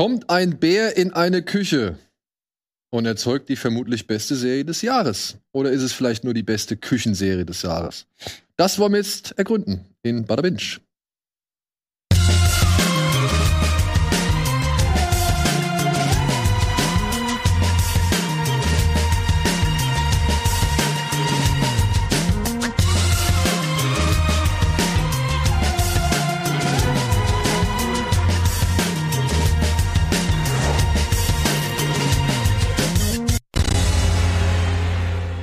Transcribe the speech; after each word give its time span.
Kommt 0.00 0.30
ein 0.30 0.58
Bär 0.58 0.96
in 0.96 1.12
eine 1.12 1.42
Küche 1.42 1.98
und 2.88 3.04
erzeugt 3.04 3.50
die 3.50 3.56
vermutlich 3.56 4.06
beste 4.06 4.34
Serie 4.34 4.64
des 4.64 4.80
Jahres? 4.80 5.36
Oder 5.52 5.72
ist 5.72 5.82
es 5.82 5.92
vielleicht 5.92 6.24
nur 6.24 6.32
die 6.32 6.42
beste 6.42 6.78
Küchenserie 6.78 7.44
des 7.44 7.60
Jahres? 7.60 8.06
Das 8.56 8.78
wollen 8.78 8.92
wir 8.92 9.00
jetzt 9.00 9.32
ergründen 9.36 9.84
in 10.02 10.24
Bada 10.24 10.40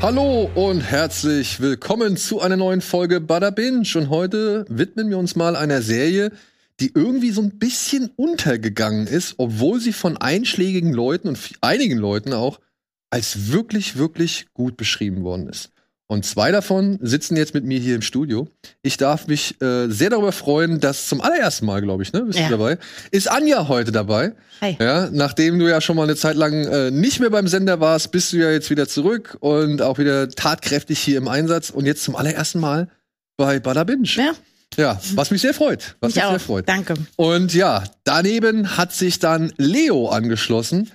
Hallo 0.07 0.49
und 0.55 0.79
herzlich 0.79 1.59
willkommen 1.59 2.15
zu 2.15 2.39
einer 2.39 2.55
neuen 2.55 2.79
Folge 2.79 3.19
Bada 3.19 3.49
Binge. 3.49 3.85
Und 3.95 4.09
heute 4.09 4.63
widmen 4.69 5.09
wir 5.09 5.17
uns 5.17 5.35
mal 5.35 5.57
einer 5.57 5.81
Serie, 5.81 6.31
die 6.79 6.93
irgendwie 6.95 7.31
so 7.31 7.41
ein 7.41 7.59
bisschen 7.59 8.11
untergegangen 8.15 9.05
ist, 9.05 9.35
obwohl 9.37 9.81
sie 9.81 9.91
von 9.91 10.15
einschlägigen 10.15 10.93
Leuten 10.93 11.27
und 11.27 11.37
einigen 11.59 11.97
Leuten 11.97 12.31
auch 12.31 12.61
als 13.09 13.51
wirklich, 13.51 13.97
wirklich 13.97 14.45
gut 14.53 14.77
beschrieben 14.77 15.25
worden 15.25 15.49
ist. 15.49 15.71
Und 16.09 16.25
zwei 16.25 16.51
davon 16.51 16.97
sitzen 17.01 17.35
jetzt 17.35 17.53
mit 17.53 17.65
mir 17.65 17.79
hier 17.79 17.93
im 17.95 18.01
Studio. 18.01 18.47
Ich 18.81 18.95
darf 18.95 19.27
mich 19.27 19.61
äh, 19.61 19.89
sehr 19.89 20.09
darüber 20.09 20.31
freuen, 20.31 20.79
dass 20.79 21.07
zum 21.09 21.19
allerersten 21.19 21.65
Mal, 21.65 21.81
glaube 21.81 22.01
ich, 22.03 22.13
ne, 22.13 22.21
bist 22.23 22.39
Ja. 22.39 22.45
du 22.45 22.51
dabei, 22.51 22.77
ist 23.11 23.29
Anja 23.29 23.67
heute 23.67 23.91
dabei. 23.91 24.33
Hi. 24.61 24.77
Ja, 24.79 25.09
nachdem 25.11 25.59
du 25.59 25.67
ja 25.69 25.81
schon 25.81 25.97
mal 25.97 26.03
eine 26.03 26.15
Zeit 26.15 26.37
lang 26.37 26.53
äh, 26.65 26.91
nicht 26.91 27.19
mehr 27.19 27.29
beim 27.29 27.49
Sender 27.49 27.81
warst, 27.81 28.11
bist 28.11 28.31
du 28.31 28.37
ja 28.37 28.49
jetzt 28.51 28.69
wieder 28.69 28.87
zurück 28.87 29.35
und 29.41 29.81
auch 29.81 29.97
wieder 29.97 30.29
tatkräftig 30.29 30.97
hier 30.99 31.17
im 31.17 31.27
Einsatz 31.27 31.69
und 31.71 31.85
jetzt 31.85 32.03
zum 32.03 32.15
allerersten 32.15 32.61
Mal 32.61 32.87
bei 33.35 33.59
Bada 33.59 33.83
Binge. 33.83 34.07
Ja, 34.15 34.31
Ja, 34.77 35.01
was 35.15 35.29
mich 35.29 35.41
sehr 35.41 35.53
freut. 35.53 35.97
Was 35.99 36.15
mich 36.15 36.23
mich 36.23 36.29
sehr 36.31 36.39
freut. 36.39 36.69
Danke. 36.69 36.93
Und 37.17 37.53
ja, 37.53 37.83
daneben 38.05 38.77
hat 38.77 38.93
sich 38.93 39.19
dann 39.19 39.51
Leo 39.57 40.07
angeschlossen, 40.07 40.89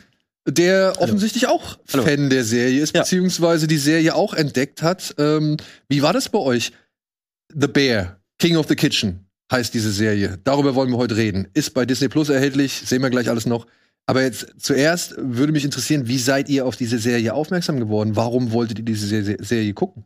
der 0.46 0.94
offensichtlich 0.98 1.46
auch 1.46 1.78
Hallo. 1.92 2.04
Fan 2.04 2.30
der 2.30 2.44
Serie 2.44 2.80
ist, 2.82 2.94
Ja. 2.94 3.02
beziehungsweise 3.02 3.66
die 3.66 3.78
Serie 3.78 4.14
auch 4.14 4.34
entdeckt 4.34 4.82
hat. 4.82 5.14
Ähm, 5.18 5.56
wie 5.88 6.02
war 6.02 6.12
das 6.12 6.28
bei 6.28 6.38
euch? 6.38 6.72
The 7.54 7.68
Bear, 7.68 8.18
King 8.38 8.56
of 8.56 8.66
the 8.68 8.74
Kitchen 8.76 9.26
heißt 9.50 9.72
diese 9.74 9.92
Serie. 9.92 10.38
Darüber 10.44 10.74
wollen 10.74 10.90
wir 10.90 10.96
heute 10.96 11.16
reden. 11.16 11.46
Ist 11.54 11.74
bei 11.74 11.84
Disney 11.84 12.08
Plus 12.08 12.28
erhältlich, 12.30 12.72
sehen 12.72 13.02
wir 13.02 13.10
gleich 13.10 13.28
alles 13.28 13.46
noch. 13.46 13.66
Aber 14.06 14.22
jetzt 14.22 14.46
zuerst 14.58 15.14
würde 15.16 15.52
mich 15.52 15.64
interessieren, 15.64 16.08
wie 16.08 16.18
seid 16.18 16.48
ihr 16.48 16.66
auf 16.66 16.76
diese 16.76 16.98
Serie 16.98 17.34
aufmerksam 17.34 17.78
geworden? 17.78 18.16
Warum 18.16 18.50
wolltet 18.52 18.78
ihr 18.78 18.84
diese 18.84 19.06
Serie, 19.06 19.36
Serie 19.40 19.72
gucken? 19.74 20.04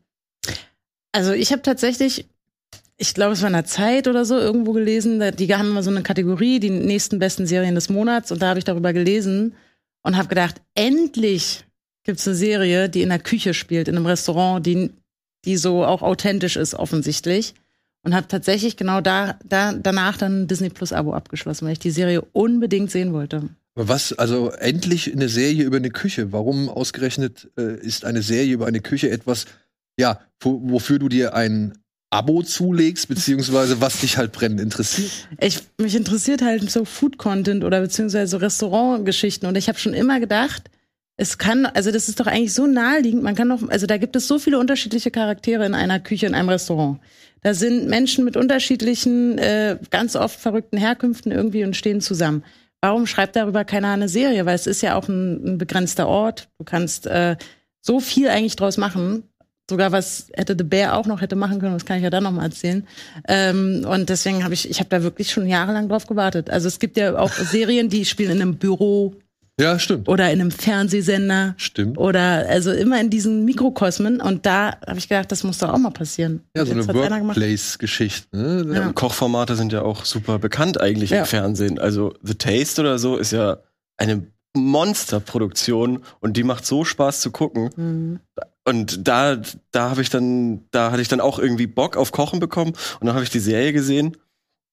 Also 1.13 1.33
ich 1.33 1.51
habe 1.53 1.63
tatsächlich, 1.63 2.27
ich 2.99 3.15
glaube, 3.15 3.33
es 3.33 3.41
war 3.41 3.47
in 3.49 3.55
der 3.55 3.65
Zeit 3.65 4.07
oder 4.07 4.27
so 4.27 4.37
irgendwo 4.39 4.73
gelesen, 4.73 5.23
die 5.39 5.55
haben 5.55 5.69
immer 5.71 5.83
so 5.83 5.91
eine 5.91 6.03
Kategorie, 6.03 6.61
die 6.61 6.69
nächsten 6.69 7.19
besten 7.19 7.47
Serien 7.47 7.75
des 7.75 7.89
Monats. 7.89 8.31
Und 8.33 8.43
da 8.43 8.49
habe 8.49 8.59
ich 8.59 8.65
darüber 8.67 8.93
gelesen 8.93 9.55
und 10.07 10.17
habe 10.17 10.29
gedacht, 10.29 10.63
endlich 10.77 11.65
gibt's 12.05 12.29
eine 12.29 12.37
Serie, 12.37 12.89
die 12.89 13.03
in 13.03 13.09
der 13.09 13.19
Küche 13.19 13.55
spielt, 13.55 13.89
in 13.89 13.97
einem 13.97 14.07
Restaurant, 14.07 14.65
die, 14.65 14.91
die 15.45 15.57
so 15.57 15.85
auch 15.85 16.01
authentisch 16.01 16.55
ist, 16.57 16.75
offensichtlich. 16.75 17.55
Und 18.05 18.15
habe 18.15 18.29
tatsächlich 18.29 18.77
genau 18.77 19.01
da, 19.01 19.37
da 19.45 19.73
danach 19.73 20.17
dann 20.17 20.43
ein 20.43 20.47
Disney 20.47 20.71
Plus 20.71 20.93
Abo 20.93 21.13
abgeschlossen, 21.13 21.67
weil 21.67 21.73
ich 21.73 21.81
die 21.81 21.91
Serie 21.91 22.23
unbedingt 22.33 22.93
sehen 22.93 23.13
wollte. 23.13 23.49
Was, 23.75 24.13
also 24.13 24.51
endlich 24.53 25.13
eine 25.13 25.29
Serie 25.29 25.65
über 25.65 25.79
eine 25.79 25.91
Küche. 25.91 26.31
Warum 26.31 26.69
ausgerechnet 26.69 27.51
äh, 27.59 27.77
ist 27.81 28.05
eine 28.05 28.23
Serie 28.23 28.55
über 28.55 28.67
eine 28.67 28.81
Küche 28.81 29.11
etwas, 29.11 29.47
ja, 29.99 30.21
wo, 30.39 30.61
wofür 30.71 31.01
du 31.01 31.09
dir 31.09 31.35
ein 31.35 31.77
Abo 32.11 32.43
zulegst, 32.43 33.09
beziehungsweise 33.09 33.81
was 33.81 34.01
dich 34.01 34.17
halt 34.17 34.33
brennend 34.33 34.61
interessiert? 34.61 35.11
Ich, 35.41 35.61
mich 35.79 35.95
interessiert 35.95 36.43
halt 36.43 36.71
so 36.71 36.85
Food-Content 36.85 37.65
oder 37.65 37.81
beziehungsweise 37.81 38.41
Restaurantgeschichten. 38.41 39.49
Und 39.49 39.57
ich 39.57 39.69
habe 39.69 39.79
schon 39.79 39.93
immer 39.93 40.21
gedacht, 40.21 40.71
es 41.17 41.39
kann, 41.39 41.67
also 41.67 41.91
das 41.91 42.09
ist 42.09 42.21
doch 42.21 42.27
eigentlich 42.27 42.55
so 42.55 42.67
naheliegend, 42.67 43.23
man 43.23 43.35
kann 43.35 43.49
doch, 43.49 43.69
also 43.69 43.87
da 43.87 43.97
gibt 43.97 44.17
es 44.17 44.29
so 44.29 44.39
viele 44.39 44.59
unterschiedliche 44.59 45.11
Charaktere 45.11 45.65
in 45.65 45.75
einer 45.75 45.99
Küche, 45.99 46.27
in 46.27 46.35
einem 46.35 46.51
Restaurant. 46.51 47.01
Da 47.43 47.55
sind 47.55 47.89
Menschen 47.89 48.25
mit 48.25 48.37
unterschiedlichen, 48.37 49.39
äh, 49.39 49.79
ganz 49.91 50.15
oft 50.17 50.39
verrückten 50.39 50.79
Herkünften 50.79 51.33
irgendwie 51.33 51.65
und 51.65 51.77
stehen 51.77 52.01
zusammen. 52.01 52.45
Warum 52.81 53.07
schreibt 53.07 53.37
darüber 53.37 53.65
keiner 53.65 53.93
eine 53.93 54.09
Serie? 54.09 54.47
Weil 54.47 54.55
es 54.55 54.67
ist 54.67 54.83
ja 54.83 54.95
auch 54.97 55.09
ein, 55.09 55.55
ein 55.55 55.59
begrenzter 55.59 56.07
Ort. 56.07 56.49
Du 56.59 56.65
kannst 56.65 57.07
äh, 57.07 57.37
so 57.81 58.01
viel 58.01 58.29
eigentlich 58.29 58.57
draus 58.57 58.77
machen. 58.77 59.25
Sogar 59.69 59.91
was 59.91 60.29
hätte 60.35 60.55
The 60.57 60.63
Bear 60.65 60.97
auch 60.97 61.07
noch 61.07 61.21
hätte 61.21 61.35
machen 61.35 61.59
können, 61.61 61.73
das 61.75 61.85
kann 61.85 61.97
ich 61.97 62.05
ja 62.05 62.11
dann 62.11 62.23
noch 62.23 62.31
mal 62.31 62.45
erzählen. 62.45 62.87
Ähm, 63.27 63.85
und 63.89 64.09
deswegen 64.09 64.45
habe 64.45 64.55
ich, 64.55 64.71
ich 64.71 64.79
habe 64.79 64.89
da 64.91 65.03
wirklich 65.03 65.31
schon 65.33 65.47
jahrelang 65.49 65.89
drauf 65.89 66.07
gewartet. 66.07 66.51
Also 66.51 66.69
es 66.69 66.79
gibt 66.79 66.97
ja 66.97 67.19
auch 67.19 67.33
Serien, 67.33 67.89
die 67.89 68.05
spielen 68.05 68.31
in 68.31 68.43
einem 68.43 68.57
Büro 68.59 69.17
Ja, 69.59 69.79
stimmt. 69.81 70.09
oder 70.09 70.31
in 70.31 70.41
einem 70.41 70.51
Fernsehsender 70.53 71.55
Stimmt. 71.57 71.99
oder 71.99 72.47
also 72.49 72.71
immer 72.71 73.01
in 73.01 73.11
diesen 73.11 73.45
Mikrokosmen. 73.45 74.21
Und 74.21 74.47
da 74.47 74.77
habe 74.87 74.99
ich 74.99 75.09
gedacht, 75.09 75.33
das 75.33 75.43
muss 75.43 75.59
doch 75.59 75.71
auch 75.71 75.79
mal 75.79 75.91
passieren. 75.91 76.43
Ja, 76.57 76.65
so 76.65 76.73
Jetzt 76.73 76.89
eine. 76.89 76.99
Workplace-Geschichte. 77.01 78.37
Ne? 78.37 78.73
Ja. 78.73 78.87
Und 78.87 78.95
Kochformate 78.95 79.57
sind 79.57 79.73
ja 79.73 79.83
auch 79.83 80.05
super 80.05 80.39
bekannt 80.39 80.81
eigentlich 80.81 81.11
Ja. 81.11 81.21
im 81.21 81.25
Fernsehen. 81.27 81.81
Also 81.81 82.15
The 82.23 82.35
Taste 82.37 82.83
oder 82.83 83.01
so 83.01 83.17
ist 83.17 83.33
ja 83.33 83.57
eine 83.97 84.27
Monsterproduktion 84.57 86.03
und 86.21 86.37
die 86.37 86.45
macht 86.45 86.65
so 86.67 86.85
Spaß 86.85 87.21
zu 87.21 87.31
gucken. 87.33 87.71
Mhm. 87.77 88.21
Und 88.67 89.07
da, 89.07 89.41
da 89.71 89.91
habe 89.91 90.03
ich 90.03 90.11
dann, 90.11 90.65
da 90.73 90.91
hatte 90.91 91.01
ich 91.01 91.07
dann 91.07 91.21
auch 91.21 91.39
irgendwie 91.39 91.69
Bock 91.69 91.97
auf 91.97 92.11
Kochen 92.11 92.41
bekommen 92.41 92.73
und 92.99 93.07
dann 93.07 93.15
habe 93.15 93.23
ich 93.23 93.31
die 93.31 93.39
Serie 93.39 93.73
gesehen 93.73 94.17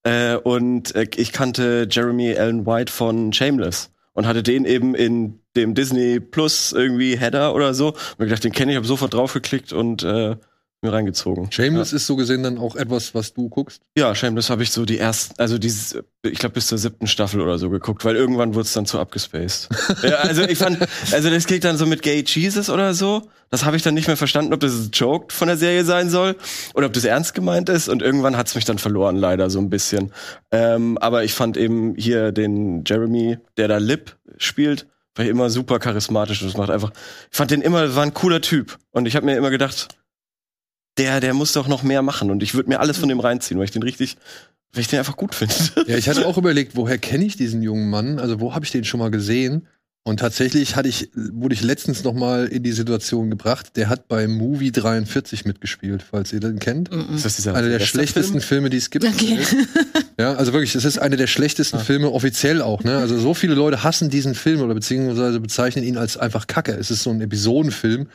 äh, 0.01 0.35
und 0.35 0.95
äh, 0.95 1.07
ich 1.15 1.31
kannte 1.31 1.87
Jeremy 1.89 2.35
Allen 2.35 2.65
White 2.65 2.91
von 2.91 3.31
Shameless 3.33 3.91
und 4.13 4.25
hatte 4.25 4.41
den 4.41 4.65
eben 4.65 4.95
in 4.95 5.41
dem 5.55 5.75
Disney 5.75 6.19
Plus 6.19 6.71
irgendwie 6.71 7.17
Header 7.17 7.53
oder 7.53 7.75
so. 7.75 7.89
Und 7.89 8.19
mir 8.19 8.25
gedacht, 8.25 8.43
den 8.43 8.51
kenne 8.51 8.71
ich, 8.71 8.77
habe 8.77 8.87
sofort 8.87 9.13
draufgeklickt 9.13 9.73
und 9.73 10.01
äh, 10.03 10.37
mir 10.83 10.93
reingezogen. 10.93 11.51
Shameless 11.51 11.93
ist 11.93 12.05
so 12.05 12.15
gesehen 12.15 12.43
dann 12.43 12.57
auch 12.57 12.75
etwas, 12.75 13.15
was 13.15 13.33
du 13.33 13.49
guckst. 13.49 13.81
Ja, 13.97 14.13
Shameless 14.13 14.49
habe 14.49 14.63
ich 14.63 14.71
so 14.71 14.85
die 14.85 14.99
ersten, 14.99 15.35
also 15.37 15.57
dieses, 15.57 15.97
ich 16.23 16.39
glaube 16.39 16.53
bis 16.53 16.67
zur 16.67 16.77
siebten 16.77 17.07
Staffel 17.07 17.41
oder 17.41 17.57
so 17.57 17.69
geguckt, 17.69 18.05
weil 18.05 18.15
irgendwann 18.15 18.53
wurde 18.53 18.65
es 18.65 18.73
dann 18.73 18.85
zu 18.85 18.99
abgespaced. 18.99 19.69
ja, 20.03 20.15
also 20.17 20.43
ich 20.43 20.57
fand, 20.57 20.79
also 21.11 21.29
das 21.29 21.47
geht 21.47 21.63
dann 21.63 21.77
so 21.77 21.85
mit 21.85 22.01
Gay 22.01 22.23
Jesus 22.25 22.69
oder 22.69 22.93
so. 22.93 23.23
Das 23.49 23.65
habe 23.65 23.77
ich 23.77 23.83
dann 23.83 23.93
nicht 23.93 24.07
mehr 24.07 24.17
verstanden, 24.17 24.51
ob 24.51 24.61
das 24.61 24.73
ein 24.73 24.89
Joke 24.91 25.31
von 25.31 25.47
der 25.47 25.57
Serie 25.57 25.85
sein 25.85 26.09
soll 26.09 26.35
oder 26.73 26.87
ob 26.87 26.93
das 26.93 27.05
ernst 27.05 27.35
gemeint 27.35 27.69
ist. 27.69 27.87
Und 27.87 28.01
irgendwann 28.01 28.35
hat's 28.35 28.55
mich 28.55 28.65
dann 28.65 28.79
verloren, 28.79 29.15
leider 29.15 29.51
so 29.51 29.59
ein 29.59 29.69
bisschen. 29.69 30.11
Ähm, 30.51 30.97
aber 30.97 31.23
ich 31.23 31.33
fand 31.35 31.55
eben 31.55 31.93
hier 31.95 32.31
den 32.31 32.83
Jeremy, 32.83 33.37
der 33.57 33.67
da 33.67 33.77
Lip 33.77 34.15
spielt, 34.37 34.87
war 35.15 35.25
immer 35.25 35.49
super 35.49 35.79
charismatisch 35.79 36.41
und 36.41 36.47
das 36.47 36.57
macht 36.57 36.69
einfach. 36.69 36.91
Ich 37.31 37.37
fand 37.37 37.51
den 37.51 37.61
immer, 37.61 37.95
war 37.95 38.03
ein 38.03 38.13
cooler 38.13 38.41
Typ. 38.41 38.77
Und 38.91 39.07
ich 39.07 39.15
habe 39.15 39.25
mir 39.25 39.37
immer 39.37 39.51
gedacht, 39.51 39.89
der, 40.97 41.19
der 41.19 41.33
muss 41.33 41.53
doch 41.53 41.67
noch 41.67 41.83
mehr 41.83 42.01
machen 42.01 42.31
und 42.31 42.43
ich 42.43 42.53
würde 42.53 42.69
mir 42.69 42.79
alles 42.79 42.97
von 42.97 43.09
dem 43.09 43.19
reinziehen, 43.19 43.57
weil 43.57 43.65
ich 43.65 43.71
den 43.71 43.83
richtig, 43.83 44.17
weil 44.73 44.81
ich 44.81 44.87
den 44.87 44.99
einfach 44.99 45.17
gut 45.17 45.35
finde. 45.35 45.53
Ja, 45.87 45.97
ich 45.97 46.09
hatte 46.09 46.25
auch 46.25 46.37
überlegt, 46.37 46.75
woher 46.75 46.97
kenne 46.97 47.25
ich 47.25 47.35
diesen 47.35 47.61
jungen 47.61 47.89
Mann? 47.89 48.19
Also 48.19 48.39
wo 48.39 48.53
habe 48.53 48.65
ich 48.65 48.71
den 48.71 48.83
schon 48.83 48.99
mal 48.99 49.11
gesehen? 49.11 49.67
Und 50.05 50.19
tatsächlich 50.19 50.75
hatte 50.75 50.89
ich, 50.89 51.11
wurde 51.15 51.55
ich 51.55 51.63
letztens 51.63 52.03
noch 52.03 52.13
mal 52.13 52.47
in 52.47 52.61
die 52.61 52.73
Situation 52.73 53.29
gebracht. 53.29 53.77
Der 53.77 53.87
hat 53.87 54.09
bei 54.09 54.27
Movie 54.27 54.73
43 54.73 55.45
mitgespielt, 55.45 56.03
falls 56.03 56.33
ihr 56.33 56.41
den 56.41 56.59
kennt. 56.59 56.91
Mhm. 56.91 57.15
Ist 57.15 57.23
das 57.23 57.37
dieser 57.37 57.55
Einer 57.55 57.69
der 57.69 57.79
schlechtesten 57.79 58.41
Filme, 58.41 58.69
die 58.69 58.77
es 58.77 58.89
gibt. 58.89 59.05
Okay. 59.05 59.39
Ja, 60.19 60.35
also 60.35 60.53
wirklich, 60.53 60.73
das 60.73 60.85
ist 60.85 60.99
einer 60.99 61.15
der 61.15 61.25
schlechtesten 61.25 61.79
Filme 61.79 62.11
offiziell 62.11 62.61
auch. 62.61 62.83
Ne? 62.83 62.97
Also 62.97 63.17
so 63.17 63.33
viele 63.33 63.55
Leute 63.55 63.83
hassen 63.83 64.11
diesen 64.11 64.35
Film 64.35 64.61
oder 64.61 64.75
beziehungsweise 64.75 65.39
bezeichnen 65.39 65.83
ihn 65.83 65.97
als 65.97 66.17
einfach 66.17 66.45
Kacke. 66.45 66.73
Es 66.73 66.91
ist 66.91 67.01
so 67.01 67.09
ein 67.09 67.19
Episodenfilm, 67.19 68.05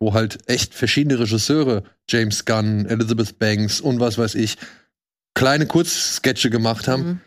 wo 0.00 0.14
halt 0.14 0.38
echt 0.46 0.74
verschiedene 0.74 1.18
Regisseure, 1.18 1.82
James 2.08 2.44
Gunn, 2.44 2.86
Elizabeth 2.86 3.38
Banks 3.38 3.80
und 3.80 4.00
was 4.00 4.16
weiß 4.18 4.34
ich, 4.36 4.56
kleine 5.34 5.66
Kurzsketche 5.66 6.50
gemacht 6.50 6.88
haben, 6.88 7.02
Mhm. 7.04 7.20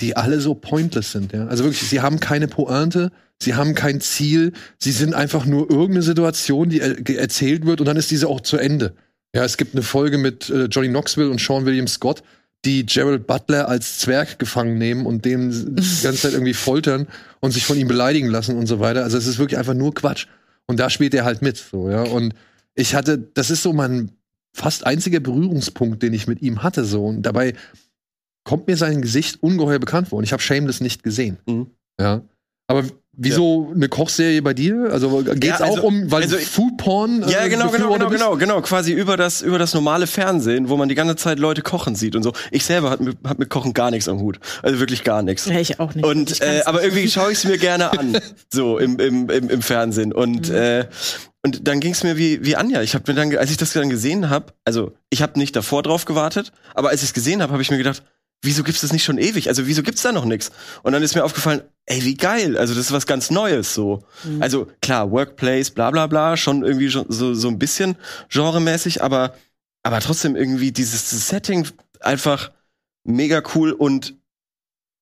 die 0.00 0.16
alle 0.16 0.40
so 0.40 0.54
pointless 0.54 1.12
sind. 1.12 1.32
Ja? 1.32 1.46
Also 1.46 1.64
wirklich, 1.64 1.82
sie 1.88 2.00
haben 2.00 2.20
keine 2.20 2.48
Pointe, 2.48 3.12
sie 3.40 3.54
haben 3.54 3.74
kein 3.74 4.00
Ziel, 4.00 4.52
sie 4.78 4.92
sind 4.92 5.14
einfach 5.14 5.44
nur 5.46 5.70
irgendeine 5.70 6.02
Situation, 6.02 6.68
die 6.70 6.80
er 6.80 6.96
erzählt 7.18 7.66
wird 7.66 7.80
und 7.80 7.86
dann 7.86 7.96
ist 7.96 8.10
diese 8.10 8.28
auch 8.28 8.40
zu 8.40 8.56
Ende. 8.56 8.94
Ja, 9.34 9.44
es 9.44 9.56
gibt 9.56 9.74
eine 9.74 9.82
Folge 9.82 10.18
mit 10.18 10.50
äh, 10.50 10.64
Johnny 10.64 10.88
Knoxville 10.88 11.30
und 11.30 11.40
Sean 11.40 11.64
William 11.64 11.88
Scott, 11.88 12.22
die 12.64 12.84
Gerald 12.86 13.26
Butler 13.26 13.68
als 13.68 13.98
Zwerg 13.98 14.38
gefangen 14.38 14.78
nehmen 14.78 15.06
und 15.06 15.24
den 15.24 15.50
die 15.76 16.02
ganze 16.02 16.20
Zeit 16.22 16.32
irgendwie 16.34 16.54
foltern 16.54 17.08
und 17.40 17.50
sich 17.52 17.64
von 17.64 17.78
ihm 17.78 17.88
beleidigen 17.88 18.28
lassen 18.28 18.56
und 18.56 18.66
so 18.66 18.78
weiter. 18.78 19.02
Also 19.04 19.16
es 19.18 19.26
ist 19.26 19.38
wirklich 19.38 19.58
einfach 19.58 19.74
nur 19.74 19.94
Quatsch. 19.94 20.26
Und 20.66 20.80
da 20.80 20.90
spielt 20.90 21.14
er 21.14 21.24
halt 21.24 21.42
mit, 21.42 21.56
so, 21.56 21.90
ja. 21.90 22.02
Und 22.02 22.34
ich 22.74 22.94
hatte, 22.94 23.18
das 23.18 23.50
ist 23.50 23.62
so 23.62 23.72
mein 23.72 24.12
fast 24.54 24.86
einziger 24.86 25.20
Berührungspunkt, 25.20 26.02
den 26.02 26.12
ich 26.12 26.26
mit 26.26 26.42
ihm 26.42 26.62
hatte, 26.62 26.84
so. 26.84 27.06
Und 27.06 27.22
dabei 27.22 27.54
kommt 28.44 28.66
mir 28.66 28.76
sein 28.76 29.02
Gesicht 29.02 29.42
ungeheuer 29.42 29.78
bekannt 29.78 30.08
vor. 30.08 30.18
Und 30.18 30.24
ich 30.24 30.32
habe 30.32 30.42
Shameless 30.42 30.80
nicht 30.80 31.02
gesehen. 31.02 31.38
Mhm. 31.46 31.66
Ja. 31.98 32.22
Aber 32.66 32.84
wieso 33.14 33.70
eine 33.74 33.88
Kochserie 33.88 34.40
bei 34.42 34.54
dir? 34.54 34.88
Also 34.90 35.22
geht's 35.22 35.44
Ja, 35.46 35.56
also- 35.66 35.80
auch 35.80 35.82
um, 35.84 36.10
weil 36.10 36.22
also- 36.22 36.36
Food 36.38 36.76
Porn? 36.78 37.24
Ja, 37.28 37.44
äh, 37.44 37.48
genau, 37.48 37.64
genau, 37.66 37.70
Befürworter 37.70 37.98
genau, 38.06 38.10
bist? 38.10 38.20
genau, 38.22 38.36
genau. 38.36 38.60
Quasi 38.62 38.92
über 38.92 39.16
das, 39.16 39.42
über 39.42 39.58
das 39.58 39.74
normale 39.74 40.06
Fernsehen, 40.06 40.68
wo 40.68 40.76
man 40.76 40.88
die 40.88 40.94
ganze 40.94 41.16
Zeit 41.16 41.38
Leute 41.38 41.62
kochen 41.62 41.94
sieht 41.94 42.16
und 42.16 42.22
so. 42.22 42.32
Ich 42.50 42.64
selber 42.64 42.90
hab 42.90 43.00
mit, 43.00 43.18
hab 43.24 43.38
mit 43.38 43.50
Kochen 43.50 43.74
gar 43.74 43.90
nichts 43.90 44.08
am 44.08 44.18
Hut. 44.20 44.40
Also 44.62 44.78
wirklich 44.80 45.04
gar 45.04 45.22
nichts. 45.22 45.46
Ja, 45.46 45.58
ich 45.60 45.78
auch 45.78 45.94
nicht. 45.94 46.04
Ich 46.04 46.10
Und 46.10 46.40
äh, 46.40 46.62
aber 46.64 46.82
irgendwie 46.82 47.08
schaue 47.08 47.32
ich 47.32 47.38
es 47.38 47.44
mir 47.44 47.58
gerne 47.58 47.92
an, 47.98 48.18
so 48.52 48.78
im, 48.78 48.98
im, 48.98 49.28
im, 49.28 49.50
im 49.50 49.62
Fernsehen. 49.62 50.12
Und 50.12 50.48
Mhm. 50.48 50.54
äh, 50.54 50.84
und 51.44 51.66
dann 51.66 51.80
ging 51.80 51.92
es 51.92 52.04
mir 52.04 52.16
wie 52.16 52.44
wie 52.44 52.54
Anja. 52.56 52.82
Ich 52.82 52.94
habe 52.94 53.04
mir 53.12 53.14
dann, 53.16 53.36
als 53.36 53.50
ich 53.50 53.56
das 53.56 53.72
dann 53.72 53.90
gesehen 53.90 54.30
habe, 54.30 54.52
also 54.64 54.92
ich 55.10 55.22
habe 55.22 55.38
nicht 55.40 55.56
davor 55.56 55.82
drauf 55.82 56.04
gewartet, 56.04 56.52
aber 56.74 56.90
als 56.90 57.02
ich 57.02 57.08
es 57.08 57.14
gesehen 57.14 57.42
habe, 57.42 57.52
habe 57.52 57.62
ich 57.62 57.70
mir 57.70 57.78
gedacht, 57.78 58.02
wieso 58.42 58.64
gibt's 58.64 58.80
das 58.82 58.92
nicht 58.92 59.04
schon 59.04 59.18
ewig? 59.18 59.48
Also 59.48 59.66
wieso 59.66 59.82
gibt's 59.82 60.02
da 60.02 60.12
noch 60.12 60.24
nichts? 60.24 60.50
Und 60.82 60.92
dann 60.92 61.02
ist 61.02 61.14
mir 61.14 61.24
aufgefallen, 61.24 61.62
ey, 61.86 62.04
wie 62.04 62.16
geil. 62.16 62.58
Also 62.58 62.74
das 62.74 62.86
ist 62.86 62.92
was 62.92 63.06
ganz 63.06 63.30
Neues 63.30 63.72
so. 63.72 64.04
Mhm. 64.24 64.42
Also 64.42 64.68
klar, 64.82 65.10
Workplace, 65.10 65.70
bla 65.70 65.90
bla 65.90 66.08
bla, 66.08 66.36
schon 66.36 66.64
irgendwie 66.64 66.88
so 66.88 67.06
so, 67.08 67.48
ein 67.48 67.58
bisschen 67.58 67.96
genremäßig, 68.30 69.02
aber 69.02 69.34
aber 69.84 70.00
trotzdem 70.00 70.36
irgendwie 70.36 70.72
dieses 70.72 71.28
Setting 71.28 71.66
einfach 72.00 72.50
mega 73.04 73.42
cool 73.54 73.72
und 73.72 74.14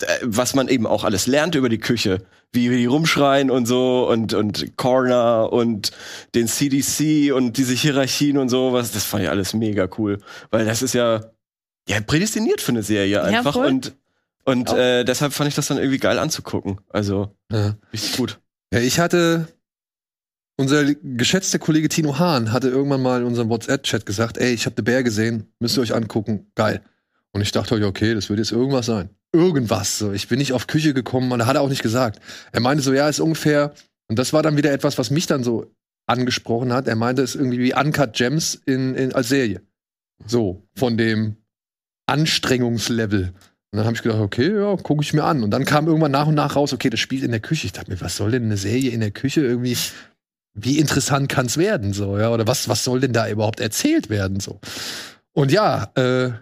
äh, 0.02 0.18
was 0.22 0.54
man 0.54 0.68
eben 0.68 0.86
auch 0.86 1.04
alles 1.04 1.26
lernt 1.26 1.54
über 1.54 1.68
die 1.68 1.78
Küche, 1.78 2.24
wie 2.52 2.68
die 2.68 2.86
rumschreien 2.86 3.50
und 3.50 3.66
so 3.66 4.08
und 4.08 4.34
und 4.34 4.76
Corner 4.76 5.52
und 5.52 5.92
den 6.34 6.46
CDC 6.46 7.32
und 7.32 7.56
diese 7.56 7.74
Hierarchien 7.74 8.38
und 8.38 8.48
so, 8.50 8.72
was 8.72 8.92
das 8.92 9.04
fand 9.04 9.24
ich 9.24 9.30
alles 9.30 9.54
mega 9.54 9.88
cool, 9.98 10.18
weil 10.50 10.66
das 10.66 10.82
ist 10.82 10.94
ja 10.94 11.30
ja 11.88 12.00
prädestiniert 12.00 12.60
für 12.60 12.72
eine 12.72 12.82
Serie 12.82 13.22
einfach 13.22 13.54
voll. 13.54 13.66
und 13.66 13.96
und 14.44 14.70
Auch. 14.70 14.76
äh, 14.78 15.04
deshalb 15.04 15.32
fand 15.34 15.48
ich 15.48 15.54
das 15.54 15.66
dann 15.68 15.76
irgendwie 15.78 15.98
geil 15.98 16.18
anzugucken. 16.18 16.80
Also 16.88 17.34
Ja. 17.52 17.76
richtig 17.92 18.16
gut. 18.16 18.40
Ja, 18.72 18.80
ich 18.80 18.98
hatte, 18.98 19.48
unser 20.56 20.94
geschätzter 20.94 21.58
Kollege 21.58 21.88
Tino 21.88 22.18
Hahn 22.18 22.50
hatte 22.52 22.68
irgendwann 22.68 23.02
mal 23.02 23.20
in 23.20 23.26
unserem 23.26 23.48
WhatsApp-Chat 23.50 24.06
gesagt, 24.06 24.38
ey, 24.38 24.52
ich 24.52 24.64
habe 24.66 24.74
The 24.76 24.82
Bear 24.82 25.02
gesehen, 25.02 25.46
müsst 25.58 25.76
ihr 25.76 25.82
euch 25.82 25.94
angucken, 25.94 26.50
geil. 26.54 26.82
Und 27.32 27.42
ich 27.42 27.52
dachte, 27.52 27.76
ja, 27.78 27.86
okay, 27.86 28.14
das 28.14 28.28
wird 28.28 28.38
jetzt 28.38 28.50
irgendwas 28.52 28.86
sein. 28.86 29.10
Irgendwas. 29.32 29.98
So. 29.98 30.12
Ich 30.12 30.26
bin 30.28 30.38
nicht 30.38 30.52
auf 30.52 30.66
Küche 30.66 30.94
gekommen 30.94 31.30
und 31.32 31.40
er 31.40 31.46
hat 31.46 31.56
er 31.56 31.62
auch 31.62 31.68
nicht 31.68 31.82
gesagt. 31.82 32.20
Er 32.52 32.60
meinte 32.60 32.82
so, 32.82 32.92
ja, 32.92 33.08
ist 33.08 33.20
ungefähr, 33.20 33.74
und 34.08 34.18
das 34.18 34.32
war 34.32 34.42
dann 34.42 34.56
wieder 34.56 34.72
etwas, 34.72 34.98
was 34.98 35.10
mich 35.10 35.26
dann 35.26 35.44
so 35.44 35.70
angesprochen 36.06 36.72
hat. 36.72 36.88
Er 36.88 36.96
meinte, 36.96 37.22
es 37.22 37.34
ist 37.34 37.40
irgendwie 37.40 37.58
wie 37.60 37.74
Uncut 37.74 38.14
Gems 38.14 38.60
in, 38.66 38.94
in, 38.94 39.14
als 39.14 39.28
Serie. 39.28 39.62
So, 40.26 40.66
von 40.74 40.96
dem 40.96 41.36
Anstrengungslevel. 42.10 43.32
Und 43.72 43.76
dann 43.76 43.86
habe 43.86 43.94
ich 43.94 44.02
gedacht, 44.02 44.20
okay, 44.20 44.52
ja, 44.52 44.76
gucke 44.76 45.02
ich 45.02 45.12
mir 45.12 45.24
an. 45.24 45.44
Und 45.44 45.50
dann 45.52 45.64
kam 45.64 45.86
irgendwann 45.86 46.10
nach 46.10 46.26
und 46.26 46.34
nach 46.34 46.56
raus, 46.56 46.72
okay, 46.72 46.90
das 46.90 46.98
spielt 46.98 47.22
in 47.22 47.30
der 47.30 47.40
Küche. 47.40 47.66
Ich 47.66 47.72
dachte 47.72 47.90
mir, 47.90 48.00
was 48.00 48.16
soll 48.16 48.32
denn 48.32 48.44
eine 48.44 48.56
Serie 48.56 48.90
in 48.90 49.00
der 49.00 49.12
Küche 49.12 49.42
irgendwie? 49.42 49.76
Wie 50.54 50.78
interessant 50.78 51.28
kann 51.28 51.46
es 51.46 51.56
werden, 51.56 51.92
so, 51.92 52.18
ja? 52.18 52.30
Oder 52.30 52.48
was, 52.48 52.68
was 52.68 52.82
soll 52.82 52.98
denn 52.98 53.12
da 53.12 53.28
überhaupt 53.28 53.60
erzählt 53.60 54.10
werden, 54.10 54.40
so? 54.40 54.58
Und 55.32 55.52
ja, 55.52 55.92
äh, 55.94 56.32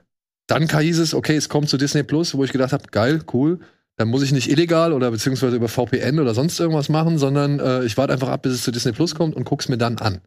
dann 0.47 0.67
hieß 0.67 0.99
es, 0.99 1.12
okay, 1.12 1.37
es 1.37 1.50
kommt 1.50 1.69
zu 1.69 1.76
Disney 1.76 2.03
Plus, 2.03 2.35
wo 2.35 2.43
ich 2.43 2.53
gedacht 2.53 2.73
habe, 2.73 2.85
geil, 2.91 3.21
cool. 3.35 3.61
Dann 3.97 4.09
muss 4.09 4.23
ich 4.23 4.32
nicht 4.32 4.49
illegal 4.49 4.94
oder 4.94 5.11
beziehungsweise 5.11 5.56
über 5.56 5.69
VPN 5.69 6.21
oder 6.21 6.32
sonst 6.32 6.59
irgendwas 6.59 6.88
machen, 6.88 7.19
sondern 7.19 7.61
äh, 7.61 7.85
ich 7.85 7.97
warte 7.99 8.14
einfach 8.14 8.29
ab, 8.29 8.43
bis 8.43 8.55
es 8.55 8.62
zu 8.62 8.71
Disney 8.71 8.93
Plus 8.93 9.14
kommt 9.14 9.37
und 9.37 9.44
guck's 9.44 9.69
mir 9.69 9.76
dann 9.76 9.99
an. 9.99 10.21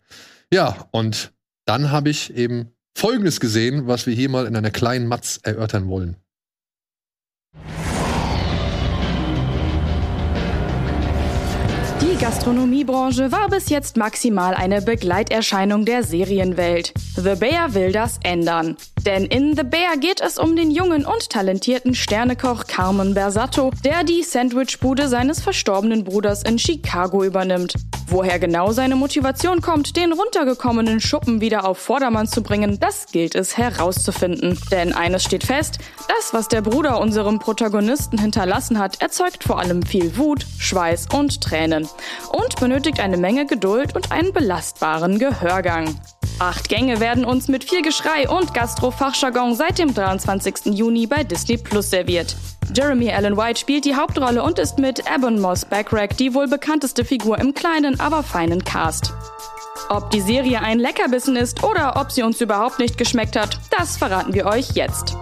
Ja, 0.54 0.88
und 0.92 1.32
dann 1.66 1.90
habe 1.90 2.10
ich 2.10 2.36
eben 2.36 2.72
Folgendes 2.96 3.40
gesehen, 3.40 3.88
was 3.88 4.06
wir 4.06 4.14
hier 4.14 4.30
mal 4.30 4.46
in 4.46 4.56
einer 4.56 4.72
kleinen 4.72 5.08
Matz 5.08 5.40
erörtern 5.44 5.88
wollen. 5.88 6.18
Die 12.02 12.18
Gastronomiebranche 12.18 13.32
war 13.32 13.50
bis 13.50 13.70
jetzt 13.70 13.98
maximal 13.98 14.54
eine 14.54 14.82
Begleiterscheinung 14.82 15.86
der 15.86 16.04
Serienwelt. 16.04 16.94
The 17.16 17.36
Bear 17.36 17.74
will 17.74 17.92
das 17.92 18.20
ändern. 18.24 18.78
Denn 19.06 19.26
in 19.26 19.56
The 19.56 19.64
Bear 19.64 19.98
geht 19.98 20.22
es 20.22 20.38
um 20.38 20.56
den 20.56 20.70
jungen 20.70 21.06
und 21.06 21.30
talentierten 21.30 21.96
Sternekoch 21.96 22.68
Carmen 22.68 23.16
Bersato, 23.16 23.72
der 23.84 24.04
die 24.04 24.22
Sandwichbude 24.22 25.08
seines 25.08 25.42
verstorbenen 25.42 26.04
Bruders 26.04 26.44
in 26.44 26.60
Chicago 26.60 27.24
übernimmt. 27.24 27.74
Woher 28.08 28.38
genau 28.38 28.72
seine 28.74 28.96
Motivation 28.96 29.62
kommt, 29.62 29.96
den 29.96 30.12
runtergekommenen 30.14 31.00
Schuppen 31.00 31.42
wieder 31.42 31.66
auf 31.66 31.80
Vordermann 31.80 32.28
zu 32.28 32.44
bringen, 32.44 32.80
das 32.80 33.08
gilt 33.08 33.36
es 33.36 33.58
herauszufinden. 33.58 34.60
Denn 34.70 34.94
eines 34.94 35.24
steht 35.24 35.46
fest, 35.46 35.80
das, 36.08 36.34
was 36.34 36.48
der 36.48 36.62
Bruder 36.62 37.00
unserem 37.00 37.40
Protagonisten 37.40 38.20
hinterlassen 38.20 38.78
hat, 38.78 39.02
erzeugt 39.02 39.46
vor 39.46 39.60
allem 39.60 39.82
viel 39.82 40.16
Wut, 40.18 40.46
Schweiß 40.60 41.08
und 41.14 41.42
Tränen. 41.42 41.88
Und 42.32 42.60
benötigt 42.60 43.00
eine 43.00 43.18
Menge 43.18 43.46
Geduld 43.46 43.96
und 43.96 44.12
einen 44.12 44.34
belastbaren 44.34 45.18
Gehörgang. 45.18 45.96
Acht 46.42 46.70
Gänge 46.70 47.00
werden 47.00 47.24
uns 47.24 47.50
mit 47.50 47.64
viel 47.64 47.84
Geschrei 47.84 48.28
und 48.28 48.56
Gastro-Fachjargon 48.56 49.54
seit 49.54 49.78
dem 49.78 49.94
23. 49.94 50.74
Juni 50.74 51.06
bei 51.06 51.24
Disney 51.24 51.56
Plus 51.56 51.92
serviert. 51.92 52.36
Jeremy 52.76 53.12
Allen 53.12 53.38
White 53.38 53.60
spielt 53.60 53.86
die 53.86 53.96
Hauptrolle 53.96 54.42
und 54.42 54.58
ist 54.58 54.80
mit 54.80 55.04
Ebon 55.08 55.40
Moss 55.40 55.66
Backrack 55.66 56.18
die 56.18 56.34
wohl 56.34 56.48
bekannteste 56.48 57.06
Figur 57.06 57.38
im 57.38 57.54
kleinen, 57.54 58.00
aber 58.00 58.24
feinen 58.24 58.64
Cast. 58.64 59.14
Ob 59.90 60.10
die 60.10 60.20
Serie 60.20 60.62
ein 60.62 60.80
Leckerbissen 60.80 61.36
ist 61.36 61.64
oder 61.64 62.02
ob 62.02 62.12
sie 62.12 62.24
uns 62.24 62.42
überhaupt 62.42 62.80
nicht 62.80 62.98
geschmeckt 62.98 63.36
hat, 63.36 63.60
das 63.78 63.98
verraten 63.98 64.34
wir 64.34 64.48
euch 64.48 64.72
jetzt. 64.72 65.16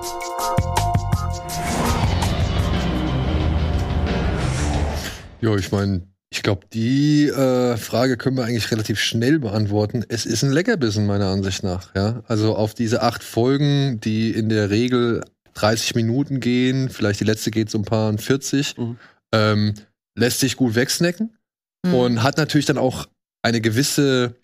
Ja, 5.42 5.54
ich 5.58 5.70
meine, 5.74 6.09
ich 6.32 6.44
glaube, 6.44 6.62
die 6.72 7.26
äh, 7.28 7.76
Frage 7.78 8.16
können 8.18 8.38
wir 8.38 8.46
eigentlich 8.46 8.70
relativ 8.72 9.00
schnell 9.00 9.40
beantworten. 9.40 10.06
Es 10.10 10.26
ist 10.26 10.44
ein 10.44 10.52
Leckerbissen, 10.52 11.06
meiner 11.08 11.28
Ansicht 11.28 11.64
nach. 11.64 11.94
Ja? 11.96 12.22
Also 12.28 12.56
auf 12.56 12.74
diese 12.76 13.02
acht 13.02 13.24
Folgen, 13.24 14.00
die 14.00 14.32
in 14.32 14.50
der 14.50 14.70
Regel 14.70 15.24
30 15.56 15.96
Minuten 15.96 16.40
gehen, 16.40 16.90
vielleicht 16.90 17.20
die 17.20 17.26
letzte 17.26 17.50
geht 17.52 17.70
so 17.70 17.80
ein 17.80 17.84
paar 17.86 18.16
40, 18.16 18.78
Mhm. 18.78 18.98
ähm, 19.34 19.74
lässt 20.16 20.40
sich 20.40 20.56
gut 20.56 20.76
wegsnacken 20.76 21.36
Mhm. 21.86 21.94
und 21.96 22.24
hat 22.24 22.38
natürlich 22.38 22.66
dann 22.68 22.78
auch 22.78 23.08
eine 23.42 23.60
gewisse 23.62 24.36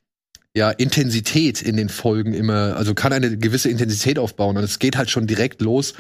ja, 0.58 0.72
Intensität 0.72 1.62
in 1.62 1.76
den 1.78 1.90
Folgen 1.90 2.34
immer, 2.34 2.76
also 2.78 2.94
kann 2.96 3.12
eine 3.14 3.38
gewisse 3.38 3.70
Intensität 3.70 4.18
aufbauen. 4.18 4.58
Und 4.58 4.64
es 4.64 4.80
geht 4.80 4.96
halt 4.98 5.10
schon 5.12 5.28
direkt 5.28 5.62
los 5.62 5.94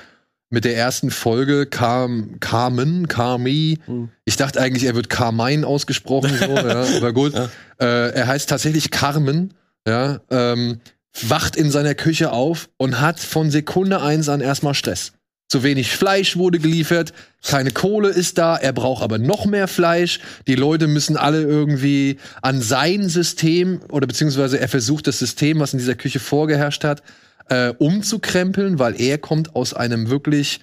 mit 0.49 0.65
der 0.65 0.77
ersten 0.77 1.11
Folge, 1.11 1.65
Carm, 1.65 2.39
Carmen, 2.39 3.07
Carmi. 3.07 3.79
Mhm. 3.87 4.09
Ich 4.25 4.37
dachte 4.37 4.61
eigentlich, 4.61 4.85
er 4.85 4.95
wird 4.95 5.09
Carmine 5.09 5.65
ausgesprochen, 5.65 6.31
so, 6.37 6.45
ja, 6.55 6.85
aber 6.97 7.13
gut. 7.13 7.33
Ja. 7.33 7.49
Äh, 7.79 8.11
er 8.11 8.27
heißt 8.27 8.49
tatsächlich 8.49 8.91
Carmen, 8.91 9.53
ja, 9.87 10.21
ähm, 10.29 10.79
wacht 11.21 11.55
in 11.55 11.71
seiner 11.71 11.95
Küche 11.95 12.31
auf 12.31 12.69
und 12.77 12.99
hat 12.99 13.19
von 13.19 13.51
Sekunde 13.51 14.01
eins 14.01 14.29
an 14.29 14.41
erstmal 14.41 14.73
Stress. 14.73 15.13
Zu 15.55 15.63
wenig 15.63 15.89
Fleisch 15.91 16.35
wurde 16.35 16.59
geliefert, 16.59 17.13
keine 17.41 17.71
Kohle 17.71 18.09
ist 18.09 18.37
da, 18.37 18.57
er 18.57 18.73
braucht 18.73 19.01
aber 19.01 19.19
noch 19.19 19.45
mehr 19.45 19.69
Fleisch. 19.69 20.19
Die 20.47 20.55
Leute 20.55 20.87
müssen 20.87 21.15
alle 21.15 21.43
irgendwie 21.43 22.17
an 22.41 22.61
sein 22.61 23.07
System 23.07 23.79
oder 23.89 24.05
beziehungsweise 24.05 24.59
er 24.59 24.67
versucht 24.67 25.07
das 25.07 25.17
System, 25.17 25.61
was 25.61 25.71
in 25.71 25.79
dieser 25.79 25.95
Küche 25.95 26.19
vorgeherrscht 26.19 26.83
hat, 26.83 27.03
äh, 27.47 27.69
umzukrempeln, 27.69 28.79
weil 28.79 28.99
er 28.99 29.17
kommt 29.17 29.55
aus 29.55 29.73
einem 29.73 30.09
wirklich, 30.09 30.59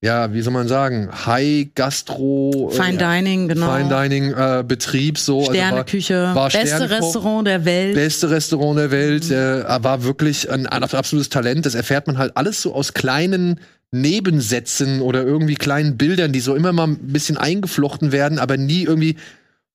ja, 0.00 0.32
wie 0.32 0.40
soll 0.40 0.54
man 0.54 0.68
sagen, 0.68 1.10
High 1.26 1.74
Gastro, 1.74 2.70
Fine 2.72 2.94
äh, 2.94 2.96
Dining, 2.96 3.48
genau. 3.48 3.76
Fine 3.76 3.88
Dining 3.90 4.32
äh, 4.32 4.64
Betrieb 4.66 5.18
so. 5.18 5.40
also 5.40 5.50
war- 5.50 5.54
Sterneküche, 5.54 6.30
war 6.34 6.48
beste 6.48 6.66
Sternekoch. 6.66 6.96
Restaurant 7.08 7.46
der 7.46 7.64
Welt. 7.66 7.94
beste 7.94 8.30
Restaurant 8.30 8.78
der 8.78 8.90
Welt. 8.90 9.30
Er 9.30 9.84
war 9.84 10.02
wirklich 10.02 10.50
ein, 10.50 10.66
ein 10.66 10.82
absolutes 10.82 11.28
Talent. 11.28 11.66
Das 11.66 11.74
erfährt 11.74 12.06
man 12.06 12.16
halt 12.16 12.38
alles 12.38 12.62
so 12.62 12.74
aus 12.74 12.94
kleinen 12.94 13.60
Nebensätzen 13.92 15.00
oder 15.00 15.22
irgendwie 15.24 15.54
kleinen 15.54 15.96
Bildern, 15.96 16.32
die 16.32 16.40
so 16.40 16.54
immer 16.54 16.72
mal 16.72 16.86
ein 16.88 16.98
bisschen 16.98 17.36
eingeflochten 17.36 18.12
werden, 18.12 18.38
aber 18.38 18.56
nie 18.56 18.84
irgendwie, 18.84 19.16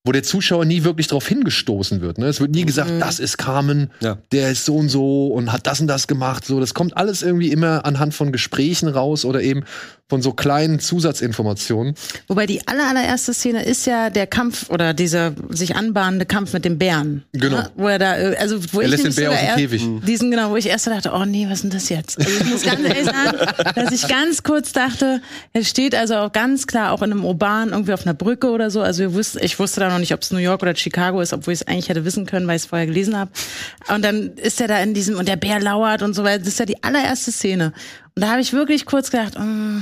wo 0.06 0.12
der 0.12 0.24
Zuschauer 0.24 0.66
nie 0.66 0.84
wirklich 0.84 1.08
drauf 1.08 1.28
hingestoßen 1.28 2.00
wird. 2.02 2.18
Ne? 2.18 2.28
Es 2.28 2.40
wird 2.40 2.52
nie 2.52 2.66
gesagt, 2.66 2.92
das 3.00 3.20
ist 3.20 3.38
Carmen, 3.38 3.90
Ja. 4.02 4.18
der 4.32 4.52
ist 4.52 4.66
so 4.66 4.76
und 4.78 4.90
so 4.90 5.28
und 5.28 5.52
hat 5.52 5.68
das 5.68 5.82
und 5.82 5.88
das 5.88 6.08
gemacht. 6.08 6.46
So, 6.46 6.60
das 6.60 6.74
kommt 6.74 6.96
alles 6.96 7.24
irgendwie 7.24 7.52
immer 7.52 7.86
anhand 7.86 8.14
von 8.14 8.32
Gesprächen 8.32 8.88
raus 8.88 9.26
oder 9.26 9.42
eben 9.42 9.64
von 10.08 10.22
so 10.22 10.34
kleinen 10.34 10.80
Zusatzinformationen. 10.80 11.96
Wobei 12.28 12.46
die 12.46 12.68
aller, 12.68 12.88
allererste 12.90 13.34
Szene 13.34 13.66
ist 13.66 13.88
ja 13.88 14.12
der 14.12 14.28
Kampf 14.28 14.70
oder 14.70 14.94
dieser 14.94 15.34
sich 15.50 15.76
anbahnende 15.76 16.28
Kampf 16.28 16.54
mit 16.54 16.64
dem 16.64 16.78
Bären. 16.78 17.24
Genau. 17.32 17.58
Ja, 17.58 17.72
wo 17.76 17.88
er 17.88 17.98
da, 17.98 18.16
äh, 18.16 18.36
also 18.38 18.60
wo 18.72 18.82
Er 18.82 18.86
ich 18.86 18.92
lässt 18.92 19.06
den 19.06 19.16
Bär 19.16 19.32
aus 19.32 19.40
dem 19.40 19.56
Käfig. 19.56 19.88
Diesen, 20.06 20.30
genau, 20.30 20.52
wo 20.52 20.58
ich 20.58 20.68
erst 20.68 20.86
dachte, 20.86 21.12
oh 21.12 21.26
nee, 21.26 21.48
was 21.50 21.56
ist 21.56 21.64
denn 21.64 21.72
das 21.72 21.90
jetzt? 21.90 22.20
Also 22.20 22.32
ich 22.32 22.46
muss 22.46 22.62
ganz 22.62 22.82
ehrlich 22.82 23.06
sagen, 23.06 23.38
dass 23.76 23.92
ich 23.92 24.08
ganz 24.08 24.44
kurz 24.44 24.74
dachte, 24.74 25.22
er 25.54 25.64
steht 25.64 25.96
also 25.96 26.16
auch 26.18 26.32
ganz 26.32 26.68
klar 26.68 26.92
auch 26.92 27.02
in 27.02 27.12
einem 27.12 27.26
urban, 27.26 27.70
irgendwie 27.70 27.94
auf 27.94 28.06
einer 28.06 28.14
Brücke 28.14 28.52
oder 28.52 28.70
so. 28.70 28.82
Also 28.82 29.00
wir 29.00 29.14
wussten, 29.16 29.40
ich 29.42 29.58
wusste 29.58 29.80
da 29.80 29.90
noch 29.90 30.00
nicht, 30.00 30.14
ob 30.14 30.22
es 30.22 30.30
New 30.30 30.38
York 30.38 30.62
oder 30.62 30.76
Chicago 30.76 31.20
ist, 31.20 31.34
obwohl 31.34 31.54
ich 31.56 31.62
es 31.62 31.68
eigentlich 31.68 31.90
hätte 31.90 32.06
wissen 32.06 32.28
können, 32.28 32.46
weil 32.46 32.58
ich 32.58 32.64
es 32.64 32.68
vorher 32.68 32.86
gelesen 32.86 33.18
habe. 33.18 33.32
Und 33.92 34.06
dann 34.06 34.34
ist 34.38 34.62
er 34.62 34.68
da 34.68 34.80
in 34.84 34.94
diesem, 34.94 35.18
und 35.18 35.28
der 35.28 35.36
Bär 35.36 35.60
lauert 35.60 36.04
und 36.04 36.14
so 36.14 36.24
weiter. 36.24 36.40
Das 36.40 36.50
ist 36.50 36.60
ja 36.60 36.68
die 36.68 36.84
allererste 36.84 37.32
Szene. 37.32 37.74
Und 38.16 38.22
da 38.22 38.30
habe 38.30 38.42
ich 38.42 38.54
wirklich 38.54 38.86
kurz 38.86 39.12
gedacht, 39.12 39.38
mm, 39.38 39.80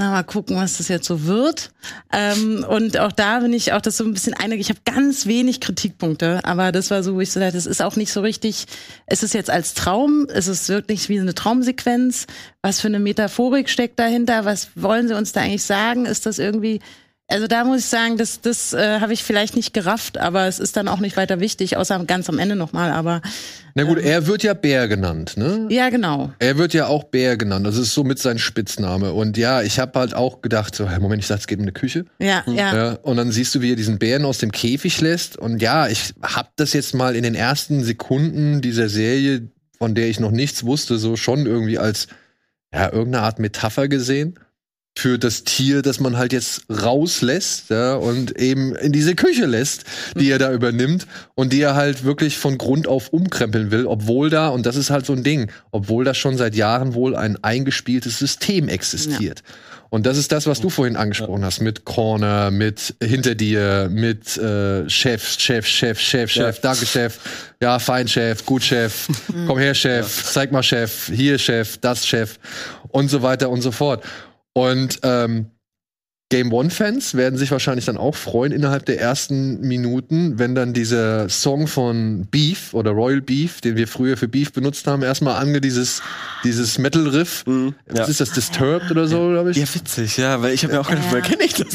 Na, 0.00 0.12
mal 0.12 0.22
gucken, 0.22 0.56
was 0.56 0.78
das 0.78 0.88
jetzt 0.88 1.06
so 1.06 1.26
wird. 1.26 1.72
Ähm, 2.10 2.64
und 2.66 2.98
auch 2.98 3.12
da 3.12 3.40
bin 3.40 3.52
ich 3.52 3.74
auch 3.74 3.82
das 3.82 3.98
so 3.98 4.04
ein 4.04 4.14
bisschen 4.14 4.32
einig. 4.32 4.58
Ich 4.58 4.70
habe 4.70 4.80
ganz 4.86 5.26
wenig 5.26 5.60
Kritikpunkte, 5.60 6.40
aber 6.42 6.72
das 6.72 6.90
war 6.90 7.02
so, 7.02 7.16
wo 7.16 7.20
ich 7.20 7.30
so 7.30 7.38
dachte, 7.38 7.52
das 7.52 7.66
ist 7.66 7.82
auch 7.82 7.96
nicht 7.96 8.10
so 8.10 8.22
richtig. 8.22 8.64
Es 9.04 9.22
ist 9.22 9.34
jetzt 9.34 9.50
als 9.50 9.74
Traum, 9.74 10.26
es 10.32 10.48
ist 10.48 10.70
wirklich 10.70 11.10
wie 11.10 11.20
eine 11.20 11.34
Traumsequenz. 11.34 12.26
Was 12.62 12.80
für 12.80 12.86
eine 12.86 12.98
Metaphorik 12.98 13.68
steckt 13.68 13.98
dahinter? 13.98 14.46
Was 14.46 14.70
wollen 14.74 15.06
sie 15.06 15.14
uns 15.14 15.32
da 15.32 15.42
eigentlich 15.42 15.64
sagen? 15.64 16.06
Ist 16.06 16.24
das 16.24 16.38
irgendwie 16.38 16.80
also 17.30 17.46
da 17.46 17.64
muss 17.64 17.80
ich 17.80 17.86
sagen, 17.86 18.16
das, 18.16 18.40
das 18.40 18.72
äh, 18.72 19.00
habe 19.00 19.12
ich 19.12 19.22
vielleicht 19.22 19.54
nicht 19.54 19.72
gerafft, 19.72 20.18
aber 20.18 20.46
es 20.46 20.58
ist 20.58 20.76
dann 20.76 20.88
auch 20.88 20.98
nicht 20.98 21.16
weiter 21.16 21.40
wichtig, 21.40 21.76
außer 21.76 22.04
ganz 22.04 22.28
am 22.28 22.38
Ende 22.38 22.56
nochmal. 22.56 22.90
Aber 22.90 23.22
Na 23.74 23.84
gut, 23.84 23.98
er 23.98 24.26
wird 24.26 24.42
ja 24.42 24.52
Bär 24.54 24.88
genannt, 24.88 25.36
ne? 25.36 25.68
ja, 25.70 25.90
genau. 25.90 26.32
Er 26.40 26.58
wird 26.58 26.74
ja 26.74 26.86
auch 26.86 27.04
Bär 27.04 27.36
genannt. 27.36 27.66
Das 27.66 27.76
ist 27.76 27.94
somit 27.94 28.18
sein 28.18 28.38
Spitzname. 28.38 29.12
Und 29.12 29.36
ja, 29.36 29.62
ich 29.62 29.78
habe 29.78 29.98
halt 29.98 30.14
auch 30.14 30.42
gedacht, 30.42 30.74
so, 30.74 30.88
hey, 30.88 30.98
Moment, 30.98 31.22
ich 31.22 31.28
dachte, 31.28 31.40
es 31.40 31.46
geht 31.46 31.58
um 31.58 31.64
eine 31.64 31.72
Küche. 31.72 32.04
Ja, 32.18 32.42
ja. 32.46 32.74
Ja, 32.74 32.92
und 33.02 33.16
dann 33.16 33.30
siehst 33.30 33.54
du, 33.54 33.60
wie 33.60 33.72
er 33.72 33.76
diesen 33.76 33.98
Bären 33.98 34.24
aus 34.24 34.38
dem 34.38 34.50
Käfig 34.50 35.00
lässt. 35.00 35.36
Und 35.36 35.62
ja, 35.62 35.86
ich 35.86 36.12
hab 36.22 36.56
das 36.56 36.72
jetzt 36.72 36.94
mal 36.94 37.14
in 37.14 37.22
den 37.22 37.36
ersten 37.36 37.84
Sekunden 37.84 38.60
dieser 38.60 38.88
Serie, 38.88 39.48
von 39.78 39.94
der 39.94 40.08
ich 40.08 40.18
noch 40.18 40.32
nichts 40.32 40.64
wusste, 40.64 40.98
so 40.98 41.16
schon 41.16 41.46
irgendwie 41.46 41.78
als 41.78 42.08
ja, 42.72 42.92
irgendeine 42.92 43.24
Art 43.24 43.38
Metapher 43.38 43.88
gesehen 43.88 44.38
für 44.96 45.18
das 45.18 45.44
Tier, 45.44 45.82
das 45.82 46.00
man 46.00 46.18
halt 46.18 46.32
jetzt 46.32 46.62
rauslässt 46.68 47.70
ja, 47.70 47.94
und 47.94 48.36
eben 48.38 48.74
in 48.74 48.92
diese 48.92 49.14
Küche 49.14 49.46
lässt, 49.46 49.84
die 50.14 50.30
er 50.30 50.38
da 50.38 50.52
übernimmt 50.52 51.06
und 51.34 51.52
die 51.52 51.60
er 51.60 51.74
halt 51.74 52.04
wirklich 52.04 52.38
von 52.38 52.58
Grund 52.58 52.86
auf 52.86 53.08
umkrempeln 53.08 53.70
will, 53.70 53.86
obwohl 53.86 54.30
da, 54.30 54.48
und 54.48 54.66
das 54.66 54.76
ist 54.76 54.90
halt 54.90 55.06
so 55.06 55.12
ein 55.12 55.22
Ding, 55.22 55.50
obwohl 55.70 56.04
da 56.04 56.12
schon 56.12 56.36
seit 56.36 56.54
Jahren 56.54 56.94
wohl 56.94 57.16
ein 57.16 57.42
eingespieltes 57.42 58.18
System 58.18 58.68
existiert. 58.68 59.42
Und 59.90 60.06
das 60.06 60.16
ist 60.16 60.30
das, 60.30 60.46
was 60.46 60.60
du 60.60 60.70
vorhin 60.70 60.96
angesprochen 60.96 61.44
hast, 61.44 61.60
mit 61.60 61.84
Corner, 61.84 62.52
mit 62.52 62.94
hinter 63.02 63.34
dir, 63.34 63.88
mit 63.90 64.36
äh, 64.38 64.88
Chef, 64.88 65.26
Chef, 65.36 65.66
Chef, 65.66 65.98
Chef, 65.98 66.30
Chef, 66.30 66.60
danke 66.60 66.86
Chef, 66.86 67.18
ja, 67.60 67.80
fein 67.80 68.06
Chef, 68.06 68.46
gut 68.46 68.62
Chef, 68.62 69.08
komm 69.48 69.58
her 69.58 69.74
Chef, 69.74 70.24
zeig 70.24 70.52
mal 70.52 70.62
Chef, 70.62 71.10
hier 71.12 71.38
Chef, 71.38 71.78
das 71.78 72.06
Chef. 72.06 72.38
Und 72.90 73.08
so 73.08 73.22
weiter 73.22 73.50
und 73.50 73.62
so 73.62 73.72
fort. 73.72 74.04
Und 74.54 75.00
ähm, 75.02 75.46
Game 76.32 76.52
One-Fans 76.52 77.16
werden 77.16 77.36
sich 77.36 77.50
wahrscheinlich 77.50 77.86
dann 77.86 77.96
auch 77.96 78.14
freuen 78.14 78.52
innerhalb 78.52 78.86
der 78.86 79.00
ersten 79.00 79.62
Minuten, 79.62 80.38
wenn 80.38 80.54
dann 80.54 80.72
dieser 80.72 81.28
Song 81.28 81.66
von 81.66 82.28
Beef 82.30 82.72
oder 82.72 82.92
Royal 82.92 83.20
Beef, 83.20 83.60
den 83.60 83.74
wir 83.76 83.88
früher 83.88 84.16
für 84.16 84.28
Beef 84.28 84.52
benutzt 84.52 84.86
haben, 84.86 85.02
erstmal 85.02 85.42
ange 85.42 85.60
dieses, 85.60 86.02
dieses 86.44 86.78
Metal-Riff. 86.78 87.44
Mhm, 87.46 87.74
Was 87.88 87.98
ja. 87.98 88.04
ist 88.06 88.20
das? 88.20 88.30
Disturbed 88.30 88.92
oder 88.92 89.08
so, 89.08 89.28
glaube 89.28 89.50
ich? 89.50 89.56
Ja, 89.56 89.64
witzig, 89.74 90.16
ja, 90.18 90.40
weil 90.40 90.54
ich 90.54 90.62
habe 90.62 90.74
mir 90.74 90.80
auch 90.80 90.88
gedacht, 90.88 91.06
Ja. 91.06 91.10
woher 91.10 91.22
kenne 91.22 91.42
ich 91.42 91.54
das? 91.54 91.66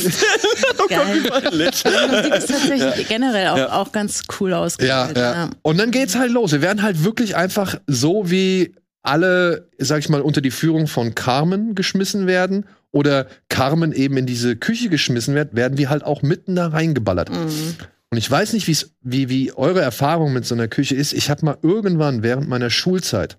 Gott, 0.77 0.89
Geil. 0.89 1.61
ist 1.67 2.47
tatsächlich 2.49 3.09
generell 3.09 3.47
auch, 3.49 3.57
Ja. 3.57 3.71
auch 3.73 3.91
ganz 3.91 4.21
cool 4.39 4.51
Ja, 4.51 4.59
ausgewählt. 4.59 5.17
ja. 5.17 5.49
Und 5.63 5.77
dann 5.79 5.91
geht's 5.91 6.15
halt 6.15 6.31
los. 6.31 6.53
Wir 6.53 6.61
werden 6.61 6.81
halt 6.81 7.03
wirklich 7.03 7.35
einfach 7.35 7.75
so 7.87 8.31
wie 8.31 8.73
alle, 9.07 9.69
sag 9.77 9.99
ich 9.99 10.09
mal, 10.09 10.21
unter 10.21 10.41
die 10.41 10.51
Führung 10.51 10.87
von 10.87 11.15
Carmen 11.15 11.75
geschmissen 11.75 12.27
werden 12.27 12.65
oder 12.91 13.27
Carmen 13.49 13.91
eben 13.91 14.17
in 14.17 14.25
diese 14.25 14.55
Küche 14.55 14.89
geschmissen 14.89 15.35
wird, 15.35 15.55
werden 15.55 15.77
wir 15.77 15.89
halt 15.89 16.03
auch 16.03 16.21
mitten 16.21 16.55
da 16.55 16.67
reingeballert. 16.67 17.29
Mhm. 17.29 17.75
Und 18.11 18.17
ich 18.17 18.29
weiß 18.29 18.53
nicht, 18.53 18.67
wie, 19.01 19.29
wie 19.29 19.51
eure 19.53 19.81
Erfahrung 19.81 20.31
mit 20.31 20.45
so 20.45 20.55
einer 20.55 20.67
Küche 20.67 20.95
ist. 20.95 21.13
Ich 21.13 21.29
habe 21.29 21.45
mal 21.45 21.57
irgendwann 21.61 22.23
während 22.23 22.47
meiner 22.47 22.69
Schulzeit, 22.69 23.37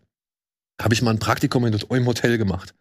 habe 0.80 0.92
ich 0.92 1.02
mal 1.02 1.12
ein 1.12 1.18
Praktikum 1.18 1.64
in, 1.64 1.74
im 1.74 2.06
Hotel 2.06 2.36
gemacht. 2.36 2.74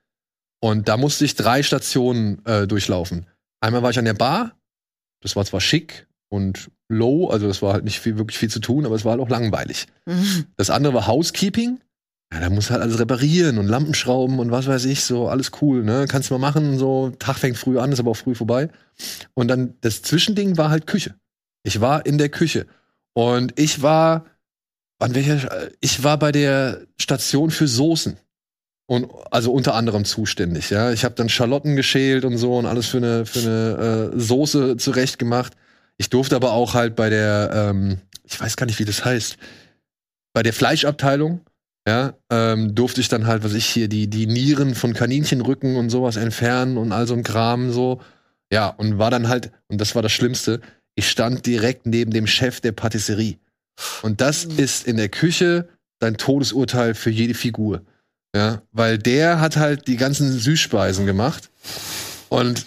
Und 0.61 0.89
da 0.89 0.97
musste 0.97 1.25
ich 1.25 1.35
drei 1.35 1.63
Stationen 1.63 2.43
äh, 2.45 2.67
durchlaufen. 2.67 3.27
Einmal 3.61 3.83
war 3.83 3.91
ich 3.91 3.99
an 3.99 4.05
der 4.05 4.13
Bar, 4.13 4.57
das 5.21 5.35
war 5.35 5.45
zwar 5.45 5.61
schick 5.61 6.07
und 6.29 6.69
low, 6.89 7.27
also 7.29 7.47
das 7.47 7.61
war 7.61 7.73
halt 7.73 7.83
nicht 7.83 7.99
viel, 7.99 8.17
wirklich 8.17 8.37
viel 8.37 8.49
zu 8.49 8.59
tun, 8.59 8.85
aber 8.85 8.95
es 8.95 9.05
war 9.05 9.11
halt 9.11 9.21
auch 9.21 9.29
langweilig. 9.29 9.87
Mhm. 10.05 10.45
Das 10.57 10.69
andere 10.69 10.93
war 10.93 11.07
Housekeeping. 11.07 11.79
Ja, 12.33 12.39
da 12.39 12.49
muss 12.49 12.71
halt 12.71 12.81
alles 12.81 12.99
reparieren 12.99 13.57
und 13.57 13.67
Lampen 13.67 13.93
schrauben 13.93 14.39
und 14.39 14.51
was 14.51 14.67
weiß 14.67 14.85
ich, 14.85 15.03
so 15.03 15.29
alles 15.29 15.51
cool, 15.61 15.83
ne? 15.83 16.05
Kannst 16.09 16.29
du 16.29 16.33
mal 16.33 16.39
machen, 16.39 16.77
so 16.77 17.11
Tag 17.19 17.37
fängt 17.37 17.57
früh 17.57 17.79
an, 17.79 17.91
ist 17.91 17.99
aber 17.99 18.11
auch 18.11 18.17
früh 18.17 18.35
vorbei. 18.35 18.69
Und 19.33 19.47
dann 19.47 19.75
das 19.81 20.01
Zwischending 20.01 20.57
war 20.57 20.69
halt 20.69 20.87
Küche. 20.87 21.15
Ich 21.63 21.81
war 21.81 22.05
in 22.05 22.17
der 22.17 22.29
Küche 22.29 22.65
und 23.13 23.59
ich 23.59 23.81
war 23.81 24.25
an 24.99 25.13
welcher 25.13 25.69
ich 25.81 26.03
war 26.03 26.17
bei 26.17 26.31
der 26.31 26.81
Station 26.97 27.51
für 27.51 27.67
Soßen 27.67 28.17
und 28.87 29.09
also 29.31 29.51
unter 29.51 29.75
anderem 29.75 30.05
zuständig, 30.05 30.69
ja. 30.69 30.91
Ich 30.91 31.03
habe 31.05 31.15
dann 31.15 31.29
Schalotten 31.29 31.75
geschält 31.75 32.25
und 32.25 32.37
so 32.37 32.57
und 32.57 32.65
alles 32.65 32.87
für 32.87 32.97
eine 32.97 33.25
für 33.25 33.39
eine 33.39 34.11
äh, 34.13 34.19
Soße 34.19 34.77
zurecht 34.77 35.19
gemacht. 35.19 35.53
Ich 35.97 36.09
durfte 36.09 36.35
aber 36.35 36.53
auch 36.53 36.73
halt 36.73 36.95
bei 36.95 37.09
der 37.09 37.51
ähm, 37.53 37.99
ich 38.27 38.39
weiß 38.39 38.57
gar 38.57 38.65
nicht, 38.65 38.79
wie 38.79 38.85
das 38.85 39.05
heißt, 39.05 39.37
bei 40.33 40.43
der 40.43 40.53
Fleischabteilung 40.53 41.41
ja, 41.87 42.15
ähm, 42.31 42.73
durfte 42.73 43.01
ich 43.01 43.09
dann 43.09 43.27
halt, 43.27 43.43
was 43.43 43.53
ich 43.53 43.65
hier, 43.65 43.87
die, 43.87 44.07
die 44.09 44.25
Nieren 44.25 44.73
von 44.73 44.93
Kaninchenrücken 44.93 45.75
und 45.75 45.89
sowas 45.89 46.15
entfernen 46.15 46.77
und 46.77 46.91
all 46.91 47.07
so 47.07 47.13
ein 47.13 47.23
Kram 47.23 47.71
so. 47.71 48.01
Ja, 48.51 48.69
und 48.69 48.97
war 48.97 49.11
dann 49.11 49.27
halt, 49.27 49.51
und 49.67 49.79
das 49.79 49.93
war 49.93 50.01
das 50.01 50.11
Schlimmste, 50.11 50.61
ich 50.95 51.09
stand 51.09 51.45
direkt 51.45 51.85
neben 51.85 52.11
dem 52.11 52.25
Chef 52.25 52.61
der 52.61 52.71
Patisserie. 52.71 53.37
Und 54.01 54.21
das 54.21 54.45
ist 54.45 54.87
in 54.87 54.97
der 54.97 55.09
Küche 55.09 55.67
dein 55.99 56.17
Todesurteil 56.17 56.95
für 56.95 57.09
jede 57.09 57.33
Figur. 57.33 57.81
Ja, 58.35 58.61
weil 58.71 58.97
der 58.97 59.39
hat 59.39 59.57
halt 59.57 59.87
die 59.87 59.97
ganzen 59.97 60.31
Süßspeisen 60.31 61.05
gemacht. 61.05 61.49
Und 62.29 62.65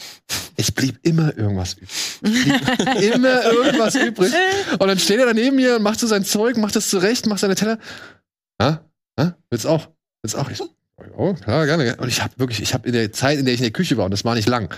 es 0.56 0.70
blieb 0.70 0.98
immer 1.02 1.36
irgendwas 1.36 1.74
übrig. 1.74 2.52
Immer 3.14 3.44
irgendwas 3.44 3.94
übrig. 3.94 4.32
Und 4.78 4.88
dann 4.88 4.98
steht 4.98 5.18
er 5.18 5.26
daneben 5.26 5.56
mir 5.56 5.76
und 5.76 5.82
macht 5.82 6.00
so 6.00 6.06
sein 6.06 6.24
Zeug, 6.24 6.56
macht 6.56 6.76
das 6.76 6.88
zurecht, 6.88 7.26
macht 7.26 7.40
seine 7.40 7.54
Teller. 7.54 7.78
Ja, 8.60 8.87
ja, 9.18 9.36
willst 9.50 9.66
auch? 9.66 9.88
Willst 10.22 10.36
auch? 10.36 10.50
Ich 10.50 10.60
oh, 11.16 11.34
klar, 11.34 11.66
gerne. 11.66 11.84
gerne. 11.84 12.00
Und 12.00 12.08
ich 12.08 12.22
habe 12.22 12.32
wirklich, 12.38 12.62
ich 12.62 12.72
habe 12.74 12.86
in 12.86 12.94
der 12.94 13.12
Zeit, 13.12 13.38
in 13.38 13.44
der 13.44 13.54
ich 13.54 13.60
in 13.60 13.64
der 13.64 13.72
Küche 13.72 13.96
war, 13.96 14.04
und 14.04 14.10
das 14.10 14.24
war 14.24 14.34
nicht 14.34 14.48
lang, 14.48 14.72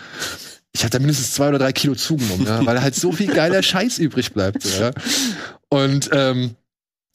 ich 0.73 0.83
da 0.89 0.99
mindestens 0.99 1.33
zwei 1.33 1.49
oder 1.49 1.59
drei 1.59 1.73
Kilo 1.73 1.95
zugenommen, 1.95 2.47
ja, 2.47 2.65
weil 2.65 2.81
halt 2.81 2.95
so 2.95 3.13
viel 3.13 3.33
geiler 3.33 3.63
Scheiß 3.63 3.99
übrig 3.99 4.33
bleibt. 4.33 4.65
Ja. 4.79 4.93
Und 5.69 6.11
ähm, 6.13 6.55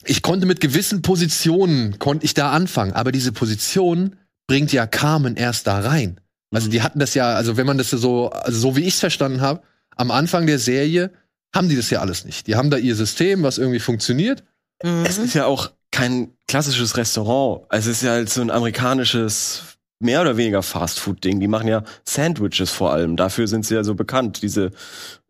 ich 0.04 0.22
konnte 0.22 0.46
mit 0.46 0.60
gewissen 0.60 1.02
Positionen, 1.02 1.98
konnte 1.98 2.24
ich 2.24 2.34
da 2.34 2.52
anfangen, 2.52 2.92
aber 2.92 3.12
diese 3.12 3.32
Position 3.32 4.16
bringt 4.46 4.72
ja 4.72 4.86
Carmen 4.86 5.36
erst 5.36 5.66
da 5.66 5.80
rein. 5.80 6.20
Also 6.52 6.68
die 6.70 6.82
hatten 6.82 6.98
das 6.98 7.14
ja, 7.14 7.34
also 7.34 7.56
wenn 7.56 7.66
man 7.66 7.78
das 7.78 7.90
so, 7.90 8.30
also 8.30 8.58
so 8.58 8.76
wie 8.76 8.82
ich 8.82 8.94
es 8.94 9.00
verstanden 9.00 9.40
habe, 9.40 9.62
am 9.96 10.10
Anfang 10.10 10.46
der 10.46 10.58
Serie 10.58 11.10
haben 11.54 11.68
die 11.68 11.76
das 11.76 11.90
ja 11.90 12.00
alles 12.00 12.24
nicht. 12.24 12.46
Die 12.46 12.56
haben 12.56 12.70
da 12.70 12.76
ihr 12.76 12.94
System, 12.94 13.42
was 13.42 13.58
irgendwie 13.58 13.80
funktioniert. 13.80 14.44
Mhm. 14.82 15.04
Es 15.06 15.18
ist 15.18 15.34
ja 15.34 15.46
auch 15.46 15.72
kein 15.90 16.35
klassisches 16.48 16.96
Restaurant. 16.96 17.64
Also 17.68 17.90
es 17.90 17.98
ist 17.98 18.02
ja 18.02 18.12
halt 18.12 18.30
so 18.30 18.40
ein 18.40 18.50
amerikanisches, 18.50 19.62
mehr 20.00 20.20
oder 20.20 20.36
weniger 20.36 20.62
Fastfood-Ding. 20.62 21.40
Die 21.40 21.48
machen 21.48 21.68
ja 21.68 21.82
Sandwiches 22.04 22.70
vor 22.70 22.92
allem. 22.92 23.16
Dafür 23.16 23.46
sind 23.48 23.66
sie 23.66 23.74
ja 23.74 23.84
so 23.84 23.94
bekannt, 23.94 24.42
diese 24.42 24.70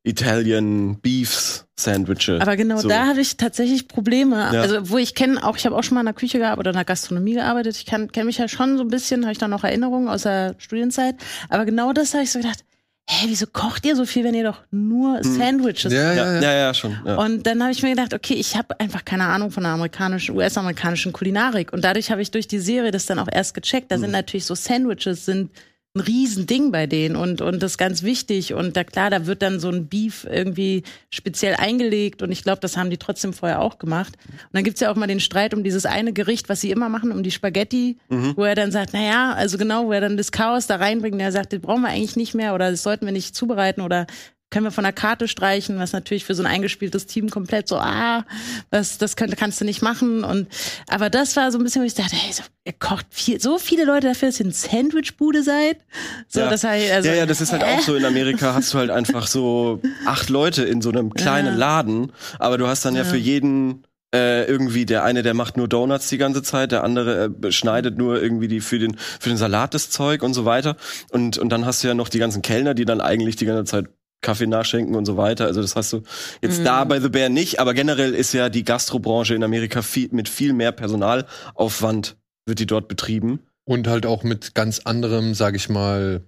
Italian 0.02 1.00
Beefs 1.00 1.66
Sandwiches. 1.78 2.40
Aber 2.40 2.56
genau 2.56 2.78
so. 2.78 2.88
da 2.88 3.06
habe 3.06 3.20
ich 3.20 3.36
tatsächlich 3.36 3.88
Probleme. 3.88 4.36
Ja. 4.36 4.62
Also 4.62 4.88
wo 4.90 4.98
ich 4.98 5.14
kenne, 5.14 5.44
auch 5.44 5.56
ich 5.56 5.66
habe 5.66 5.76
auch 5.76 5.82
schon 5.82 5.94
mal 5.94 6.00
in 6.00 6.06
der 6.06 6.14
Küche 6.14 6.38
gearbeitet 6.38 6.60
oder 6.60 6.70
in 6.70 6.76
der 6.76 6.84
Gastronomie 6.84 7.34
gearbeitet. 7.34 7.76
Ich 7.76 7.86
kenne 7.86 8.24
mich 8.24 8.38
ja 8.38 8.48
schon 8.48 8.78
so 8.78 8.84
ein 8.84 8.88
bisschen, 8.88 9.24
habe 9.24 9.32
ich 9.32 9.38
da 9.38 9.48
noch 9.48 9.64
Erinnerungen 9.64 10.08
aus 10.08 10.22
der 10.22 10.54
Studienzeit. 10.58 11.16
Aber 11.48 11.64
genau 11.64 11.92
das 11.92 12.14
habe 12.14 12.24
ich 12.24 12.30
so 12.30 12.38
gedacht. 12.38 12.64
Hä, 13.08 13.26
wieso 13.28 13.46
kocht 13.46 13.86
ihr 13.86 13.94
so 13.94 14.04
viel, 14.04 14.24
wenn 14.24 14.34
ihr 14.34 14.42
doch 14.42 14.62
nur 14.72 15.22
Sandwiches 15.22 15.92
Ja, 15.92 16.08
habt? 16.08 16.16
Ja, 16.16 16.40
ja, 16.40 16.52
ja, 16.52 16.74
schon. 16.74 16.98
Ja. 17.04 17.16
Und 17.16 17.46
dann 17.46 17.62
habe 17.62 17.70
ich 17.70 17.80
mir 17.82 17.90
gedacht, 17.90 18.12
okay, 18.12 18.34
ich 18.34 18.56
habe 18.56 18.78
einfach 18.80 19.04
keine 19.04 19.26
Ahnung 19.26 19.52
von 19.52 19.62
der 19.62 19.72
amerikanischen, 19.72 20.36
US-amerikanischen 20.36 21.12
Kulinarik. 21.12 21.72
Und 21.72 21.84
dadurch 21.84 22.10
habe 22.10 22.20
ich 22.20 22.32
durch 22.32 22.48
die 22.48 22.58
Serie 22.58 22.90
das 22.90 23.06
dann 23.06 23.20
auch 23.20 23.28
erst 23.30 23.54
gecheckt. 23.54 23.92
Da 23.92 23.98
sind 23.98 24.10
natürlich 24.10 24.44
so 24.44 24.56
Sandwiches, 24.56 25.24
sind 25.24 25.52
ein 25.96 26.00
Riesending 26.00 26.70
bei 26.70 26.86
denen 26.86 27.16
und, 27.16 27.40
und 27.40 27.62
das 27.62 27.72
ist 27.72 27.78
ganz 27.78 28.02
wichtig. 28.02 28.54
Und 28.54 28.76
da 28.76 28.84
klar, 28.84 29.10
da 29.10 29.26
wird 29.26 29.42
dann 29.42 29.58
so 29.58 29.68
ein 29.70 29.88
Beef 29.88 30.26
irgendwie 30.30 30.82
speziell 31.10 31.54
eingelegt 31.56 32.22
und 32.22 32.30
ich 32.30 32.44
glaube, 32.44 32.60
das 32.60 32.76
haben 32.76 32.90
die 32.90 32.98
trotzdem 32.98 33.32
vorher 33.32 33.60
auch 33.60 33.78
gemacht. 33.78 34.16
Und 34.28 34.48
dann 34.52 34.64
gibt's 34.64 34.80
ja 34.80 34.90
auch 34.92 34.96
mal 34.96 35.06
den 35.06 35.20
Streit 35.20 35.54
um 35.54 35.64
dieses 35.64 35.86
eine 35.86 36.12
Gericht, 36.12 36.48
was 36.48 36.60
sie 36.60 36.70
immer 36.70 36.88
machen, 36.88 37.10
um 37.10 37.22
die 37.22 37.30
Spaghetti, 37.30 37.98
wo 38.36 38.44
er 38.44 38.54
dann 38.54 38.70
sagt, 38.70 38.92
naja, 38.92 39.32
also 39.32 39.58
genau, 39.58 39.86
wo 39.86 39.92
er 39.92 40.02
dann 40.02 40.16
das 40.16 40.32
Chaos 40.32 40.66
da 40.66 40.76
reinbringt 40.76 41.14
und 41.14 41.20
er 41.20 41.32
sagt, 41.32 41.52
das 41.52 41.60
brauchen 41.60 41.82
wir 41.82 41.88
eigentlich 41.88 42.16
nicht 42.16 42.34
mehr 42.34 42.54
oder 42.54 42.70
das 42.70 42.82
sollten 42.82 43.06
wir 43.06 43.12
nicht 43.12 43.34
zubereiten 43.34 43.80
oder 43.80 44.06
können 44.50 44.64
wir 44.64 44.70
von 44.70 44.84
der 44.84 44.92
Karte 44.92 45.26
streichen, 45.26 45.78
was 45.78 45.92
natürlich 45.92 46.24
für 46.24 46.34
so 46.34 46.42
ein 46.42 46.46
eingespieltes 46.46 47.06
Team 47.06 47.30
komplett 47.30 47.66
so, 47.68 47.78
ah, 47.78 48.24
das, 48.70 48.96
das 48.96 49.16
könnt, 49.16 49.36
kannst 49.36 49.60
du 49.60 49.64
nicht 49.64 49.82
machen. 49.82 50.22
Und 50.22 50.48
aber 50.88 51.10
das 51.10 51.34
war 51.36 51.50
so 51.50 51.58
ein 51.58 51.64
bisschen, 51.64 51.82
wo 51.82 51.86
ich 51.86 51.94
dachte, 51.94 52.14
hey, 52.14 52.32
so, 52.32 52.42
ihr 52.64 52.72
kocht 52.72 53.06
viel, 53.10 53.40
so 53.40 53.58
viele 53.58 53.84
Leute 53.84 54.06
dafür, 54.06 54.28
dass 54.28 54.38
ihr 54.38 54.46
eine 54.46 54.54
Sandwich-Bude 54.54 55.42
seid. 55.42 55.78
So, 56.28 56.40
ja. 56.40 56.48
das 56.48 56.62
heißt, 56.62 56.92
also, 56.92 57.08
ja, 57.08 57.14
ja, 57.16 57.26
das 57.26 57.40
ist 57.40 57.52
halt 57.52 57.64
auch 57.64 57.80
so. 57.80 57.96
In 57.96 58.04
Amerika 58.04 58.54
hast 58.54 58.72
du 58.72 58.78
halt 58.78 58.90
einfach 58.90 59.26
so 59.26 59.80
acht 60.04 60.30
Leute 60.30 60.62
in 60.62 60.80
so 60.80 60.90
einem 60.90 61.12
kleinen 61.12 61.54
Ja. 61.54 61.54
Laden, 61.54 62.12
aber 62.38 62.56
du 62.56 62.68
hast 62.68 62.84
dann 62.84 62.94
ja, 62.94 63.04
für 63.04 63.16
jeden 63.16 63.82
Äh, 64.14 64.44
irgendwie 64.44 64.86
der 64.86 65.02
eine, 65.02 65.24
der 65.24 65.34
macht 65.34 65.56
nur 65.56 65.66
Donuts 65.68 66.08
die 66.08 66.16
ganze 66.16 66.40
Zeit, 66.40 66.70
der 66.70 66.84
andere 66.84 67.34
äh, 67.42 67.50
schneidet 67.50 67.98
nur 67.98 68.22
irgendwie 68.22 68.46
die 68.46 68.60
für 68.60 68.78
den 68.78 68.96
für 68.96 69.30
den 69.30 69.36
Salat 69.36 69.74
das 69.74 69.90
Zeug 69.90 70.22
und 70.22 70.32
so 70.32 70.44
weiter. 70.44 70.76
Und 71.10 71.38
und 71.38 71.48
dann 71.50 71.66
hast 71.66 71.82
du 71.82 71.88
ja 71.88 71.94
noch 71.94 72.08
die 72.08 72.20
ganzen 72.20 72.40
Kellner, 72.40 72.74
die 72.74 72.84
dann 72.84 73.00
eigentlich 73.00 73.34
die 73.34 73.46
ganze 73.46 73.64
Zeit 73.64 73.86
Kaffee 74.22 74.46
nachschenken 74.46 74.94
und 74.94 75.04
so 75.04 75.16
weiter. 75.16 75.46
Also 75.46 75.62
das 75.62 75.76
hast 75.76 75.92
du 75.92 76.02
jetzt 76.42 76.64
da 76.64 76.84
bei 76.84 77.00
The 77.00 77.08
Bear 77.08 77.28
nicht, 77.28 77.60
aber 77.60 77.74
generell 77.74 78.14
ist 78.14 78.32
ja 78.32 78.48
die 78.48 78.64
Gastrobranche 78.64 79.34
in 79.34 79.44
Amerika 79.44 79.82
viel, 79.82 80.08
mit 80.12 80.28
viel 80.28 80.52
mehr 80.52 80.72
Personalaufwand 80.72 82.16
wird 82.46 82.58
die 82.58 82.66
dort 82.66 82.88
betrieben. 82.88 83.40
Und 83.64 83.88
halt 83.88 84.06
auch 84.06 84.22
mit 84.22 84.54
ganz 84.54 84.80
anderem, 84.84 85.34
sag 85.34 85.56
ich 85.56 85.68
mal, 85.68 86.22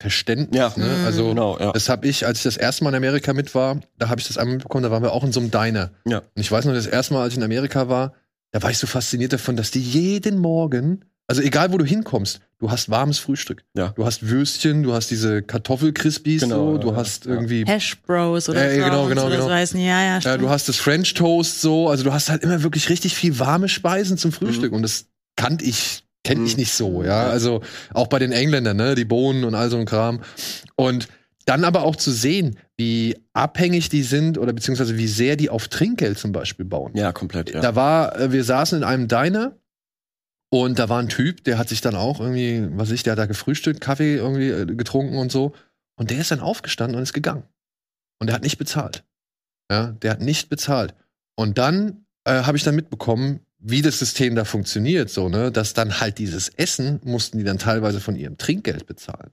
Verständnis. 0.00 0.58
Ja. 0.58 0.72
ne? 0.76 1.04
Also 1.06 1.28
Genau, 1.30 1.58
ja. 1.58 1.72
Das 1.72 1.88
habe 1.88 2.06
ich, 2.06 2.26
als 2.26 2.38
ich 2.38 2.44
das 2.44 2.56
erste 2.58 2.84
Mal 2.84 2.90
in 2.90 2.96
Amerika 2.96 3.32
mit 3.32 3.54
war, 3.54 3.80
da 3.98 4.10
habe 4.10 4.20
ich 4.20 4.26
das 4.26 4.36
einmal 4.36 4.56
mitbekommen, 4.56 4.82
da 4.82 4.90
waren 4.90 5.02
wir 5.02 5.12
auch 5.12 5.24
in 5.24 5.32
so 5.32 5.40
einem 5.40 5.50
Diner. 5.50 5.90
Ja. 6.04 6.18
Und 6.18 6.40
ich 6.40 6.50
weiß 6.50 6.66
noch, 6.66 6.74
das 6.74 6.86
erste 6.86 7.14
Mal, 7.14 7.22
als 7.22 7.32
ich 7.32 7.38
in 7.38 7.44
Amerika 7.44 7.88
war, 7.88 8.12
da 8.50 8.62
war 8.62 8.70
ich 8.70 8.78
so 8.78 8.86
fasziniert 8.86 9.32
davon, 9.32 9.56
dass 9.56 9.70
die 9.70 9.80
jeden 9.80 10.38
Morgen, 10.38 11.04
also 11.26 11.40
egal 11.42 11.72
wo 11.72 11.78
du 11.78 11.84
hinkommst, 11.84 12.40
du 12.58 12.70
hast 12.70 12.90
warmes 12.90 13.18
Frühstück. 13.18 13.64
Ja. 13.76 13.88
Du 13.96 14.04
hast 14.04 14.28
Würstchen, 14.28 14.82
du 14.82 14.92
hast 14.92 15.10
diese 15.10 15.42
Kartoffelkrispies, 15.42 16.42
Genau, 16.42 16.72
so, 16.72 16.78
du 16.78 16.90
ja, 16.90 16.96
hast 16.96 17.24
ja. 17.26 17.32
irgendwie, 17.32 17.64
Hash 17.66 18.00
Bros 18.02 18.48
oder 18.48 18.72
ja, 18.74 18.88
genau, 18.88 19.06
genau, 19.06 19.26
oder 19.26 19.36
genau. 19.36 19.48
so 19.48 19.52
heißen. 19.54 19.80
Ja, 19.80 20.02
ja, 20.02 20.18
ja, 20.18 20.36
du 20.36 20.48
hast 20.50 20.68
das 20.68 20.76
French 20.76 21.14
Toast, 21.14 21.60
so, 21.60 21.88
also 21.88 22.04
du 22.04 22.12
hast 22.12 22.28
halt 22.30 22.42
immer 22.42 22.62
wirklich 22.62 22.88
richtig 22.88 23.14
viel 23.14 23.38
warme 23.38 23.68
Speisen 23.68 24.18
zum 24.18 24.32
Frühstück 24.32 24.72
und 24.72 24.82
das 24.82 25.06
kannte 25.36 25.64
ich, 25.64 26.04
kenne 26.24 26.44
ich 26.44 26.52
Mhm. 26.54 26.60
nicht 26.60 26.72
so, 26.72 27.02
ja. 27.02 27.26
Also 27.26 27.62
auch 27.92 28.06
bei 28.08 28.18
den 28.18 28.32
Engländern, 28.32 28.76
ne, 28.76 28.94
die 28.94 29.04
Bohnen 29.04 29.44
und 29.44 29.54
all 29.54 29.70
so 29.70 29.76
ein 29.78 29.86
Kram. 29.86 30.20
Und 30.76 31.08
dann 31.46 31.64
aber 31.64 31.82
auch 31.82 31.96
zu 31.96 32.10
sehen, 32.10 32.56
wie 32.78 33.16
abhängig 33.34 33.90
die 33.90 34.02
sind 34.02 34.38
oder 34.38 34.52
beziehungsweise 34.54 34.96
wie 34.96 35.06
sehr 35.06 35.36
die 35.36 35.50
auf 35.50 35.68
Trinkgeld 35.68 36.18
zum 36.18 36.32
Beispiel 36.32 36.64
bauen. 36.64 36.92
Ja, 36.94 37.12
komplett, 37.12 37.52
ja. 37.52 37.60
Da 37.60 37.74
war, 37.76 38.18
äh, 38.18 38.32
wir 38.32 38.44
saßen 38.44 38.78
in 38.78 38.84
einem 38.84 39.08
Diner 39.08 39.54
und 40.62 40.78
da 40.78 40.88
war 40.88 41.00
ein 41.00 41.08
Typ, 41.08 41.44
der 41.44 41.58
hat 41.58 41.68
sich 41.68 41.80
dann 41.80 41.94
auch 41.96 42.20
irgendwie, 42.20 42.66
was 42.72 42.88
weiß 42.88 42.94
ich, 42.94 43.02
der 43.02 43.12
hat 43.12 43.18
da 43.18 43.26
gefrühstückt, 43.26 43.80
Kaffee 43.80 44.16
irgendwie 44.16 44.48
äh, 44.50 44.66
getrunken 44.66 45.16
und 45.16 45.32
so. 45.32 45.54
Und 45.96 46.10
der 46.10 46.18
ist 46.18 46.30
dann 46.30 46.40
aufgestanden 46.40 46.96
und 46.96 47.02
ist 47.02 47.12
gegangen. 47.12 47.44
Und 48.20 48.26
der 48.28 48.34
hat 48.34 48.42
nicht 48.42 48.58
bezahlt. 48.58 49.04
Ja, 49.70 49.92
der 50.02 50.10
hat 50.12 50.20
nicht 50.20 50.48
bezahlt. 50.50 50.94
Und 51.36 51.58
dann 51.58 52.04
äh, 52.24 52.42
habe 52.42 52.56
ich 52.56 52.62
dann 52.64 52.74
mitbekommen, 52.74 53.40
wie 53.58 53.80
das 53.82 53.98
System 53.98 54.34
da 54.34 54.44
funktioniert, 54.44 55.08
so, 55.08 55.28
ne, 55.28 55.50
dass 55.50 55.72
dann 55.72 56.00
halt 56.00 56.18
dieses 56.18 56.48
Essen 56.50 57.00
mussten 57.04 57.38
die 57.38 57.44
dann 57.44 57.58
teilweise 57.58 58.00
von 58.00 58.14
ihrem 58.14 58.36
Trinkgeld 58.36 58.86
bezahlen. 58.86 59.30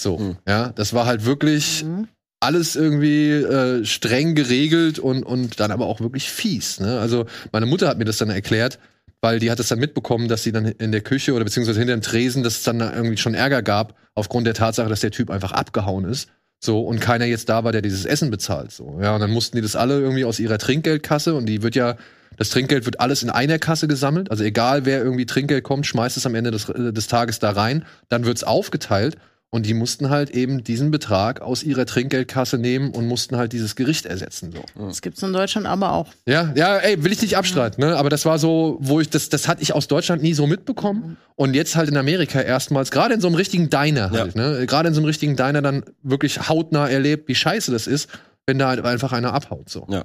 So, 0.00 0.18
Hm. 0.18 0.36
ja, 0.48 0.70
das 0.70 0.94
war 0.94 1.06
halt 1.06 1.24
wirklich 1.26 1.84
Mhm. 1.84 2.08
alles 2.40 2.74
irgendwie 2.76 3.30
äh, 3.32 3.84
streng 3.84 4.34
geregelt 4.34 4.98
und, 4.98 5.22
und 5.24 5.60
dann 5.60 5.70
aber 5.70 5.86
auch 5.86 6.00
wirklich 6.00 6.30
fies. 6.30 6.80
Ne? 6.80 6.98
Also 6.98 7.26
meine 7.52 7.66
Mutter 7.66 7.88
hat 7.88 7.98
mir 7.98 8.04
das 8.06 8.18
dann 8.18 8.30
erklärt, 8.30 8.78
weil 9.26 9.40
die 9.40 9.50
hat 9.50 9.58
es 9.58 9.66
dann 9.66 9.80
mitbekommen, 9.80 10.28
dass 10.28 10.44
sie 10.44 10.52
dann 10.52 10.66
in 10.66 10.92
der 10.92 11.00
Küche 11.00 11.32
oder 11.32 11.42
beziehungsweise 11.42 11.80
hinter 11.80 11.96
dem 11.96 12.00
Tresen, 12.00 12.44
dass 12.44 12.58
es 12.58 12.62
dann 12.62 12.78
da 12.78 12.94
irgendwie 12.94 13.16
schon 13.16 13.34
Ärger 13.34 13.60
gab, 13.60 13.96
aufgrund 14.14 14.46
der 14.46 14.54
Tatsache, 14.54 14.88
dass 14.88 15.00
der 15.00 15.10
Typ 15.10 15.30
einfach 15.30 15.50
abgehauen 15.50 16.04
ist. 16.04 16.28
So, 16.60 16.80
und 16.82 17.00
keiner 17.00 17.24
jetzt 17.24 17.48
da 17.48 17.64
war, 17.64 17.72
der 17.72 17.82
dieses 17.82 18.04
Essen 18.04 18.30
bezahlt. 18.30 18.70
So, 18.70 19.00
ja, 19.02 19.16
und 19.16 19.20
dann 19.20 19.32
mussten 19.32 19.56
die 19.56 19.62
das 19.62 19.74
alle 19.74 19.98
irgendwie 19.98 20.24
aus 20.24 20.38
ihrer 20.38 20.58
Trinkgeldkasse 20.58 21.34
und 21.34 21.46
die 21.46 21.64
wird 21.64 21.74
ja, 21.74 21.96
das 22.36 22.50
Trinkgeld 22.50 22.84
wird 22.84 23.00
alles 23.00 23.24
in 23.24 23.30
einer 23.30 23.58
Kasse 23.58 23.88
gesammelt. 23.88 24.30
Also 24.30 24.44
egal, 24.44 24.84
wer 24.86 25.02
irgendwie 25.02 25.26
Trinkgeld 25.26 25.64
kommt, 25.64 25.86
schmeißt 25.86 26.16
es 26.16 26.24
am 26.24 26.36
Ende 26.36 26.52
des, 26.52 26.68
äh, 26.68 26.92
des 26.92 27.08
Tages 27.08 27.40
da 27.40 27.50
rein. 27.50 27.84
Dann 28.08 28.26
wird's 28.26 28.44
aufgeteilt 28.44 29.16
und 29.50 29.64
die 29.64 29.74
mussten 29.74 30.10
halt 30.10 30.30
eben 30.30 30.64
diesen 30.64 30.90
Betrag 30.90 31.40
aus 31.40 31.62
ihrer 31.62 31.86
Trinkgeldkasse 31.86 32.58
nehmen 32.58 32.90
und 32.90 33.06
mussten 33.06 33.36
halt 33.36 33.52
dieses 33.52 33.76
Gericht 33.76 34.04
ersetzen. 34.04 34.52
So. 34.52 34.86
Das 34.86 35.02
gibt's 35.02 35.22
in 35.22 35.32
Deutschland 35.32 35.66
aber 35.66 35.92
auch. 35.92 36.08
Ja, 36.26 36.52
ja, 36.56 36.76
ey, 36.76 37.02
will 37.04 37.12
ich 37.12 37.22
nicht 37.22 37.36
abstreiten, 37.36 37.82
ne? 37.82 37.96
Aber 37.96 38.10
das 38.10 38.24
war 38.24 38.38
so, 38.38 38.76
wo 38.80 39.00
ich 39.00 39.08
das, 39.08 39.28
das 39.28 39.48
hatte 39.48 39.62
ich 39.62 39.72
aus 39.72 39.88
Deutschland 39.88 40.22
nie 40.22 40.34
so 40.34 40.46
mitbekommen. 40.46 41.16
Und 41.36 41.54
jetzt 41.54 41.76
halt 41.76 41.88
in 41.88 41.96
Amerika 41.96 42.40
erstmals, 42.40 42.90
gerade 42.90 43.14
in 43.14 43.20
so 43.20 43.28
einem 43.28 43.36
richtigen 43.36 43.70
Diner 43.70 44.10
halt, 44.10 44.34
ne? 44.34 44.66
Gerade 44.66 44.88
in 44.88 44.94
so 44.94 45.00
einem 45.00 45.06
richtigen 45.06 45.36
Diner 45.36 45.62
dann 45.62 45.84
wirklich 46.02 46.48
hautnah 46.48 46.88
erlebt, 46.88 47.28
wie 47.28 47.34
scheiße 47.34 47.70
das 47.70 47.86
ist, 47.86 48.10
wenn 48.46 48.58
da 48.58 48.68
halt 48.68 48.84
einfach 48.84 49.12
einer 49.12 49.32
abhaut. 49.32 49.68
So. 49.68 49.86
Ja. 49.90 50.04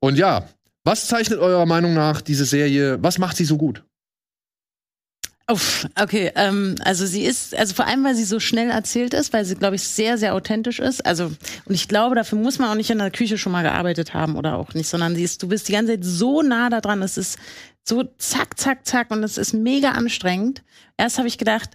Und 0.00 0.16
ja, 0.16 0.48
was 0.84 1.06
zeichnet 1.06 1.38
eurer 1.38 1.66
Meinung 1.66 1.94
nach 1.94 2.22
diese 2.22 2.44
Serie, 2.44 3.02
was 3.02 3.18
macht 3.18 3.36
sie 3.36 3.44
so 3.44 3.58
gut? 3.58 3.84
Uff, 5.50 5.88
okay, 6.00 6.30
ähm, 6.36 6.76
also 6.84 7.06
sie 7.06 7.24
ist, 7.24 7.56
also 7.56 7.74
vor 7.74 7.86
allem, 7.86 8.04
weil 8.04 8.14
sie 8.14 8.24
so 8.24 8.38
schnell 8.38 8.70
erzählt 8.70 9.14
ist, 9.14 9.32
weil 9.32 9.44
sie, 9.44 9.56
glaube 9.56 9.74
ich, 9.74 9.82
sehr, 9.82 10.16
sehr 10.16 10.34
authentisch 10.34 10.78
ist. 10.78 11.04
Also, 11.04 11.24
und 11.24 11.74
ich 11.74 11.88
glaube, 11.88 12.14
dafür 12.14 12.38
muss 12.38 12.58
man 12.60 12.70
auch 12.70 12.76
nicht 12.76 12.90
in 12.90 12.98
der 12.98 13.10
Küche 13.10 13.36
schon 13.36 13.50
mal 13.50 13.62
gearbeitet 13.62 14.14
haben 14.14 14.36
oder 14.36 14.56
auch 14.56 14.74
nicht, 14.74 14.88
sondern 14.88 15.16
sie 15.16 15.24
ist, 15.24 15.42
du 15.42 15.48
bist 15.48 15.66
die 15.66 15.72
ganze 15.72 15.94
Zeit 15.94 16.04
so 16.04 16.42
nah 16.42 16.70
da 16.70 16.80
dran, 16.80 17.02
es 17.02 17.16
ist 17.16 17.38
so 17.82 18.04
zack, 18.18 18.58
zack, 18.58 18.86
zack 18.86 19.10
und 19.10 19.24
es 19.24 19.38
ist 19.38 19.52
mega 19.52 19.90
anstrengend. 19.90 20.62
Erst 20.96 21.18
habe 21.18 21.26
ich 21.26 21.38
gedacht, 21.38 21.70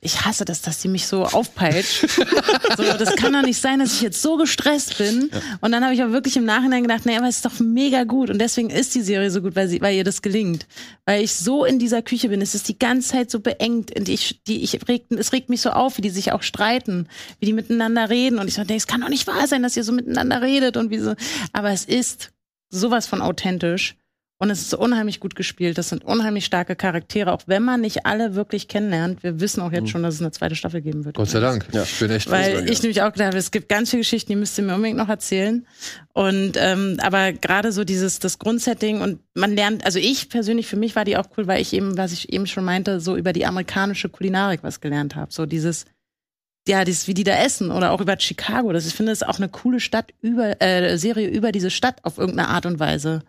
ich 0.00 0.24
hasse 0.24 0.44
das, 0.44 0.62
dass 0.62 0.78
die 0.78 0.86
mich 0.86 1.06
so 1.08 1.24
aufpeitscht. 1.24 2.08
so, 2.76 2.82
das 2.82 3.16
kann 3.16 3.32
doch 3.32 3.42
nicht 3.42 3.60
sein, 3.60 3.80
dass 3.80 3.94
ich 3.94 4.00
jetzt 4.00 4.22
so 4.22 4.36
gestresst 4.36 4.96
bin. 4.98 5.28
Und 5.60 5.72
dann 5.72 5.82
habe 5.82 5.92
ich 5.92 6.00
aber 6.00 6.12
wirklich 6.12 6.36
im 6.36 6.44
Nachhinein 6.44 6.82
gedacht, 6.82 7.04
nee, 7.04 7.16
aber 7.16 7.26
es 7.26 7.36
ist 7.36 7.44
doch 7.44 7.58
mega 7.58 8.04
gut. 8.04 8.30
Und 8.30 8.38
deswegen 8.38 8.70
ist 8.70 8.94
die 8.94 9.02
Serie 9.02 9.32
so 9.32 9.42
gut, 9.42 9.56
weil, 9.56 9.66
sie, 9.66 9.80
weil 9.80 9.96
ihr 9.96 10.04
das 10.04 10.22
gelingt. 10.22 10.68
Weil 11.04 11.24
ich 11.24 11.34
so 11.34 11.64
in 11.64 11.80
dieser 11.80 12.00
Küche 12.02 12.28
bin. 12.28 12.40
Es 12.40 12.54
ist 12.54 12.68
die 12.68 12.78
ganze 12.78 13.08
Zeit 13.08 13.30
so 13.32 13.40
beengt. 13.40 13.98
Und 13.98 14.08
ich, 14.08 14.40
die, 14.44 14.62
ich 14.62 14.78
regt, 14.86 15.10
es 15.10 15.32
regt 15.32 15.48
mich 15.48 15.62
so 15.62 15.70
auf, 15.70 15.98
wie 15.98 16.02
die 16.02 16.10
sich 16.10 16.30
auch 16.30 16.42
streiten, 16.42 17.08
wie 17.40 17.46
die 17.46 17.52
miteinander 17.52 18.08
reden. 18.08 18.38
Und 18.38 18.46
ich 18.46 18.54
so 18.54 18.62
denke, 18.62 18.76
es 18.76 18.86
kann 18.86 19.00
doch 19.00 19.08
nicht 19.08 19.26
wahr 19.26 19.48
sein, 19.48 19.64
dass 19.64 19.76
ihr 19.76 19.82
so 19.82 19.90
miteinander 19.90 20.42
redet 20.42 20.76
und 20.76 20.90
wie 20.90 20.98
so. 20.98 21.16
Aber 21.52 21.70
es 21.70 21.84
ist 21.84 22.30
sowas 22.70 23.08
von 23.08 23.20
authentisch. 23.20 23.96
Und 24.40 24.50
es 24.50 24.62
ist 24.62 24.74
unheimlich 24.74 25.18
gut 25.18 25.34
gespielt. 25.34 25.78
Das 25.78 25.88
sind 25.88 26.04
unheimlich 26.04 26.44
starke 26.44 26.76
Charaktere, 26.76 27.32
auch 27.32 27.42
wenn 27.46 27.64
man 27.64 27.80
nicht 27.80 28.06
alle 28.06 28.36
wirklich 28.36 28.68
kennenlernt. 28.68 29.24
Wir 29.24 29.40
wissen 29.40 29.60
auch 29.60 29.72
jetzt 29.72 29.90
schon, 29.90 30.04
dass 30.04 30.14
es 30.14 30.20
eine 30.20 30.30
zweite 30.30 30.54
Staffel 30.54 30.80
geben 30.80 31.04
wird. 31.04 31.16
Gott 31.16 31.28
sei 31.28 31.40
Dank. 31.40 31.66
Ja. 31.72 31.82
Ich 31.82 31.98
bin 31.98 32.08
echt 32.12 32.30
Weil 32.30 32.70
ich 32.70 32.80
nämlich 32.82 33.02
auch 33.02 33.12
gedacht 33.12 33.28
habe, 33.28 33.38
es 33.38 33.50
gibt 33.50 33.68
ganz 33.68 33.90
viele 33.90 34.02
Geschichten, 34.02 34.30
die 34.30 34.36
müsst 34.36 34.56
ihr 34.56 34.62
mir 34.62 34.76
unbedingt 34.76 34.96
noch 34.96 35.08
erzählen. 35.08 35.66
Und 36.12 36.52
ähm, 36.54 36.98
aber 37.02 37.32
gerade 37.32 37.72
so 37.72 37.82
dieses 37.82 38.20
das 38.20 38.38
Grundsetting 38.38 39.00
und 39.00 39.18
man 39.34 39.56
lernt, 39.56 39.84
also 39.84 39.98
ich 39.98 40.28
persönlich 40.28 40.68
für 40.68 40.76
mich 40.76 40.94
war 40.94 41.04
die 41.04 41.16
auch 41.16 41.26
cool, 41.36 41.48
weil 41.48 41.60
ich 41.60 41.72
eben, 41.72 41.98
was 41.98 42.12
ich 42.12 42.32
eben 42.32 42.46
schon 42.46 42.64
meinte, 42.64 43.00
so 43.00 43.16
über 43.16 43.32
die 43.32 43.44
amerikanische 43.44 44.08
Kulinarik 44.08 44.62
was 44.62 44.80
gelernt 44.80 45.16
habe. 45.16 45.32
So 45.32 45.46
dieses 45.46 45.84
ja, 46.68 46.84
dieses, 46.84 47.08
wie 47.08 47.14
die 47.14 47.24
da 47.24 47.32
essen 47.32 47.72
oder 47.72 47.90
auch 47.90 48.00
über 48.00 48.20
Chicago. 48.20 48.72
Das, 48.72 48.86
ich 48.86 48.94
finde, 48.94 49.10
das 49.10 49.22
ist 49.22 49.28
auch 49.28 49.38
eine 49.38 49.48
coole 49.48 49.80
Stadt 49.80 50.12
über, 50.20 50.60
äh, 50.62 50.96
Serie 50.98 51.26
über 51.28 51.50
diese 51.50 51.70
Stadt 51.70 52.04
auf 52.04 52.18
irgendeine 52.18 52.48
Art 52.48 52.66
und 52.66 52.78
Weise. 52.78 53.22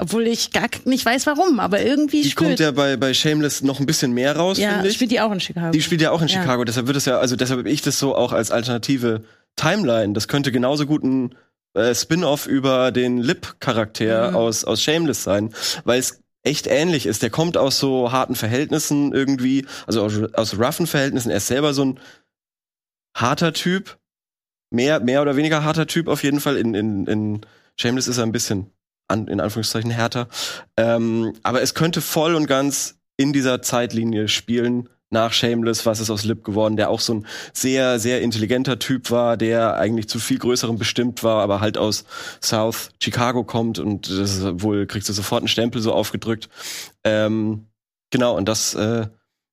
Obwohl 0.00 0.26
ich 0.28 0.52
gar 0.52 0.68
nicht 0.84 1.04
weiß 1.04 1.26
warum, 1.26 1.58
aber 1.58 1.82
irgendwie 1.82 2.22
Die 2.22 2.32
kommt 2.32 2.60
ja 2.60 2.70
bei, 2.70 2.96
bei 2.96 3.12
Shameless 3.12 3.62
noch 3.62 3.80
ein 3.80 3.86
bisschen 3.86 4.12
mehr 4.12 4.36
raus, 4.36 4.56
ja, 4.58 4.74
finde 4.74 4.88
ich. 4.88 4.94
spielt 4.94 5.10
die 5.10 5.20
auch 5.20 5.32
in 5.32 5.40
Chicago. 5.40 5.72
Die 5.72 5.82
spielt 5.82 6.00
ja 6.00 6.12
auch 6.12 6.22
in 6.22 6.28
Ja. 6.28 6.40
Chicago, 6.40 6.62
deshalb 6.64 6.86
wird 6.86 6.96
es 6.96 7.04
ja, 7.04 7.18
also 7.18 7.34
deshalb 7.34 7.58
habe 7.60 7.70
ich 7.70 7.82
das 7.82 7.98
so 7.98 8.14
auch 8.14 8.32
als 8.32 8.50
alternative 8.52 9.24
Timeline. 9.56 10.12
Das 10.12 10.28
könnte 10.28 10.52
genauso 10.52 10.86
gut 10.86 11.02
ein 11.02 11.34
äh, 11.74 11.94
Spin-off 11.94 12.46
über 12.46 12.92
den 12.92 13.18
Lip-Charakter 13.18 14.30
Mhm. 14.30 14.36
aus, 14.36 14.64
aus 14.64 14.80
Shameless 14.82 15.24
sein, 15.24 15.52
weil 15.84 15.98
es 15.98 16.20
echt 16.44 16.68
ähnlich 16.68 17.06
ist. 17.06 17.22
Der 17.24 17.30
kommt 17.30 17.56
aus 17.56 17.78
so 17.80 18.12
harten 18.12 18.36
Verhältnissen 18.36 19.12
irgendwie, 19.12 19.66
also 19.88 20.04
aus, 20.04 20.14
aus 20.34 20.58
roughen 20.58 20.86
Verhältnissen. 20.86 21.30
Er 21.30 21.38
ist 21.38 21.48
selber 21.48 21.74
so 21.74 21.84
ein 21.84 22.00
harter 23.16 23.52
Typ. 23.52 23.98
Mehr, 24.70 25.00
mehr 25.00 25.22
oder 25.22 25.34
weniger 25.36 25.64
harter 25.64 25.86
Typ 25.86 26.08
auf 26.08 26.22
jeden 26.22 26.40
Fall. 26.40 26.56
In, 26.56 26.74
in, 26.74 27.06
in 27.06 27.40
Shameless 27.76 28.06
ist 28.06 28.18
er 28.18 28.24
ein 28.24 28.32
bisschen, 28.32 28.70
an, 29.08 29.26
in 29.26 29.40
Anführungszeichen, 29.40 29.90
härter. 29.90 30.28
Ähm, 30.76 31.34
aber 31.42 31.62
es 31.62 31.74
könnte 31.74 32.00
voll 32.00 32.34
und 32.34 32.46
ganz 32.46 32.96
in 33.16 33.32
dieser 33.32 33.62
Zeitlinie 33.62 34.28
spielen, 34.28 34.88
nach 35.10 35.32
Shameless, 35.32 35.86
was 35.86 36.00
ist 36.00 36.10
aus 36.10 36.24
Lip 36.24 36.44
geworden, 36.44 36.76
der 36.76 36.90
auch 36.90 37.00
so 37.00 37.14
ein 37.14 37.26
sehr, 37.52 37.98
sehr 37.98 38.20
intelligenter 38.20 38.78
Typ 38.78 39.10
war, 39.10 39.36
der 39.36 39.76
eigentlich 39.76 40.08
zu 40.08 40.18
viel 40.18 40.38
Größerem 40.38 40.78
bestimmt 40.78 41.22
war, 41.22 41.42
aber 41.42 41.60
halt 41.60 41.78
aus 41.78 42.04
South 42.42 42.90
Chicago 43.02 43.44
kommt 43.44 43.78
und 43.78 44.10
das 44.10 44.36
ist 44.36 44.62
wohl 44.62 44.86
kriegst 44.86 45.08
du 45.08 45.12
sofort 45.12 45.42
einen 45.42 45.48
Stempel 45.48 45.80
so 45.80 45.92
aufgedrückt. 45.92 46.48
Ähm, 47.04 47.66
genau, 48.10 48.36
und 48.36 48.48
das, 48.48 48.74
äh, 48.74 49.06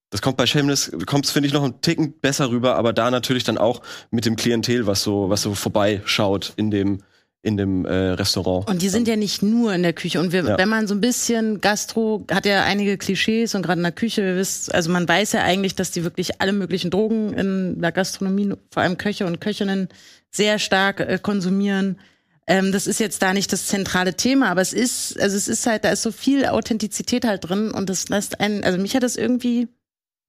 das 0.09 0.21
kommt 0.21 0.37
bei 0.37 0.45
Shameless, 0.45 0.91
kommt 1.05 1.25
finde 1.27 1.47
ich 1.47 1.53
noch 1.53 1.63
einen 1.63 1.81
Ticken 1.81 2.19
besser 2.19 2.49
rüber, 2.49 2.75
aber 2.75 2.91
da 2.91 3.09
natürlich 3.09 3.45
dann 3.45 3.57
auch 3.57 3.81
mit 4.11 4.25
dem 4.25 4.35
Klientel, 4.35 4.87
was 4.87 5.03
so, 5.03 5.29
was 5.29 5.41
so 5.41 5.55
vorbeischaut 5.55 6.53
in 6.57 6.69
dem, 6.69 7.01
in 7.45 7.57
dem 7.57 7.85
äh, 7.85 7.93
Restaurant. 7.93 8.67
Und 8.67 8.81
die 8.81 8.89
sind 8.89 9.07
ja 9.07 9.15
nicht 9.15 9.43
nur 9.43 9.71
in 9.71 9.83
der 9.83 9.93
Küche. 9.93 10.19
Und 10.19 10.31
wir, 10.31 10.43
Ja. 10.43 10.57
wenn 10.57 10.67
man 10.67 10.87
so 10.87 10.95
ein 10.95 10.99
bisschen 11.01 11.61
Gastro 11.61 12.25
hat 12.31 12.47
ja 12.47 12.63
einige 12.63 12.97
Klischees 12.97 13.53
und 13.53 13.61
gerade 13.61 13.79
in 13.79 13.83
der 13.83 13.91
Küche, 13.91 14.23
wir 14.23 14.35
wissen, 14.35 14.71
also 14.73 14.89
man 14.91 15.07
weiß 15.07 15.33
ja 15.33 15.43
eigentlich, 15.43 15.75
dass 15.75 15.91
die 15.91 16.03
wirklich 16.03 16.41
alle 16.41 16.53
möglichen 16.53 16.89
Drogen 16.89 17.33
in 17.33 17.81
der 17.81 17.91
Gastronomie, 17.91 18.51
vor 18.71 18.81
allem 18.81 18.97
Köche 18.97 19.27
und 19.27 19.39
Köchinnen, 19.41 19.89
sehr 20.31 20.57
stark 20.57 20.99
äh, 21.01 21.19
konsumieren. 21.21 21.99
Ähm, 22.47 22.71
das 22.71 22.87
ist 22.87 22.99
jetzt 22.99 23.21
da 23.21 23.31
nicht 23.31 23.53
das 23.53 23.67
zentrale 23.67 24.15
Thema, 24.15 24.49
aber 24.49 24.61
es 24.61 24.73
ist, 24.73 25.19
also 25.21 25.37
es 25.37 25.47
ist 25.47 25.67
halt, 25.67 25.83
da 25.85 25.89
ist 25.91 26.01
so 26.01 26.11
viel 26.11 26.47
Authentizität 26.47 27.25
halt 27.25 27.47
drin 27.47 27.69
und 27.69 27.89
das 27.91 28.09
lässt 28.09 28.39
einen, 28.39 28.63
also 28.63 28.79
mich 28.79 28.95
hat 28.95 29.03
das 29.03 29.17
irgendwie 29.17 29.67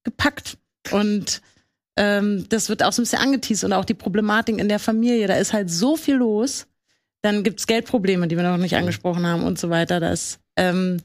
gepackt. 0.03 0.57
Und 0.91 1.41
ähm, 1.97 2.45
das 2.49 2.69
wird 2.69 2.83
auch 2.83 2.93
so 2.93 3.01
ein 3.01 3.05
bisschen 3.05 3.19
angeteased 3.19 3.63
und 3.63 3.73
auch 3.73 3.85
die 3.85 3.95
Problematik 3.95 4.59
in 4.59 4.69
der 4.69 4.79
Familie. 4.79 5.25
Da 5.27 5.35
ist 5.35 5.51
halt 5.53 5.71
so 5.71 5.95
viel 5.95 6.15
los. 6.15 6.67
Dann 7.21 7.43
gibt's 7.43 7.67
Geldprobleme, 7.67 8.27
die 8.27 8.35
wir 8.37 8.43
noch 8.43 8.57
nicht 8.57 8.75
angesprochen 8.75 9.25
haben 9.25 9.43
und 9.43 9.57
so 9.59 9.69
weiter. 9.69 9.99
Das 9.99 10.39
ähm, 10.55 10.97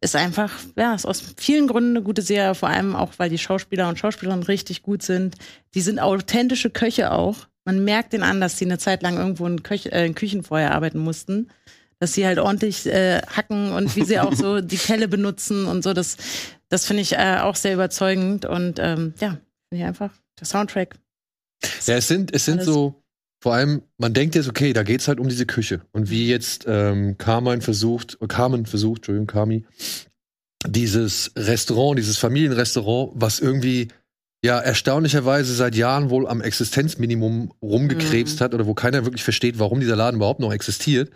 ist 0.00 0.16
einfach, 0.16 0.52
ja, 0.76 0.94
ist 0.94 1.06
aus 1.06 1.22
vielen 1.36 1.66
Gründen 1.66 1.90
eine 1.96 2.02
gute 2.02 2.22
Serie, 2.22 2.54
vor 2.54 2.68
allem 2.68 2.96
auch, 2.96 3.12
weil 3.18 3.28
die 3.30 3.38
Schauspieler 3.38 3.88
und 3.88 3.98
Schauspielerinnen 3.98 4.44
richtig 4.44 4.82
gut 4.82 5.02
sind. 5.02 5.36
Die 5.74 5.80
sind 5.80 5.98
authentische 5.98 6.70
Köche 6.70 7.12
auch. 7.12 7.48
Man 7.64 7.84
merkt 7.84 8.12
den 8.12 8.22
an, 8.22 8.40
dass 8.40 8.56
sie 8.56 8.64
eine 8.64 8.78
Zeit 8.78 9.02
lang 9.02 9.18
irgendwo 9.18 9.46
in, 9.46 9.62
Köch 9.62 9.86
äh, 9.86 10.06
in 10.06 10.14
Küchen 10.14 10.42
vorher 10.42 10.72
arbeiten 10.74 10.98
mussten. 10.98 11.50
Dass 11.98 12.14
sie 12.14 12.24
halt 12.24 12.38
ordentlich 12.38 12.86
äh, 12.86 13.20
hacken 13.20 13.72
und 13.72 13.94
wie 13.94 14.04
sie 14.04 14.18
auch 14.18 14.34
so 14.34 14.60
die 14.62 14.78
Kelle 14.78 15.06
benutzen 15.06 15.66
und 15.66 15.82
so. 15.84 15.92
Das, 15.92 16.16
das 16.70 16.86
finde 16.86 17.02
ich 17.02 17.12
äh, 17.12 17.38
auch 17.42 17.56
sehr 17.56 17.74
überzeugend. 17.74 18.46
Und 18.46 18.78
ähm, 18.78 19.12
ja, 19.20 19.36
finde 19.68 19.82
ich 19.82 19.84
einfach, 19.84 20.10
der 20.38 20.46
Soundtrack. 20.46 20.96
Ja, 21.84 21.96
es 21.96 22.08
sind, 22.08 22.34
es 22.34 22.46
sind 22.46 22.60
Alles- 22.60 22.66
so, 22.66 23.02
vor 23.40 23.54
allem, 23.54 23.82
man 23.96 24.12
denkt 24.12 24.34
jetzt, 24.34 24.48
okay, 24.48 24.72
da 24.72 24.82
geht's 24.82 25.08
halt 25.08 25.18
um 25.18 25.28
diese 25.28 25.46
Küche. 25.46 25.80
Und 25.92 26.10
wie 26.10 26.28
jetzt 26.28 26.66
ähm, 26.68 27.16
Carmen 27.16 27.62
versucht, 27.62 28.18
äh, 28.20 28.26
Carmen 28.26 28.66
versucht, 28.66 28.98
Entschuldigung, 28.98 29.26
Kami, 29.26 29.64
dieses 30.66 31.32
Restaurant, 31.36 31.98
dieses 31.98 32.18
Familienrestaurant, 32.18 33.12
was 33.14 33.40
irgendwie 33.40 33.88
ja 34.44 34.58
erstaunlicherweise 34.58 35.54
seit 35.54 35.74
Jahren 35.74 36.10
wohl 36.10 36.26
am 36.28 36.42
Existenzminimum 36.42 37.52
rumgekrebst 37.62 38.40
hat 38.42 38.54
oder 38.54 38.66
wo 38.66 38.74
keiner 38.74 39.04
wirklich 39.04 39.24
versteht, 39.24 39.58
warum 39.58 39.80
dieser 39.80 39.96
Laden 39.96 40.16
überhaupt 40.16 40.40
noch 40.40 40.52
existiert, 40.52 41.10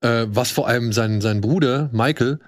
äh, 0.00 0.26
was 0.28 0.50
vor 0.50 0.68
allem 0.68 0.92
sein, 0.92 1.20
sein 1.20 1.42
Bruder 1.42 1.90
Michael, 1.92 2.38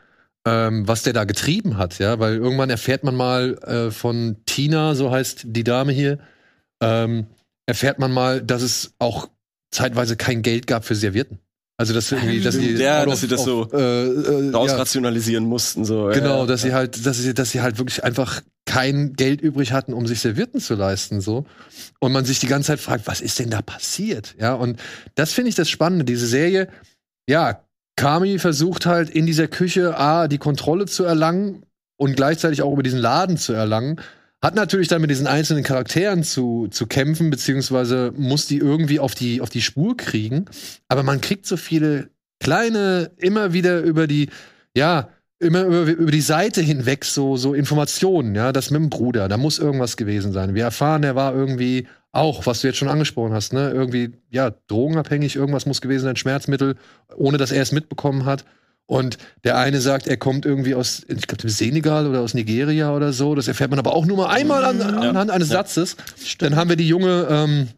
ähm, 0.47 0.89
was 0.89 1.03
der 1.03 1.13
da 1.13 1.25
getrieben 1.25 1.77
hat, 1.77 1.99
ja, 1.99 2.19
weil 2.19 2.37
irgendwann 2.37 2.71
erfährt 2.71 3.05
man 3.05 3.17
mal 3.17 3.55
äh, 3.65 3.91
von 3.91 4.37
Tina, 4.47 4.95
so 4.95 5.11
heißt 5.11 5.43
die 5.45 5.65
Dame 5.65 5.93
hier, 5.93 6.19
ähm, 6.81 7.27
erfährt 7.71 8.01
man 8.01 8.11
mal, 8.11 8.43
dass 8.43 8.63
es 8.63 8.93
auch 8.99 9.29
zeitweise 9.71 10.17
kein 10.17 10.43
Geld 10.43 10.67
gab 10.67 10.85
für 10.85 10.97
Servietten. 10.97 11.39
Also 11.77 11.95
dass 11.95 12.11
irgendwie, 12.13 12.41
dass 12.41 12.57
sie 12.57 12.73
Ja, 12.75 13.05
dass 13.07 13.15
of- 13.15 13.21
sie 13.21 13.29
das 13.29 13.45
so 13.45 13.63
auf, 13.63 13.73
äh, 13.73 13.79
äh, 14.07 14.45
ja, 14.47 14.51
rausrationalisieren 14.51 15.45
mussten. 15.45 15.85
So. 15.85 16.11
Genau, 16.13 16.41
ja. 16.41 16.47
dass 16.47 16.63
sie 16.63 16.75
halt, 16.75 17.07
dass 17.07 17.19
sie, 17.19 17.33
dass 17.33 17.53
sie 17.53 17.63
halt 17.63 17.79
wirklich 17.79 18.03
einfach 18.05 18.43
kein 18.67 19.15
Geld 19.15 19.41
übrig 19.41 19.73
hatten, 19.73 19.95
um 19.95 20.07
sich 20.07 20.21
Servietten 20.21 20.61
zu 20.61 20.75
leisten, 20.75 21.21
so. 21.21 21.47
Und 22.01 22.13
man 22.13 22.25
sich 22.25 22.39
die 22.41 22.49
ganze 22.49 22.67
Zeit 22.67 22.81
fragt, 22.81 23.07
was 23.07 23.21
ist 23.21 23.39
denn 23.39 23.49
da 23.51 23.63
passiert? 23.63 24.35
Ja, 24.39 24.55
und 24.55 24.79
das 25.15 25.33
finde 25.33 25.49
ich 25.49 25.55
das 25.55 25.71
Spannende. 25.71 26.05
Diese 26.05 26.27
Serie, 26.27 26.69
ja, 27.29 27.65
Kami 27.97 28.39
versucht 28.39 28.85
halt 28.85 29.09
in 29.09 29.25
dieser 29.25 29.49
Küche 29.49 29.97
A, 29.97 30.29
die 30.29 30.39
Kontrolle 30.39 30.87
zu 30.87 31.05
erlangen 31.05 31.63
und 31.97 32.15
gleichzeitig 32.17 32.63
auch 32.63 32.73
über 32.73 32.83
diesen 32.83 32.99
Laden 32.99 33.37
zu 33.39 33.53
erlangen. 33.55 34.01
Hat 34.43 34.55
natürlich 34.55 34.89
dann 34.89 35.03
mit 35.03 35.11
diesen 35.11 35.27
einzelnen 35.27 35.65
Charakteren 35.65 36.23
zu, 36.23 36.69
zu 36.71 36.87
kämpfen, 36.87 37.29
beziehungsweise 37.29 38.13
muss 38.17 38.47
die 38.47 38.57
irgendwie 38.57 38.99
auf 38.99 39.15
die, 39.15 39.41
auf 39.41 39.51
die 39.51 39.61
Spur 39.61 39.97
kriegen. 39.97 40.47
Aber 40.89 41.03
man 41.03 41.21
kriegt 41.21 41.47
so 41.47 41.59
viele 41.59 42.09
kleine, 42.41 43.11
immer 43.19 43.53
wieder 43.53 43.81
über 43.81 44.07
die, 44.07 44.31
ja, 44.75 45.11
immer 45.41 45.65
über, 45.65 45.83
über 45.83 46.11
die 46.11 46.21
Seite 46.21 46.63
hinweg 46.63 47.05
so, 47.05 47.37
so 47.37 47.55
Informationen, 47.55 48.35
ja, 48.35 48.53
das 48.53 48.71
mit 48.71 48.81
dem 48.81 48.91
Bruder, 48.91 49.29
da 49.29 49.37
muss 49.37 49.59
irgendwas 49.59 49.97
gewesen 49.97 50.33
sein. 50.33 50.55
Wir 50.55 50.65
erfahren, 50.65 51.03
er 51.03 51.17
war 51.17 51.35
irgendwie 51.35 51.87
auch, 52.13 52.47
was 52.47 52.61
du 52.61 52.67
jetzt 52.67 52.77
schon 52.77 52.89
angesprochen 52.89 53.33
hast, 53.33 53.53
ne, 53.53 53.71
irgendwie, 53.71 54.13
ja, 54.31 54.51
drogenabhängig, 54.69 55.37
irgendwas 55.37 55.67
muss 55.67 55.81
gewesen 55.81 56.05
sein, 56.05 56.17
Schmerzmittel, 56.17 56.77
ohne 57.15 57.39
dass 57.39 57.53
er 57.53 57.63
es 57.63 57.73
mitbekommen 57.73 58.25
hat. 58.25 58.45
Und 58.91 59.19
der 59.45 59.57
eine 59.57 59.81
sagt, 59.81 60.09
er 60.09 60.17
kommt 60.17 60.45
irgendwie 60.45 60.75
aus, 60.75 61.05
ich 61.07 61.29
glaube, 61.29 61.43
dem 61.43 61.49
Senegal 61.49 62.09
oder 62.09 62.23
aus 62.23 62.35
Nigeria 62.35 62.93
oder 62.93 63.13
so. 63.13 63.37
Das 63.37 63.47
erfährt 63.47 63.71
man 63.71 63.79
aber 63.79 63.95
auch 63.95 64.05
nur 64.05 64.17
mal 64.17 64.31
einmal 64.31 64.65
an, 64.65 64.83
anhand 64.83 65.31
eines 65.31 65.49
Satzes. 65.49 65.97
Dann 66.39 66.57
haben 66.57 66.71
wir 66.71 66.75
die 66.75 66.89
junge, 66.89 67.29
ähm, 67.31 67.69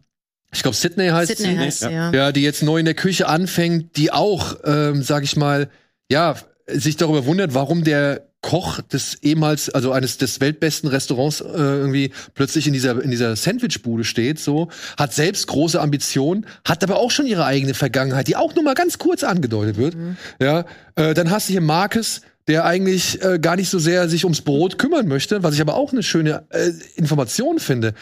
ich 0.51 0.63
glaube, 0.63 0.75
Sydney 0.75 1.09
heißt 1.09 1.37
Sydney 1.37 1.53
sie. 1.53 1.59
heißt 1.59 1.79
sie, 1.81 1.91
ja. 1.91 2.11
Ja, 2.11 2.31
die 2.31 2.41
jetzt 2.41 2.63
neu 2.63 2.79
in 2.79 2.85
der 2.85 2.95
Küche 2.95 3.27
anfängt, 3.27 3.95
die 3.95 4.11
auch, 4.11 4.55
ähm, 4.65 5.03
sag 5.03 5.23
ich 5.23 5.35
mal, 5.35 5.69
ja, 6.09 6.35
sich 6.65 6.97
darüber 6.97 7.27
wundert, 7.27 7.53
warum 7.53 7.83
der 7.83 8.32
Koch 8.43 8.81
des 8.81 9.17
ehemals, 9.23 9.69
also 9.71 9.91
eines 9.91 10.19
des 10.19 10.39
weltbesten 10.39 10.89
Restaurants 10.89 11.41
äh, 11.41 11.45
irgendwie 11.45 12.11
plötzlich 12.35 12.67
in 12.67 12.73
dieser 12.73 13.01
in 13.01 13.09
dieser 13.09 13.35
Sandwichbude 13.35 14.03
steht, 14.03 14.37
so 14.37 14.69
hat 14.97 15.13
selbst 15.13 15.47
große 15.47 15.81
Ambitionen, 15.81 16.45
hat 16.63 16.83
aber 16.83 16.97
auch 16.97 17.09
schon 17.09 17.25
ihre 17.25 17.45
eigene 17.45 17.73
Vergangenheit, 17.73 18.27
die 18.27 18.35
auch 18.35 18.53
nur 18.53 18.63
mal 18.63 18.75
ganz 18.75 18.99
kurz 18.99 19.23
angedeutet 19.23 19.77
wird. 19.77 19.95
Ja, 20.39 20.65
äh, 20.95 21.15
dann 21.15 21.31
hast 21.31 21.47
du 21.47 21.53
hier 21.53 21.61
Marcus, 21.61 22.21
der 22.47 22.65
eigentlich 22.65 23.23
äh, 23.23 23.39
gar 23.39 23.55
nicht 23.55 23.69
so 23.69 23.79
sehr 23.79 24.09
sich 24.09 24.25
ums 24.25 24.41
Brot 24.41 24.77
kümmern 24.77 25.07
möchte, 25.07 25.41
was 25.41 25.55
ich 25.55 25.61
aber 25.61 25.75
auch 25.75 25.93
eine 25.93 26.03
schöne 26.03 26.43
äh, 26.49 26.71
Information 26.95 27.59
finde, 27.59 27.93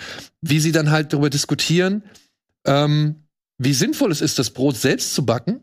wie 0.41 0.59
sie 0.59 0.71
dann 0.71 0.89
halt 0.89 1.13
darüber 1.13 1.29
diskutieren, 1.29 2.03
ähm, 2.65 3.15
wie 3.59 3.73
sinnvoll 3.73 4.11
es 4.11 4.21
ist, 4.21 4.39
das 4.39 4.49
Brot 4.49 4.75
selbst 4.75 5.13
zu 5.13 5.23
backen 5.23 5.61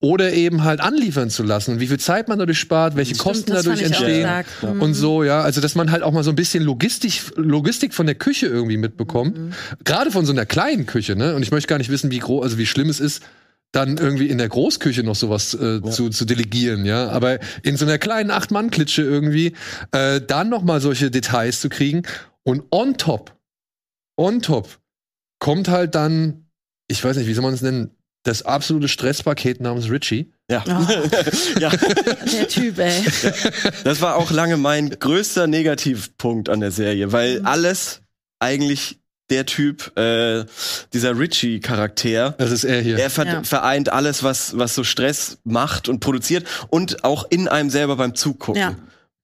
oder 0.00 0.32
eben 0.32 0.62
halt 0.62 0.80
anliefern 0.80 1.28
zu 1.28 1.42
lassen 1.42 1.72
und 1.72 1.80
wie 1.80 1.88
viel 1.88 1.98
Zeit 1.98 2.28
man 2.28 2.38
dadurch 2.38 2.58
spart, 2.60 2.94
welche 2.94 3.16
Kosten 3.16 3.50
das 3.50 3.64
dadurch 3.64 3.82
entstehen. 3.82 4.28
Mhm. 4.62 4.80
und 4.80 4.94
so, 4.94 5.24
ja, 5.24 5.40
also 5.40 5.60
dass 5.60 5.74
man 5.74 5.90
halt 5.90 6.04
auch 6.04 6.12
mal 6.12 6.22
so 6.22 6.30
ein 6.30 6.36
bisschen 6.36 6.62
Logistik, 6.62 7.20
Logistik 7.36 7.92
von 7.94 8.06
der 8.06 8.14
Küche 8.14 8.46
irgendwie 8.46 8.76
mitbekommt, 8.76 9.36
Mhm. 9.36 9.52
gerade 9.84 10.10
von 10.12 10.24
so 10.24 10.32
einer 10.32 10.46
kleinen 10.46 10.86
Küche, 10.86 11.16
ne? 11.16 11.34
Und 11.34 11.42
ich 11.42 11.50
möchte 11.50 11.66
gar 11.66 11.78
nicht 11.78 11.90
wissen, 11.90 12.10
wie 12.12 12.18
groß, 12.20 12.44
also 12.44 12.58
wie 12.58 12.66
schlimm 12.66 12.88
es 12.90 13.00
ist, 13.00 13.22
dann 13.72 13.96
irgendwie 13.98 14.28
in 14.28 14.38
der 14.38 14.48
Großküche 14.48 15.02
noch 15.02 15.16
sowas 15.16 15.52
äh, 15.54 15.82
zu, 15.82 16.10
zu 16.10 16.24
delegieren, 16.24 16.84
ja. 16.86 17.08
Aber 17.08 17.38
in 17.64 17.76
so 17.76 17.84
einer 17.84 17.98
kleinen 17.98 18.30
Acht-Mann-Klitsche 18.30 19.02
irgendwie 19.02 19.54
äh, 19.90 20.20
dann 20.20 20.48
noch 20.48 20.62
mal 20.62 20.80
solche 20.80 21.10
Details 21.10 21.60
zu 21.60 21.68
kriegen 21.68 22.02
und 22.44 22.62
on 22.70 22.96
top, 22.98 23.36
on 24.16 24.40
top 24.42 24.78
kommt 25.40 25.68
halt 25.68 25.94
dann, 25.96 26.46
ich 26.86 27.02
weiß 27.04 27.16
nicht, 27.16 27.26
wie 27.26 27.34
soll 27.34 27.42
man 27.42 27.52
es 27.54 27.62
nennen, 27.62 27.90
das 28.28 28.42
absolute 28.42 28.88
Stresspaket 28.88 29.60
namens 29.60 29.90
Richie. 29.90 30.32
Ja. 30.50 30.62
Oh, 30.66 31.58
ja. 31.60 31.70
der 31.70 32.48
Typ, 32.48 32.78
ey. 32.78 33.02
Das 33.84 34.00
war 34.00 34.16
auch 34.16 34.30
lange 34.30 34.56
mein 34.56 34.90
größter 34.90 35.46
Negativpunkt 35.46 36.48
an 36.48 36.60
der 36.60 36.70
Serie, 36.70 37.12
weil 37.12 37.42
alles 37.44 38.02
eigentlich 38.38 38.98
der 39.30 39.44
Typ, 39.44 39.96
äh, 39.98 40.44
dieser 40.94 41.18
Richie-Charakter, 41.18 42.34
Das 42.38 42.50
ist 42.50 42.64
er 42.64 42.80
hier. 42.80 42.98
er 42.98 43.10
ver 43.10 43.26
Ja. 43.26 43.42
vereint 43.42 43.90
alles, 43.90 44.22
was, 44.22 44.56
was 44.56 44.74
so 44.74 44.84
Stress 44.84 45.38
macht 45.44 45.88
und 45.88 46.00
produziert 46.00 46.46
und 46.70 47.04
auch 47.04 47.26
in 47.30 47.46
einem 47.48 47.68
selber 47.68 47.96
beim 47.96 48.14
Zugucken. 48.14 48.60
Ja. 48.62 48.74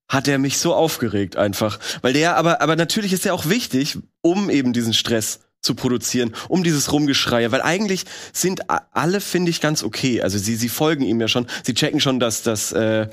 Hat 0.09 0.29
er 0.29 0.37
mich 0.39 0.59
so 0.59 0.75
aufgeregt 0.75 1.37
einfach. 1.37 1.79
Weil 2.03 2.13
der, 2.13 2.37
aber, 2.37 2.61
aber 2.61 2.77
natürlich 2.77 3.15
ist 3.15 3.25
er 3.25 3.33
auch 3.33 3.49
wichtig, 3.49 3.97
um 4.21 4.51
eben 4.51 4.75
diesen 4.75 4.93
Stress 4.93 5.41
zu 5.65 5.75
produzieren, 5.75 6.35
um 6.49 6.63
dieses 6.63 6.93
Rumgeschreie, 6.93 7.51
weil 7.53 7.63
eigentlich 7.63 8.05
sind 8.33 8.63
alle, 8.93 9.21
finde 9.21 9.51
ich, 9.51 9.61
ganz 9.61 9.83
okay. 9.83 10.23
Also 10.23 10.39
sie, 10.39 10.57
sie 10.57 10.69
folgen 10.69 11.05
ihm 11.05 11.21
ja 11.21 11.29
schon, 11.29 11.47
sie 11.63 11.75
checken 11.75 12.01
schon, 12.01 12.21
dass 12.21 12.43
das 12.43 12.73
äh, 12.73 13.09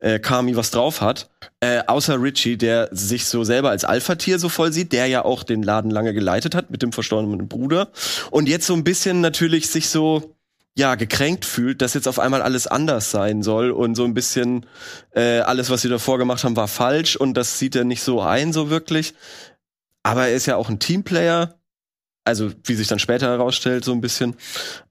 äh, 0.00 0.18
Kami 0.18 0.56
was 0.56 0.70
drauf 0.70 1.00
hat. 1.00 1.28
Äh, 1.60 1.80
außer 1.86 2.22
Richie, 2.22 2.56
der 2.56 2.88
sich 2.92 3.26
so 3.26 3.42
selber 3.42 3.70
als 3.70 3.84
Alpha-Tier 3.84 4.38
so 4.38 4.48
voll 4.48 4.72
sieht, 4.72 4.92
der 4.92 5.06
ja 5.06 5.24
auch 5.24 5.42
den 5.42 5.62
Laden 5.62 5.90
lange 5.90 6.14
geleitet 6.14 6.54
hat 6.54 6.70
mit 6.70 6.82
dem 6.82 6.92
verstorbenen 6.92 7.48
Bruder. 7.48 7.88
Und 8.30 8.48
jetzt 8.48 8.66
so 8.66 8.74
ein 8.74 8.84
bisschen 8.84 9.20
natürlich 9.20 9.68
sich 9.68 9.88
so 9.88 10.36
ja, 10.76 10.94
gekränkt 10.94 11.44
fühlt, 11.44 11.82
dass 11.82 11.94
jetzt 11.94 12.06
auf 12.06 12.20
einmal 12.20 12.40
alles 12.40 12.68
anders 12.68 13.10
sein 13.10 13.42
soll 13.42 13.72
und 13.72 13.96
so 13.96 14.04
ein 14.04 14.14
bisschen 14.14 14.64
äh, 15.10 15.40
alles, 15.40 15.70
was 15.70 15.82
sie 15.82 15.88
davor 15.88 16.18
gemacht 16.18 16.44
haben, 16.44 16.54
war 16.54 16.68
falsch 16.68 17.16
und 17.16 17.34
das 17.34 17.58
sieht 17.58 17.74
er 17.74 17.82
nicht 17.82 18.02
so 18.02 18.22
ein, 18.22 18.52
so 18.52 18.70
wirklich. 18.70 19.14
Aber 20.04 20.28
er 20.28 20.34
ist 20.34 20.46
ja 20.46 20.54
auch 20.54 20.68
ein 20.68 20.78
Teamplayer, 20.78 21.57
also 22.28 22.52
wie 22.64 22.74
sich 22.74 22.86
dann 22.86 22.98
später 22.98 23.26
herausstellt, 23.26 23.84
so 23.84 23.92
ein 23.92 24.00
bisschen. 24.00 24.36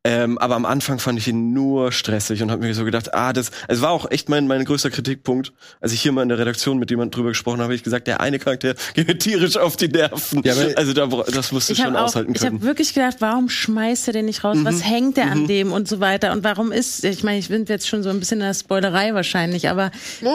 Ähm, 0.03 0.37
aber 0.37 0.55
am 0.55 0.65
Anfang 0.65 0.99
fand 0.99 1.19
ich 1.19 1.27
ihn 1.27 1.53
nur 1.53 1.91
stressig 1.91 2.41
und 2.41 2.49
habe 2.49 2.65
mir 2.65 2.73
so 2.73 2.83
gedacht, 2.85 3.13
ah, 3.13 3.33
das, 3.33 3.51
es 3.67 3.81
war 3.81 3.91
auch 3.91 4.09
echt 4.09 4.29
mein, 4.29 4.47
mein 4.47 4.63
größter 4.65 4.89
Kritikpunkt, 4.89 5.53
als 5.81 5.91
ich 5.93 6.01
hier 6.01 6.11
mal 6.11 6.23
in 6.23 6.29
der 6.29 6.37
Redaktion 6.39 6.79
mit 6.79 6.89
jemandem 6.89 7.11
drüber 7.15 7.29
gesprochen 7.29 7.55
habe, 7.57 7.65
habe 7.65 7.75
ich 7.75 7.83
gesagt, 7.83 8.07
der 8.07 8.21
eine 8.21 8.39
Charakter 8.39 8.73
geht 8.93 9.07
mir 9.07 9.17
tierisch 9.17 9.57
auf 9.57 9.75
die 9.75 9.87
Nerven. 9.89 10.41
Ja, 10.43 10.53
also 10.75 10.93
da, 10.93 11.05
das 11.07 11.51
musst 11.51 11.69
du 11.69 11.73
Ich 11.73 11.79
schon 11.79 11.87
habe 11.87 11.99
auch, 11.99 12.05
aushalten 12.05 12.31
ich 12.33 12.41
können. 12.41 12.55
habe 12.55 12.65
wirklich 12.65 12.93
gedacht, 12.93 13.17
warum 13.19 13.49
schmeißt 13.49 14.07
er 14.07 14.13
den 14.13 14.25
nicht 14.25 14.43
raus? 14.43 14.57
Was 14.61 14.83
hängt 14.83 15.17
er 15.17 15.29
an 15.31 15.47
dem 15.47 15.71
und 15.73 15.87
so 15.87 15.99
weiter? 15.99 16.31
Und 16.31 16.43
warum 16.43 16.71
ist, 16.71 17.03
ich 17.03 17.23
meine, 17.23 17.39
ich 17.39 17.49
bin 17.49 17.65
jetzt 17.65 17.87
schon 17.87 18.01
so 18.03 18.09
ein 18.09 18.19
bisschen 18.19 18.39
in 18.39 18.47
der 18.47 18.53
Spoilerei 18.53 19.13
wahrscheinlich, 19.13 19.69
aber 19.69 19.91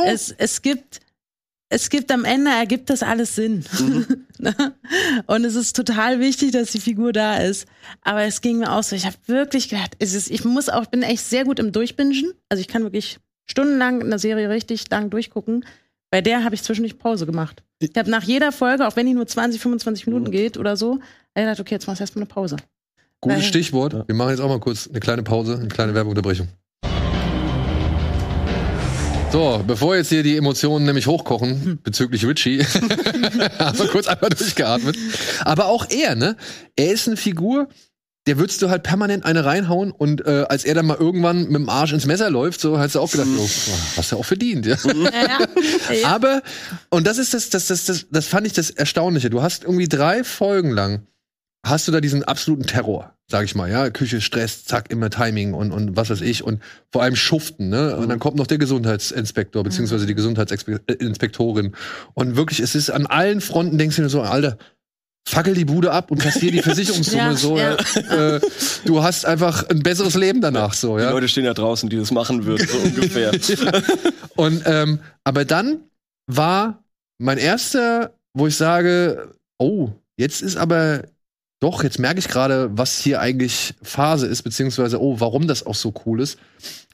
es, 0.07 0.35
es 0.37 0.63
gibt, 0.63 1.01
es 1.73 1.89
gibt 1.89 2.13
am 2.13 2.25
Ende 2.25 2.51
ergibt 2.51 2.91
das 2.91 3.03
alles 3.03 3.35
Sinn. 3.35 3.65
Ne? 4.43 4.57
und 5.29 5.45
es 5.45 5.55
ist 5.55 5.77
total 5.77 6.19
wichtig, 6.19 6.51
dass 6.51 6.73
die 6.73 6.81
Figur 6.81 7.13
da 7.13 7.37
ist. 7.37 7.69
Aber 8.01 8.23
es 8.23 8.41
ging 8.41 8.59
mir 8.59 8.73
auch 8.73 8.83
so. 8.83 8.97
Ich 8.97 9.07
habe 9.07 9.15
wirklich 9.27 9.69
gedacht, 9.69 9.93
es 10.01 10.15
ist, 10.15 10.33
ich 10.33 10.45
muss 10.45 10.69
auch, 10.69 10.87
bin 10.87 11.05
echt 11.05 11.25
sehr 11.25 11.45
gut 11.45 11.61
im 11.61 11.71
Durchbingen. 11.71 12.33
Also 12.49 12.61
ich 12.61 12.67
kann 12.67 12.83
wirklich 12.83 13.21
stundenlang 13.45 14.01
in 14.01 14.11
der 14.11 14.19
Serie 14.19 14.51
richtig 14.51 14.91
lang 14.91 15.11
durchgucken. 15.11 15.65
Bei 16.11 16.23
der 16.23 16.43
habe 16.43 16.57
ich 16.57 16.65
zwischendurch 16.65 16.99
Pause 16.99 17.25
gemacht. 17.25 17.63
Ich 17.79 17.93
habe 17.97 18.11
nach 18.11 18.25
jeder 18.25 18.51
Folge, 18.51 18.89
auch 18.89 18.97
wenn 18.97 19.07
die 19.07 19.15
nur 19.15 19.29
20, 19.29 19.63
25 19.63 20.09
Minuten 20.09 20.33
geht 20.33 20.57
oder 20.57 20.77
so, 20.77 20.99
ich 21.37 21.41
gedacht, 21.41 21.61
okay, 21.61 21.77
jetzt 21.77 21.87
machst 21.87 22.01
du 22.01 22.03
erstmal 22.03 22.25
eine 22.25 22.29
Pause. 22.29 22.57
Gutes 23.21 23.45
Stichwort. 23.45 24.09
Wir 24.09 24.15
machen 24.17 24.31
jetzt 24.31 24.41
auch 24.41 24.49
mal 24.49 24.59
kurz 24.59 24.89
eine 24.89 24.99
kleine 24.99 25.23
Pause, 25.23 25.57
eine 25.57 25.69
kleine 25.69 25.95
Werbeunterbrechung. 25.95 26.49
So, 29.33 29.65
bevor 29.67 29.97
jetzt 29.97 30.11
hier 30.11 30.23
die 30.23 30.37
Emotionen 30.37 30.85
nämlich 30.85 31.07
hochkochen 31.07 31.81
bezüglich 31.83 32.27
Richie, 32.27 32.63
haben 33.59 33.79
wir 33.79 33.89
kurz 33.89 34.07
einmal 34.07 34.29
durchgeatmet. 34.29 34.95
Aber 35.41 35.69
auch 35.69 35.87
er, 35.89 36.15
ne? 36.17 36.37
Er 36.77 36.93
ist 36.93 37.09
eine 37.09 37.17
Figur, 37.17 37.69
der 38.27 38.37
würdest 38.39 38.61
du 38.61 38.69
halt 38.69 38.83
permanent 38.83 39.25
eine 39.25 39.47
reinhauen 39.47 39.91
und 39.91 40.27
äh, 40.27 40.45
als 40.51 40.67
er 40.67 40.75
dann 40.75 40.85
mal 40.85 40.99
irgendwann 40.99 41.45
mit 41.45 41.55
dem 41.55 41.71
Arsch 41.71 41.95
ins 41.95 42.05
Messer 42.05 42.29
läuft, 42.29 42.61
so 42.61 42.79
hast 42.79 42.95
du 42.95 43.01
auch 43.01 43.11
gedacht, 43.11 43.29
oh, 43.39 43.49
hast 43.97 44.13
du 44.13 44.17
auch 44.17 44.25
verdient, 44.27 44.67
ja. 44.67 44.77
Ja, 44.85 45.95
ja. 45.95 46.09
Aber, 46.09 46.43
und 46.91 47.07
das 47.07 47.17
ist 47.17 47.33
das, 47.33 47.49
das, 47.49 47.69
das, 47.69 47.87
das, 47.87 48.07
das 48.11 48.27
fand 48.27 48.47
ich 48.47 48.53
das 48.53 48.69
Erstaunliche. 48.69 49.31
Du 49.31 49.41
hast 49.41 49.65
irgendwie 49.65 49.89
drei 49.89 50.25
Folgen 50.25 50.73
lang, 50.73 51.07
hast 51.65 51.87
du 51.87 51.93
da 51.93 52.01
diesen 52.01 52.25
absoluten 52.25 52.65
Terror, 52.67 53.13
sag 53.31 53.45
ich 53.45 53.55
mal, 53.55 53.71
ja. 53.71 53.91
Küche, 53.91 54.21
Stress, 54.21 54.65
zack, 54.65 54.91
immer 54.91 55.11
Timing 55.11 55.55
und, 55.55 55.71
und 55.73 55.97
was 55.97 56.11
weiß 56.11 56.21
ich 56.21 56.43
und 56.43 56.61
vor 56.91 57.03
allem 57.03 57.17
Schuften, 57.17 57.69
ne. 57.69 57.97
Und 57.97 58.09
dann 58.09 58.19
kommt 58.19 58.37
noch 58.37 58.47
der 58.49 58.59
Gesundheitsinspektor, 58.59 59.63
beziehungsweise 59.63 60.07
die 60.07 60.15
Gesundheitsinspektorin. 60.15 61.75
Und 62.15 62.37
wirklich, 62.37 62.61
es 62.61 62.75
ist 62.75 62.91
an 62.91 63.07
allen 63.07 63.41
Fronten, 63.41 63.79
denkst 63.79 63.97
du 63.97 64.03
dir 64.03 64.09
so, 64.09 64.23
Alter, 64.23 64.59
fackel 65.25 65.55
die 65.55 65.65
Bude 65.65 65.93
ab 65.93 66.11
und 66.11 66.19
kassier 66.19 66.51
die 66.51 66.63
Versicherungssumme 66.63 67.23
Ja, 67.23 67.37
so. 67.37 67.57
ja. 67.57 67.77
Ja. 67.77 67.77
Äh, 68.37 68.41
du 68.85 69.03
hast 69.03 69.25
einfach 69.25 69.69
ein 69.69 69.83
besseres 69.83 70.15
Leben 70.17 70.41
danach 70.41 70.75
so, 70.75 70.97
Die 70.97 71.05
ja. 71.05 71.11
Leute 71.11 71.29
stehen 71.29 71.45
ja 71.45 71.55
draußen, 71.55 71.89
die 71.89 71.97
das 71.97 72.11
machen 72.11 72.45
würden, 72.45 72.67
so 72.67 72.79
ungefähr. 72.85 73.31
Und 74.35 74.63
ähm, 74.67 74.99
aber 75.25 75.45
dann 75.45 75.81
war 76.27 76.83
mein 77.19 77.39
erster, 77.39 78.15
wo 78.35 78.49
ich 78.49 78.57
sage, 78.57 79.31
oh, 79.59 79.91
jetzt 80.17 80.43
ist 80.43 80.57
aber 80.57 81.05
doch, 81.63 81.85
jetzt 81.85 81.99
merke 82.01 82.19
ich 82.19 82.29
gerade, 82.29 82.71
was 82.77 82.99
hier 82.99 83.21
eigentlich 83.21 83.75
Phase 83.83 84.27
ist, 84.27 84.43
beziehungsweise 84.43 85.01
oh, 85.01 85.21
warum 85.21 85.47
das 85.47 85.65
auch 85.65 85.75
so 85.77 85.95
cool 86.07 86.21
ist. 86.21 86.39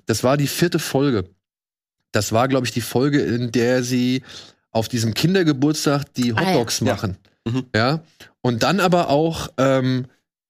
Das 0.06 0.22
war 0.24 0.36
die 0.36 0.46
vierte 0.46 0.78
Folge. 0.78 1.24
Das 2.12 2.32
war, 2.32 2.48
glaube 2.48 2.66
ich, 2.66 2.72
die 2.72 2.80
Folge, 2.82 3.20
in 3.20 3.50
der 3.52 3.82
sie 3.82 4.22
auf 4.70 4.88
diesem 4.88 5.14
Kindergeburtstag 5.14 6.12
die 6.14 6.34
Ah, 6.34 6.42
ja. 6.42 6.48
Hotdogs 6.54 6.80
Ja. 6.80 6.86
machen. 6.94 7.16
Mhm. 7.46 7.64
Ja. 7.74 8.02
Und 8.42 8.62
dann 8.62 8.80
aber 8.80 9.08
auch, 9.08 9.48
ähm, 9.56 10.06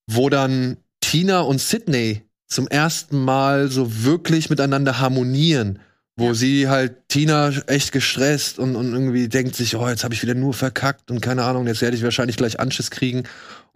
wo 0.08 0.28
dann 0.28 0.78
Tina 1.00 1.40
und 1.40 1.60
Sydney 1.60 2.22
zum 2.46 2.66
ersten 2.66 3.22
Mal 3.24 3.68
so 3.70 4.02
wirklich 4.04 4.50
miteinander 4.50 4.98
harmonieren, 4.98 5.78
wo 6.16 6.26
Ja. 6.28 6.34
sie 6.34 6.68
halt 6.68 7.08
Tina 7.08 7.50
echt 7.68 7.92
gestresst 7.92 8.58
und, 8.58 8.74
und 8.74 8.92
irgendwie 8.92 9.28
denkt 9.28 9.54
sich, 9.54 9.76
oh, 9.76 9.88
jetzt 9.88 10.02
habe 10.02 10.14
ich 10.14 10.22
wieder 10.22 10.34
nur 10.34 10.54
verkackt 10.54 11.10
und 11.12 11.20
keine 11.20 11.44
Ahnung, 11.44 11.66
jetzt 11.68 11.82
werde 11.82 11.96
ich 11.96 12.02
wahrscheinlich 12.02 12.36
gleich 12.36 12.58
Anschiss 12.58 12.90
kriegen 12.90 13.22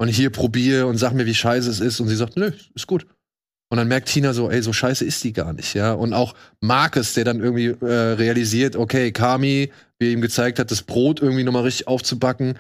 und 0.02 0.08
hier 0.08 0.30
probiere 0.30 0.86
und 0.86 0.98
sag 0.98 1.12
mir, 1.12 1.26
wie 1.26 1.34
scheiße 1.34 1.70
es 1.70 1.78
ist 1.78 2.00
und 2.00 2.08
sie 2.08 2.16
sagt, 2.16 2.36
nö, 2.36 2.50
ist 2.74 2.88
gut. 2.88 3.06
Und 3.70 3.76
dann 3.76 3.86
merkt 3.86 4.08
Tina 4.08 4.32
so, 4.32 4.50
ey, 4.50 4.60
so 4.60 4.72
scheiße 4.72 5.04
ist 5.04 5.22
die 5.22 5.32
gar 5.32 5.52
nicht, 5.52 5.74
ja. 5.74 5.92
Und 5.92 6.12
auch 6.12 6.34
Marcus, 6.60 7.14
der 7.14 7.22
dann 7.22 7.38
irgendwie 7.38 7.66
äh, 7.68 8.14
realisiert, 8.14 8.74
okay, 8.74 9.12
Kami, 9.12 9.70
wie 10.00 10.06
er 10.08 10.12
ihm 10.12 10.20
gezeigt 10.20 10.58
hat, 10.58 10.72
das 10.72 10.82
Brot 10.82 11.22
irgendwie 11.22 11.44
nochmal 11.44 11.62
richtig 11.62 11.86
aufzubacken. 11.86 12.58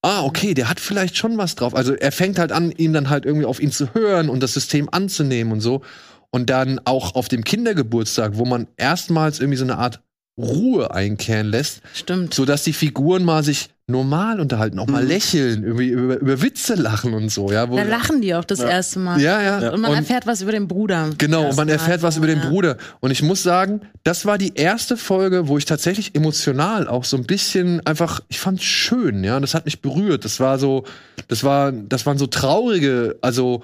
Ah, 0.00 0.22
okay, 0.22 0.54
der 0.54 0.70
hat 0.70 0.80
vielleicht 0.80 1.18
schon 1.18 1.36
was 1.36 1.56
drauf. 1.56 1.74
Also 1.74 1.92
er 1.92 2.10
fängt 2.10 2.38
halt 2.38 2.52
an, 2.52 2.70
ihn 2.70 2.94
dann 2.94 3.10
halt 3.10 3.26
irgendwie 3.26 3.44
auf 3.44 3.60
ihn 3.60 3.70
zu 3.70 3.92
hören 3.92 4.30
und 4.30 4.42
das 4.42 4.54
System 4.54 4.88
anzunehmen 4.90 5.52
und 5.52 5.60
so. 5.60 5.82
Und 6.30 6.48
dann 6.48 6.80
auch 6.86 7.16
auf 7.16 7.28
dem 7.28 7.44
Kindergeburtstag, 7.44 8.38
wo 8.38 8.46
man 8.46 8.66
erstmals 8.78 9.40
irgendwie 9.40 9.58
so 9.58 9.64
eine 9.64 9.76
Art 9.76 10.00
Ruhe 10.38 10.94
einkehren 10.94 11.48
lässt, 11.48 11.82
Stimmt. 11.94 12.32
so 12.34 12.44
dass 12.44 12.64
die 12.64 12.72
Figuren 12.72 13.24
mal 13.24 13.42
sich 13.44 13.68
normal 13.86 14.40
unterhalten, 14.40 14.78
auch 14.78 14.86
mal 14.86 15.02
Mhm. 15.02 15.08
lächeln, 15.08 15.64
irgendwie 15.64 15.88
über, 15.88 16.18
über 16.18 16.40
Witze 16.40 16.74
lachen 16.76 17.12
und 17.12 17.28
so, 17.30 17.52
ja. 17.52 17.68
Wo, 17.68 17.76
Da 17.76 17.82
lachen 17.82 18.22
die 18.22 18.34
auch 18.34 18.44
das 18.44 18.60
Ja. 18.60 18.68
erste 18.70 19.00
Mal. 19.00 19.20
ja, 19.20 19.42
ja. 19.42 19.70
Und 19.70 19.80
man 19.82 19.92
erfährt 19.92 20.26
was 20.26 20.40
über 20.40 20.52
den 20.52 20.68
Bruder. 20.68 21.10
Genau, 21.18 21.50
und 21.50 21.56
man 21.56 21.68
erfährt 21.68 22.02
was 22.02 22.16
über 22.16 22.26
den 22.28 22.38
Ja. 22.38 22.48
Bruder. 22.48 22.76
Und 23.00 23.10
ich 23.10 23.22
muss 23.22 23.42
sagen, 23.42 23.82
das 24.04 24.24
war 24.24 24.38
die 24.38 24.54
erste 24.54 24.96
Folge, 24.96 25.48
wo 25.48 25.58
ich 25.58 25.66
tatsächlich 25.66 26.14
emotional 26.14 26.88
auch 26.88 27.04
so 27.04 27.18
ein 27.18 27.24
bisschen 27.24 27.84
einfach, 27.86 28.20
ich 28.28 28.38
fand 28.40 28.62
schön, 28.62 29.24
ja, 29.24 29.38
das 29.40 29.52
hat 29.54 29.66
mich 29.66 29.82
berührt. 29.82 30.24
Das 30.24 30.40
war 30.40 30.58
so, 30.58 30.84
das 31.28 31.44
war, 31.44 31.72
das 31.72 32.06
waren 32.06 32.16
so 32.16 32.26
traurige, 32.28 33.16
also 33.20 33.62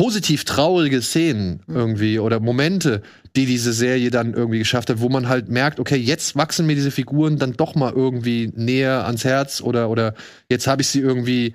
positiv 0.00 0.44
traurige 0.44 1.02
Szenen 1.02 1.60
Mhm. 1.66 1.76
irgendwie 1.76 2.18
oder 2.18 2.40
Momente, 2.40 3.02
die 3.36 3.44
diese 3.44 3.72
Serie 3.74 4.10
dann 4.10 4.32
irgendwie 4.32 4.58
geschafft 4.58 4.88
hat, 4.88 5.00
wo 5.00 5.08
man 5.10 5.28
halt 5.28 5.48
merkt, 5.50 5.78
okay, 5.78 5.96
jetzt 5.96 6.36
wachsen 6.36 6.64
mir 6.66 6.74
diese 6.74 6.90
Figuren 6.90 7.36
dann 7.38 7.52
doch 7.52 7.74
mal 7.74 7.92
irgendwie 7.92 8.50
näher 8.56 9.04
ans 9.06 9.24
Herz 9.24 9.60
oder 9.60 9.90
oder 9.90 10.14
jetzt 10.48 10.66
habe 10.66 10.80
ich 10.82 10.88
sie 10.88 11.00
irgendwie 11.00 11.54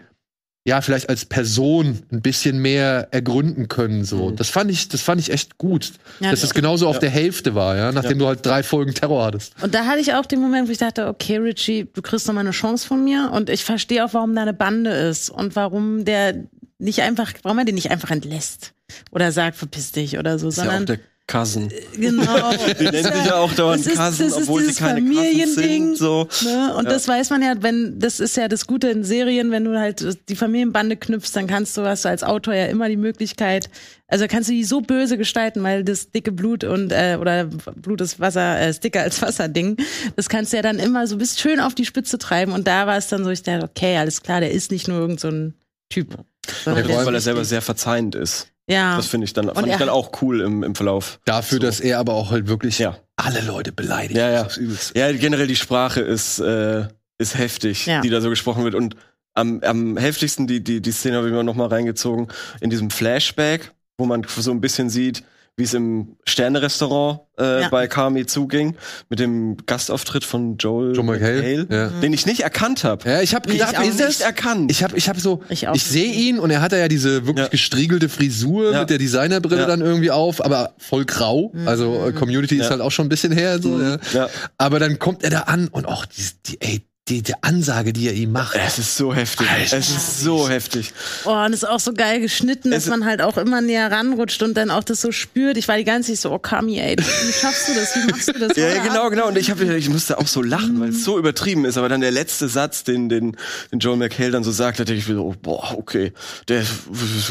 ja, 0.67 0.81
vielleicht 0.81 1.09
als 1.09 1.25
Person 1.25 1.99
ein 2.11 2.23
bisschen 2.23 2.57
mehr 2.59 3.09
ergründen 3.11 3.67
können. 3.67 4.03
So, 4.03 4.31
Mhm. 4.31 4.35
das 4.35 4.49
fand 4.49 4.71
ich, 4.71 4.87
das 4.89 5.01
fand 5.01 5.21
ich 5.21 5.29
echt 5.31 5.59
gut, 5.59 5.93
Ja, 6.19 6.31
dass 6.31 6.41
es 6.41 6.55
genauso 6.55 6.87
auf 6.87 6.95
Ja. 6.95 7.01
der 7.01 7.11
Hälfte 7.11 7.53
war, 7.53 7.77
ja, 7.77 7.91
nachdem 7.91 8.17
du 8.17 8.25
halt 8.25 8.43
drei 8.43 8.63
Folgen 8.63 8.91
Terror 8.95 9.25
hattest. 9.25 9.53
Und 9.61 9.75
da 9.75 9.85
hatte 9.85 9.99
ich 9.99 10.15
auch 10.15 10.25
den 10.25 10.41
Moment, 10.41 10.67
wo 10.67 10.71
ich 10.71 10.79
dachte, 10.79 11.05
okay, 11.07 11.37
Richie, 11.37 11.87
du 11.93 12.01
kriegst 12.01 12.25
noch 12.25 12.33
mal 12.33 12.39
eine 12.41 12.49
Chance 12.49 12.87
von 12.87 13.03
mir. 13.03 13.29
Und 13.31 13.51
ich 13.51 13.63
verstehe 13.63 14.03
auch, 14.03 14.15
warum 14.15 14.33
da 14.33 14.41
eine 14.41 14.53
Bande 14.53 14.89
ist 14.89 15.29
und 15.29 15.55
warum 15.55 16.03
der 16.03 16.45
nicht 16.79 17.01
einfach, 17.01 17.33
warum 17.43 17.59
er 17.59 17.65
den 17.65 17.75
nicht 17.75 17.91
einfach 17.91 18.11
entlässt 18.11 18.73
oder 19.11 19.31
sagt, 19.31 19.57
verpiss 19.57 19.91
dich 19.91 20.17
oder 20.17 20.37
so, 20.39 20.49
ist 20.49 20.57
ja 20.57 20.63
auch 20.63 20.67
sondern 20.67 20.85
der 20.85 20.99
Cousin. 21.27 21.71
genau. 21.95 22.51
Die 22.79 22.83
nennen 22.83 23.03
sich 23.11 23.25
ja 23.25 23.37
auch 23.37 23.51
dauernd 23.53 23.83
ist- 23.83 23.95
Cousin, 23.97 24.31
obwohl 24.31 24.63
sie 24.63 24.75
keine 24.75 25.01
Cousins 25.01 25.55
sind. 25.55 25.97
So. 25.97 26.27
Ne? 26.43 26.75
Und 26.75 26.83
Ja. 26.85 26.91
das 26.91 27.07
weiß 27.07 27.31
man 27.31 27.41
ja, 27.41 27.55
wenn, 27.61 27.97
das 27.99 28.19
ist 28.19 28.37
ja 28.37 28.47
das 28.47 28.67
Gute 28.67 28.89
in 28.89 29.03
Serien, 29.03 29.49
wenn 29.49 29.63
du 29.63 29.79
halt 29.79 30.05
die 30.29 30.35
Familienbande 30.35 30.97
knüpfst, 30.97 31.31
dann 31.35 31.47
kannst 31.47 31.75
du, 31.77 31.81
hast 31.83 32.05
du 32.05 32.09
als 32.09 32.21
Autor 32.21 32.53
ja 32.53 32.65
immer 32.67 32.89
die 32.89 32.95
Möglichkeit, 32.97 33.71
also 34.07 34.27
kannst 34.27 34.49
du 34.49 34.53
die 34.53 34.63
so 34.63 34.81
böse 34.81 35.17
gestalten, 35.17 35.63
weil 35.63 35.83
das 35.83 36.11
dicke 36.11 36.31
Blut 36.31 36.63
und, 36.63 36.91
äh, 36.91 37.17
oder 37.19 37.45
Blut 37.45 38.01
ist 38.01 38.19
Wasser, 38.19 38.59
äh, 38.59 38.69
ist 38.69 38.83
dicker 38.83 39.01
als 39.01 39.19
Wasser-Ding, 39.23 39.77
das 40.15 40.29
kannst 40.29 40.53
du 40.53 40.57
ja 40.57 40.61
dann 40.61 40.77
immer 40.77 41.07
so 41.07 41.17
bis 41.17 41.39
schön 41.39 41.59
auf 41.59 41.73
die 41.73 41.85
Spitze 41.85 42.19
treiben. 42.19 42.51
Und 42.51 42.67
da 42.67 42.85
war 42.85 42.97
es 42.97 43.07
dann 43.07 43.23
so, 43.23 43.31
ich 43.31 43.41
dachte, 43.41 43.65
okay, 43.65 43.97
alles 43.97 44.21
klar, 44.21 44.41
der 44.41 44.51
ist 44.51 44.69
nicht 44.69 44.87
nur 44.87 44.99
irgend 44.99 45.19
so 45.21 45.29
ein 45.29 45.55
Typ. 45.89 46.17
Ja, 46.65 47.05
weil 47.05 47.13
er 47.15 47.21
selber 47.21 47.45
sehr 47.45 47.61
verzeihend 47.61 48.15
ist. 48.15 48.47
ja. 48.67 48.95
Das 48.97 49.07
finde 49.07 49.25
ich 49.25 49.33
dann, 49.33 49.53
fand 49.53 49.67
ich 49.67 49.75
dann 49.77 49.89
auch 49.89 50.11
cool 50.21 50.41
im, 50.41 50.63
im 50.63 50.75
Verlauf. 50.75 51.19
Dafür, 51.25 51.57
So. 51.57 51.59
dass 51.65 51.79
er 51.79 51.99
aber 51.99 52.13
auch 52.13 52.31
halt 52.31 52.47
wirklich 52.47 52.79
Ja. 52.79 52.97
alle 53.15 53.41
Leute 53.41 53.71
beleidigt. 53.71 54.17
Ja, 54.17 54.29
ja. 54.31 54.47
Ja, 54.95 55.11
generell 55.11 55.47
die 55.47 55.55
Sprache 55.55 56.01
ist, 56.01 56.39
äh, 56.39 56.87
ist 57.17 57.37
heftig, 57.37 57.85
Ja. 57.85 58.01
die 58.01 58.09
da 58.09 58.21
so 58.21 58.29
gesprochen 58.29 58.63
wird. 58.63 58.75
Und 58.75 58.95
am, 59.33 59.61
am 59.63 59.97
heftigsten, 59.97 60.47
die, 60.47 60.63
die, 60.63 60.81
die 60.81 60.91
Szene 60.91 61.17
habe 61.17 61.27
ich 61.27 61.33
mir 61.33 61.43
noch 61.43 61.55
mal 61.55 61.67
reingezogen, 61.67 62.27
in 62.61 62.69
diesem 62.69 62.89
Flashback, 62.89 63.71
wo 63.97 64.05
man 64.05 64.25
so 64.27 64.51
ein 64.51 64.61
bisschen 64.61 64.89
sieht, 64.89 65.23
wie 65.57 65.63
es 65.63 65.73
im 65.73 66.17
Sterne-Restaurant 66.25 67.21
äh, 67.39 67.61
Ja. 67.61 67.69
bei 67.69 67.87
Kami 67.87 68.25
zuging, 68.25 68.75
mit 69.09 69.19
dem 69.19 69.55
Gastauftritt 69.65 70.25
von 70.25 70.57
Joel, 70.57 70.93
Joe 70.95 71.03
McHale, 71.05 71.65
ja. 71.69 71.87
den 72.01 72.11
ich 72.11 72.25
nicht 72.25 72.41
erkannt 72.41 72.83
habe. 72.83 73.09
Ja, 73.09 73.21
ich 73.21 73.33
habe 73.33 73.47
Ich 73.49 73.53
gedacht, 73.59 73.77
auch 73.77 73.83
ist 73.83 73.99
nicht 73.99 74.19
erkannt. 74.21 74.69
Ich 74.69 74.83
habe 74.83 74.97
ich 74.97 75.07
hab 75.07 75.17
so, 75.17 75.43
Ich 75.49 75.63
ich, 75.63 75.83
sehe 75.83 76.11
ihn 76.11 76.39
und 76.39 76.49
er 76.49 76.61
hat 76.61 76.73
ja 76.73 76.89
diese 76.89 77.25
wirklich 77.25 77.45
Ja. 77.45 77.49
gestriegelte 77.51 78.09
Frisur 78.09 78.73
Ja. 78.73 78.81
mit 78.81 78.89
der 78.89 78.97
Designerbrille 78.97 79.61
Ja. 79.61 79.67
dann 79.67 79.79
irgendwie 79.81 80.11
auf, 80.11 80.43
aber 80.43 80.73
voll 80.77 81.05
grau. 81.05 81.53
Also 81.65 82.07
äh, 82.07 82.11
Community 82.11 82.57
ist 82.57 82.69
halt 82.69 82.81
auch 82.81 82.91
schon 82.91 83.05
ein 83.05 83.09
bisschen 83.09 83.31
her. 83.31 83.61
So, 83.61 83.79
ja. 83.81 83.97
ja. 84.13 84.29
Aber 84.57 84.79
dann 84.79 84.99
kommt 84.99 85.23
er 85.23 85.29
da 85.29 85.39
an 85.41 85.69
und 85.69 85.85
auch 85.87 86.05
die, 86.05 86.23
die, 86.47 86.61
ey, 86.61 86.85
die, 87.07 87.21
die 87.21 87.35
Ansage, 87.43 87.93
die 87.93 88.07
er 88.07 88.13
ihm 88.13 88.31
macht. 88.31 88.55
Es 88.55 88.79
ist 88.79 88.97
so 88.97 89.13
heftig. 89.13 89.47
Alter. 89.47 89.77
Es 89.77 89.89
ist 89.91 90.21
so 90.21 90.49
heftig. 90.49 90.91
Oh, 91.25 91.33
und 91.33 91.53
ist 91.53 91.67
auch 91.67 91.79
so 91.79 91.93
geil 91.93 92.19
geschnitten, 92.19 92.71
dass 92.71 92.85
Es- 92.85 92.89
man 92.89 93.05
halt 93.05 93.21
auch 93.21 93.37
immer 93.37 93.61
näher 93.61 93.91
ranrutscht 93.91 94.41
und 94.41 94.55
dann 94.55 94.71
auch 94.71 94.83
das 94.83 95.01
so 95.01 95.11
spürt. 95.11 95.55
Ich 95.57 95.67
war 95.67 95.77
die 95.77 95.83
ganze 95.83 96.13
Zeit 96.13 96.21
so, 96.21 96.31
oh 96.31 96.39
Kami, 96.39 96.79
ey, 96.79 96.95
wie 96.97 97.31
schaffst 97.31 97.69
du 97.69 97.75
das? 97.75 97.95
Wie 97.95 98.07
machst 98.11 98.27
du 98.29 98.33
das? 98.39 98.57
Ja, 98.57 98.69
ja, 98.69 98.81
genau, 98.81 99.11
genau. 99.11 99.27
Und 99.27 99.37
ich, 99.37 99.51
hab, 99.51 99.61
ich 99.61 99.87
musste 99.89 100.17
auch 100.17 100.25
so 100.25 100.41
lachen, 100.41 100.79
weil 100.79 100.89
es 100.89 101.03
so 101.03 101.19
übertrieben 101.19 101.65
ist. 101.65 101.77
Aber 101.77 101.89
dann 101.89 102.01
der 102.01 102.09
letzte 102.11 102.47
Satz, 102.49 102.83
den, 102.83 103.07
den, 103.07 103.37
den 103.71 103.77
Joel 103.79 103.97
McHale 103.97 104.31
dann 104.31 104.43
so 104.43 104.51
sagt, 104.51 104.79
da 104.79 104.83
denke 104.83 104.99
ich 104.99 105.07
mir 105.07 105.13
so, 105.15 105.25
oh, 105.27 105.35
boah, 105.39 105.75
okay, 105.77 106.11
der, 106.47 106.63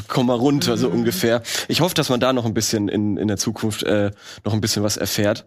komm 0.06 0.26
mal 0.28 0.34
runter, 0.34 0.76
so 0.76 0.88
ungefähr. 0.88 1.42
Ich 1.66 1.80
hoffe, 1.80 1.96
dass 1.96 2.10
man 2.10 2.20
da 2.20 2.32
noch 2.32 2.44
ein 2.44 2.54
bisschen 2.54 2.88
in, 2.88 3.16
in 3.16 3.26
der 3.26 3.38
Zukunft 3.38 3.82
äh, 3.82 4.12
noch 4.44 4.52
ein 4.54 4.60
bisschen 4.60 4.84
was 4.84 4.96
erfährt. 4.96 5.46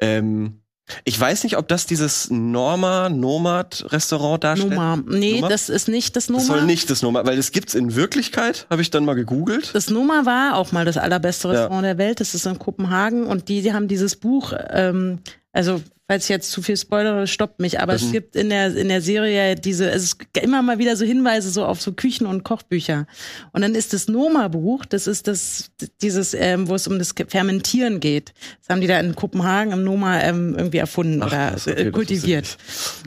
Ähm, 0.00 0.60
ich 1.04 1.18
weiß 1.18 1.44
nicht, 1.44 1.56
ob 1.56 1.68
das 1.68 1.86
dieses 1.86 2.30
Norma 2.30 3.08
Nomad 3.08 3.86
Restaurant 3.88 4.44
darstellt. 4.44 4.70
Noma. 4.70 4.98
Nee, 5.06 5.36
Noma? 5.36 5.48
das 5.48 5.68
ist 5.68 5.88
nicht 5.88 6.16
das 6.16 6.28
Noma. 6.28 6.38
Das 6.38 6.46
soll 6.46 6.62
nicht 6.64 6.90
das 6.90 7.02
Noma, 7.02 7.24
weil 7.26 7.36
das 7.36 7.50
gibt's 7.50 7.74
in 7.74 7.94
Wirklichkeit, 7.94 8.66
habe 8.70 8.82
ich 8.82 8.90
dann 8.90 9.04
mal 9.04 9.14
gegoogelt. 9.14 9.74
Das 9.74 9.90
Noma 9.90 10.24
war 10.24 10.56
auch 10.56 10.72
mal 10.72 10.84
das 10.84 10.96
allerbeste 10.96 11.48
Ja. 11.48 11.54
Restaurant 11.54 11.84
der 11.84 11.98
Welt. 11.98 12.20
Das 12.20 12.34
ist 12.34 12.46
in 12.46 12.58
Kopenhagen 12.58 13.26
und 13.26 13.48
die, 13.48 13.62
die 13.62 13.72
haben 13.72 13.88
dieses 13.88 14.16
Buch, 14.16 14.52
ähm, 14.70 15.18
also 15.52 15.82
falls 16.08 16.24
ich 16.24 16.28
jetzt 16.28 16.52
zu 16.52 16.62
viel 16.62 16.76
spoilere, 16.76 17.26
stoppt 17.26 17.58
mich, 17.58 17.80
aber 17.80 17.94
es 17.94 18.04
Mhm. 18.04 18.12
gibt 18.12 18.36
in 18.36 18.48
der, 18.48 18.76
in 18.76 18.88
der 18.88 19.00
Serie 19.02 19.56
diese, 19.56 19.90
es 19.90 20.04
ist 20.04 20.18
immer 20.40 20.62
mal 20.62 20.78
wieder 20.78 20.96
so 20.96 21.04
Hinweise 21.04 21.50
so 21.50 21.64
auf 21.64 21.82
so 21.82 21.92
Küchen- 21.92 22.26
und 22.26 22.44
Kochbücher. 22.44 23.06
Und 23.52 23.62
dann 23.62 23.74
ist 23.74 23.92
das 23.92 24.06
Noma-Buch, 24.06 24.84
das 24.84 25.08
ist 25.08 25.26
das, 25.26 25.70
dieses, 26.02 26.32
ähm, 26.34 26.68
wo 26.68 26.74
es 26.76 26.86
um 26.86 26.98
das 26.98 27.12
Fermentieren 27.28 27.98
geht. 27.98 28.32
Das 28.60 28.68
haben 28.68 28.80
die 28.80 28.86
da 28.86 29.00
in 29.00 29.16
Kopenhagen 29.16 29.72
im 29.72 29.82
Noma 29.84 30.20
ähm, 30.20 30.54
irgendwie 30.56 30.78
erfunden 30.78 31.22
Ach, 31.22 31.26
oder 31.26 31.54
okay, 31.56 31.70
äh, 31.70 31.84
das 31.84 31.92
kultiviert. 31.92 32.56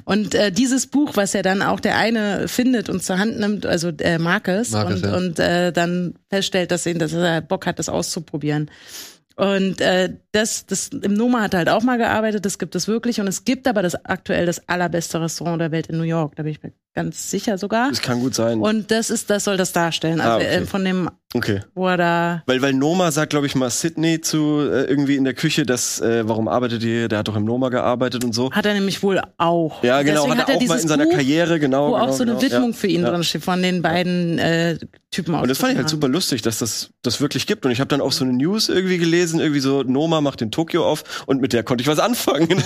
Und 0.03 0.35
äh, 0.35 0.51
dieses 0.51 0.87
Buch, 0.87 1.11
was 1.15 1.31
ja 1.33 1.41
dann 1.41 1.61
auch 1.61 1.79
der 1.79 1.97
eine 1.97 2.47
findet 2.49 2.89
und 2.89 3.01
zur 3.01 3.17
Hand 3.17 3.39
nimmt, 3.39 3.65
also 3.65 3.89
äh, 3.99 4.17
Marcus, 4.17 4.71
Marcus, 4.71 4.95
und, 4.95 5.05
ja. 5.05 5.15
und 5.15 5.39
äh, 5.39 5.71
dann 5.71 6.15
feststellt, 6.29 6.71
dass, 6.71 6.85
ihn, 6.85 6.99
dass 6.99 7.13
er 7.13 7.39
Bock 7.41 7.65
hat, 7.65 7.79
das 7.79 7.87
auszuprobieren. 7.87 8.69
Und 9.39 9.79
äh, 9.79 10.13
das, 10.31 10.65
das 10.65 10.89
im 10.89 11.13
Noma 11.13 11.41
hat 11.41 11.53
er 11.53 11.59
halt 11.59 11.69
auch 11.69 11.81
mal 11.81 11.97
gearbeitet, 11.97 12.45
das 12.45 12.59
gibt 12.59 12.75
es 12.75 12.87
wirklich. 12.87 13.19
Und 13.19 13.27
es 13.27 13.45
gibt 13.45 13.67
aber 13.67 13.81
das 13.81 14.05
aktuell 14.05 14.45
das 14.45 14.67
allerbeste 14.69 15.19
Restaurant 15.19 15.59
der 15.59 15.71
Welt 15.71 15.87
in 15.87 15.97
New 15.97 16.03
York. 16.03 16.35
Da 16.35 16.43
bin 16.43 16.51
ich 16.51 16.61
mir 16.61 16.71
ganz 16.95 17.29
sicher 17.31 17.57
sogar. 17.57 17.89
Das 17.89 18.01
kann 18.01 18.19
gut 18.19 18.35
sein. 18.35 18.59
Und 18.59 18.91
das 18.91 19.09
ist, 19.09 19.29
das 19.29 19.45
soll 19.45 19.57
das 19.57 19.71
darstellen. 19.71 20.19
Also 20.19 20.29
Ah, 20.29 20.35
okay. 20.35 20.65
von 20.65 20.83
dem, 20.83 21.09
okay. 21.33 21.61
wo 21.73 21.87
er 21.87 21.97
da. 21.97 22.43
Weil, 22.45 22.61
weil 22.61 22.73
Noma 22.73 23.11
sagt, 23.11 23.29
glaube 23.29 23.45
ich, 23.45 23.55
mal 23.55 23.69
Sydney 23.69 24.21
zu 24.21 24.59
äh, 24.61 24.83
irgendwie 24.83 25.15
in 25.15 25.23
der 25.23 25.33
Küche, 25.33 25.65
dass, 25.65 26.01
äh, 26.01 26.27
warum 26.27 26.47
arbeitet 26.47 26.83
ihr? 26.83 27.07
Der 27.07 27.19
hat 27.19 27.27
doch 27.27 27.35
im 27.35 27.45
Noma 27.45 27.69
gearbeitet 27.69 28.23
und 28.23 28.33
so. 28.33 28.51
Hat 28.51 28.65
er 28.65 28.73
nämlich 28.73 29.01
wohl 29.01 29.21
auch. 29.37 29.83
Ja, 29.83 30.01
genau, 30.01 30.25
Deswegen 30.25 30.41
hat 30.41 30.49
er 30.49 30.57
auch 30.57 30.67
mal 30.67 30.79
in 30.79 30.87
seiner 30.87 31.05
Buch, 31.05 31.13
Karriere, 31.13 31.59
genau. 31.59 31.89
Wo 31.89 31.93
genau, 31.93 32.05
auch 32.05 32.11
so 32.11 32.23
eine 32.23 32.33
genau. 32.33 32.41
Widmung 32.43 32.71
ja. 32.71 32.77
für 32.77 32.87
ihn 32.87 33.01
ja. 33.01 33.09
drin 33.09 33.23
steht, 33.23 33.43
von 33.43 33.61
den 33.61 33.81
beiden 33.81 34.37
äh, 34.39 34.77
Typen 35.11 35.35
aus. 35.35 35.43
Und 35.43 35.49
das 35.49 35.57
fand 35.57 35.71
ich 35.71 35.77
halt 35.77 35.89
super 35.89 36.07
lustig, 36.07 36.41
dass 36.41 36.59
das 36.59 36.91
das 37.01 37.21
wirklich 37.21 37.47
gibt. 37.47 37.65
Und 37.65 37.71
ich 37.71 37.79
habe 37.79 37.87
dann 37.87 38.01
auch 38.01 38.11
so 38.11 38.25
eine 38.25 38.33
News 38.33 38.69
irgendwie 38.69 38.97
gelesen, 38.97 39.39
irgendwie 39.39 39.61
so, 39.61 39.83
Noma 39.83 40.18
macht 40.21 40.41
in 40.41 40.51
Tokio 40.51 40.85
auf 40.85 41.23
und 41.25 41.41
mit 41.41 41.53
der 41.53 41.63
konnte 41.63 41.81
ich 41.81 41.87
was 41.87 41.99
anfangen. 41.99 42.47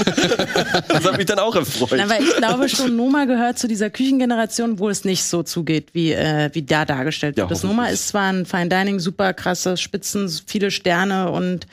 das 0.87 1.05
hat 1.05 1.17
mich 1.17 1.25
dann 1.25 1.39
auch 1.39 1.55
erfreut. 1.55 1.91
Weil 1.91 2.23
ich 2.23 2.35
glaube 2.35 2.69
schon, 2.69 2.95
Noma 2.95 3.25
gehört 3.25 3.59
zu 3.59 3.67
dieser 3.67 3.89
Küchengeneration, 3.89 4.79
wo 4.79 4.89
es 4.89 5.05
nicht 5.05 5.23
so 5.23 5.43
zugeht, 5.43 5.89
wie, 5.93 6.11
äh, 6.13 6.49
wie 6.53 6.63
da 6.63 6.85
dargestellt 6.85 7.37
Ja, 7.37 7.43
wird. 7.43 7.51
das 7.51 7.59
hoffentlich. 7.63 7.77
Noma 7.77 7.89
ist 7.89 8.07
zwar 8.09 8.31
ein 8.31 8.45
Fine 8.45 8.69
Dining, 8.69 8.99
super 8.99 9.33
krasse 9.33 9.77
Spitzen, 9.77 10.29
viele 10.45 10.71
Sterne 10.71 11.31
und 11.31 11.67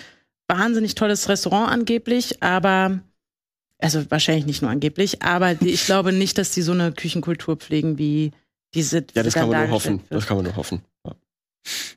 wahnsinnig 0.48 0.94
tolles 0.94 1.28
Restaurant 1.28 1.70
angeblich, 1.70 2.42
aber 2.42 2.98
also 3.78 4.04
wahrscheinlich 4.10 4.46
nicht 4.46 4.62
nur 4.62 4.70
angeblich, 4.70 5.22
aber 5.22 5.54
die, 5.54 5.70
ich 5.70 5.86
glaube 5.86 6.12
nicht, 6.12 6.38
dass 6.38 6.50
die 6.52 6.62
so 6.62 6.72
eine 6.72 6.92
Küchenkultur 6.92 7.56
pflegen, 7.56 7.98
wie 7.98 8.32
diese. 8.74 8.98
ja, 9.14 9.22
das 9.22 9.34
da 9.34 9.40
kann 9.40 9.48
man 9.48 9.60
nur 9.62 9.70
hoffen. 9.70 10.00
wird. 10.00 10.02
Das 10.10 10.26
kann 10.26 10.36
man 10.36 10.44
nur 10.46 10.56
hoffen. 10.56 10.82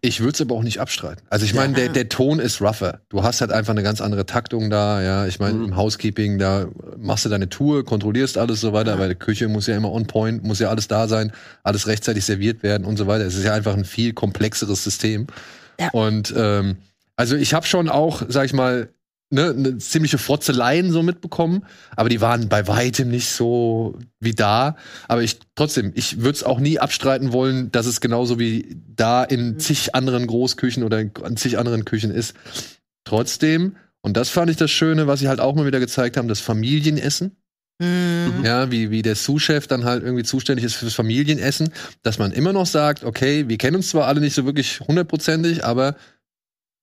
Ich 0.01 0.19
würde 0.19 0.33
es 0.33 0.41
aber 0.41 0.55
auch 0.55 0.63
nicht 0.63 0.79
abstreiten. 0.79 1.23
Also 1.29 1.45
ich 1.45 1.53
meine, 1.53 1.71
Ja. 1.73 1.79
der, 1.85 1.89
der 1.89 2.09
Ton 2.09 2.39
ist 2.39 2.61
rougher. 2.61 2.99
Du 3.09 3.23
hast 3.23 3.39
halt 3.41 3.51
einfach 3.51 3.71
eine 3.71 3.83
ganz 3.83 4.01
andere 4.01 4.25
Taktung 4.25 4.69
da, 4.69 5.01
ja. 5.01 5.25
Ich 5.25 5.39
meine, 5.39 5.57
Mhm. 5.59 5.65
im 5.65 5.75
Housekeeping, 5.77 6.37
da 6.37 6.67
machst 6.97 7.23
du 7.25 7.29
deine 7.29 7.47
Tour, 7.47 7.85
kontrollierst 7.85 8.37
alles 8.37 8.59
so 8.59 8.73
weiter, 8.73 8.93
Ja. 8.95 8.99
weil 8.99 9.09
die 9.09 9.15
Küche 9.15 9.47
muss 9.47 9.67
ja 9.67 9.77
immer 9.77 9.91
on 9.91 10.05
point, 10.05 10.43
muss 10.43 10.59
ja 10.59 10.69
alles 10.69 10.87
da 10.89 11.07
sein, 11.07 11.31
alles 11.63 11.87
rechtzeitig 11.87 12.25
serviert 12.25 12.61
werden 12.63 12.83
und 12.85 12.97
so 12.97 13.07
weiter. 13.07 13.25
Es 13.25 13.35
ist 13.35 13.45
ja 13.45 13.53
einfach 13.53 13.73
ein 13.73 13.85
viel 13.85 14.13
komplexeres 14.13 14.83
System. 14.83 15.27
Ja. 15.79 15.89
Und 15.91 16.33
ähm, 16.35 16.77
also 17.15 17.35
ich 17.37 17.53
habe 17.53 17.65
schon 17.65 17.87
auch, 17.89 18.23
sag 18.27 18.45
ich 18.45 18.53
mal, 18.53 18.89
ne, 19.33 19.49
eine 19.49 19.77
ziemliche 19.79 20.17
Frotzeleien 20.17 20.91
so 20.91 21.03
mitbekommen, 21.03 21.65
aber 21.95 22.07
die 22.07 22.21
waren 22.21 22.47
bei 22.47 22.67
weitem 22.67 23.09
nicht 23.09 23.29
so 23.29 23.97
wie 24.19 24.33
da. 24.33 24.77
Aber 25.07 25.23
ich 25.23 25.39
trotzdem, 25.55 25.91
ich 25.95 26.19
würde 26.19 26.37
es 26.37 26.43
auch 26.43 26.59
nie 26.59 26.79
abstreiten 26.79 27.33
wollen, 27.33 27.71
dass 27.71 27.87
es 27.87 27.99
genauso 27.99 28.39
wie 28.39 28.77
da 28.95 29.23
in 29.23 29.59
zig 29.59 29.95
anderen 29.95 30.27
Großküchen 30.27 30.83
oder 30.83 30.99
in 30.99 31.37
zig 31.37 31.57
anderen 31.57 31.83
Küchen 31.83 32.11
ist. 32.11 32.35
Trotzdem, 33.03 33.75
und 34.01 34.15
das 34.15 34.29
fand 34.29 34.51
ich 34.51 34.57
das 34.57 34.71
Schöne, 34.71 35.07
was 35.07 35.19
sie 35.19 35.27
halt 35.27 35.39
auch 35.39 35.55
mal 35.55 35.65
wieder 35.65 35.79
gezeigt 35.79 36.15
haben, 36.15 36.27
das 36.27 36.39
Familienessen. 36.39 37.35
Mhm. 37.79 38.43
Ja, 38.43 38.71
wie, 38.71 38.91
wie 38.91 39.01
der 39.01 39.15
Sous-Chef 39.15 39.65
dann 39.65 39.83
halt 39.83 40.03
irgendwie 40.03 40.23
zuständig 40.23 40.63
ist 40.63 40.75
fürs 40.75 40.93
Familienessen, 40.93 41.73
dass 42.03 42.19
man 42.19 42.31
immer 42.31 42.53
noch 42.53 42.67
sagt, 42.67 43.03
okay, 43.03 43.49
wir 43.49 43.57
kennen 43.57 43.77
uns 43.77 43.89
zwar 43.89 44.05
alle 44.05 44.21
nicht 44.21 44.35
so 44.35 44.45
wirklich 44.45 44.79
hundertprozentig, 44.81 45.65
aber 45.65 45.95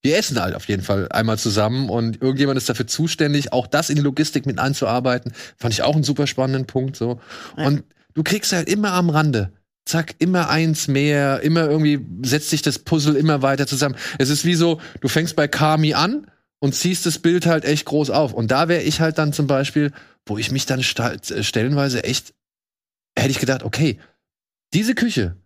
wir 0.03 0.17
essen 0.17 0.41
halt 0.41 0.55
auf 0.55 0.67
jeden 0.69 0.83
Fall 0.83 1.09
einmal 1.11 1.39
zusammen 1.39 1.91
und 1.91 2.23
irgendjemand 2.23 2.57
ist 2.57 2.69
dafür 2.69 2.87
zuständig, 2.87 3.53
auch 3.53 3.67
das 3.67 3.91
in 3.91 3.97
die 3.97 4.03
Logistik 4.03 4.47
mit 4.47 4.59
einzuarbeiten. 4.59 5.33
Fand 5.59 5.75
ich 5.75 5.83
auch 5.83 5.95
einen 5.95 6.05
super 6.05 6.27
spannenden 6.27 6.67
Punkt 6.67 6.97
so. 6.97 7.21
Und 7.57 7.85
du 8.15 8.23
kriegst 8.23 8.53
halt 8.53 8.69
immer 8.69 8.93
am 8.93 9.11
Rande. 9.11 9.53
Zack, 9.85 10.15
immer 10.19 10.49
eins 10.49 10.89
mehr, 10.89 11.41
immer 11.41 11.69
irgendwie 11.69 12.07
setzt 12.23 12.51
sich 12.51 12.63
das 12.63 12.79
Puzzle 12.79 13.17
immer 13.17 13.43
weiter 13.43 13.67
zusammen. 13.67 13.97
Es 14.19 14.31
ist 14.31 14.45
wie 14.45 14.55
so, 14.55 14.81
du 15.01 15.09
fängst 15.09 15.37
bei 15.37 15.49
Kami 15.49 15.95
an 15.95 16.27
und 16.61 16.75
ziehst 16.75 17.07
das 17.07 17.19
Bild 17.19 17.47
halt 17.47 17.65
echt 17.65 17.87
groß 17.87 18.11
auf. 18.11 18.33
Und 18.33 18.51
da 18.51 18.69
wäre 18.69 18.83
ich 18.83 19.01
halt 19.01 19.19
dann 19.19 19.33
zum 19.33 19.47
Beispiel, 19.47 19.93
wo 20.27 20.39
ich 20.39 20.51
mich 20.51 20.67
dann 20.67 20.81
äh, 20.81 21.43
stellenweise 21.43 22.05
echt, 22.05 22.35
hätte 23.19 23.31
ich 23.31 23.41
gedacht, 23.41 23.65
okay, 23.65 23.99
diese 24.73 24.95
Küche, 24.95 25.37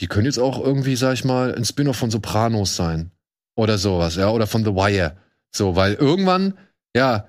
die 0.00 0.08
könnte 0.08 0.28
jetzt 0.28 0.38
auch 0.38 0.62
irgendwie, 0.62 0.96
sag 0.96 1.14
ich 1.14 1.24
mal, 1.24 1.54
ein 1.54 1.64
Spin-off 1.64 1.96
von 1.96 2.10
Sopranos 2.10 2.76
sein. 2.76 3.12
Oder 3.56 3.78
sowas, 3.78 4.16
ja, 4.16 4.30
oder 4.30 4.46
von 4.46 4.64
The 4.64 4.72
Wire. 4.72 5.16
So, 5.54 5.74
weil 5.76 5.94
irgendwann, 5.94 6.58
ja, 6.94 7.28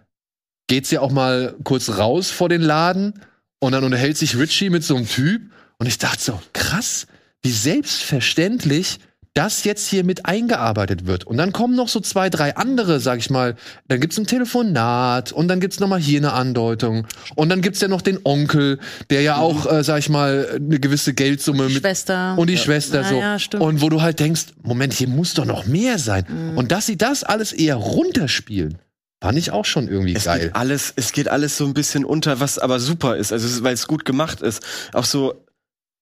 geht's 0.67 0.91
ja 0.91 1.01
auch 1.01 1.11
mal 1.11 1.55
kurz 1.63 1.97
raus 1.97 2.29
vor 2.29 2.49
den 2.49 2.61
Laden 2.61 3.13
und 3.59 3.71
dann 3.71 3.83
unterhält 3.83 4.17
sich 4.17 4.37
Richie 4.37 4.69
mit 4.69 4.83
so 4.83 4.95
einem 4.95 5.07
Typ 5.07 5.41
und 5.79 5.87
ich 5.87 5.97
dachte 5.97 6.21
so, 6.21 6.41
krass, 6.53 7.07
wie 7.41 7.51
selbstverständlich 7.51 8.99
das 9.38 9.63
jetzt 9.63 9.88
hier 9.88 10.04
mit 10.04 10.26
eingearbeitet 10.26 11.06
wird. 11.06 11.26
Und 11.26 11.38
dann 11.38 11.54
kommen 11.54 11.76
noch 11.76 11.88
so 11.89 12.00
zwei, 12.00 12.30
drei 12.30 12.56
andere, 12.56 13.00
sag 13.00 13.19
ich 13.19 13.30
mal. 13.30 13.56
Dann 13.88 14.00
gibt's 14.00 14.17
ein 14.17 14.26
Telefonat 14.26 15.32
und 15.32 15.47
dann 15.47 15.60
gibt's 15.60 15.80
noch 15.80 15.88
mal 15.88 16.00
hier 16.00 16.19
eine 16.19 16.34
Andeutung. 16.34 17.06
Und 17.36 17.50
dann 17.50 17.62
gibt's 17.62 17.80
ja 17.82 17.88
noch 17.88 18.02
den 18.02 18.19
Onkel, 18.23 18.80
der 19.10 19.21
ja 19.21 19.38
auch, 19.38 19.71
äh, 19.71 19.84
sag 19.84 20.00
ich 20.00 20.10
mal, 20.10 20.47
eine 20.56 20.80
gewisse 20.80 21.13
Geldsumme 21.13 21.67
Die 21.67 21.73
mit 21.76 21.84
Schwester. 21.84 22.36
und 22.38 22.50
die 22.50 22.58
Schwester 22.58 23.02
Ja, 23.02 23.10
so. 23.10 23.19
ja, 23.19 23.39
stimmt. 23.39 23.63
und 23.63 23.82
wo 23.82 23.89
du 23.89 24.02
halt 24.02 24.19
denkst, 24.19 24.45
Moment, 24.63 24.93
hier 24.93 25.08
muss 25.08 25.34
doch 25.36 25.45
noch 25.45 25.65
mehr 25.65 26.00
sein. 26.00 26.26
Mhm. 26.28 26.58
Und 26.58 26.71
dass 26.71 26.86
sie 26.88 26.97
das 26.97 27.23
alles 27.23 27.54
eher 27.54 27.76
runterspielen, 27.76 28.78
fand 29.21 29.38
ich 29.38 29.52
auch 29.52 29.65
schon 29.65 29.88
irgendwie 29.88 30.15
Es 30.15 30.26
geil. 30.26 30.39
geht 30.41 30.56
alles, 30.56 30.93
es 30.95 31.12
geht 31.12 31.28
alles 31.28 31.58
so 31.58 31.65
ein 31.65 31.73
bisschen 31.73 32.06
unter, 32.06 32.39
was 32.39 32.58
aber 32.60 32.80
super 32.80 33.17
ist, 33.17 33.32
also 33.32 33.63
weil 33.63 33.73
es 33.73 33.88
gut 33.88 34.06
gemacht 34.06 34.41
ist. 34.41 34.62
Auch 34.93 35.06
so, 35.06 35.34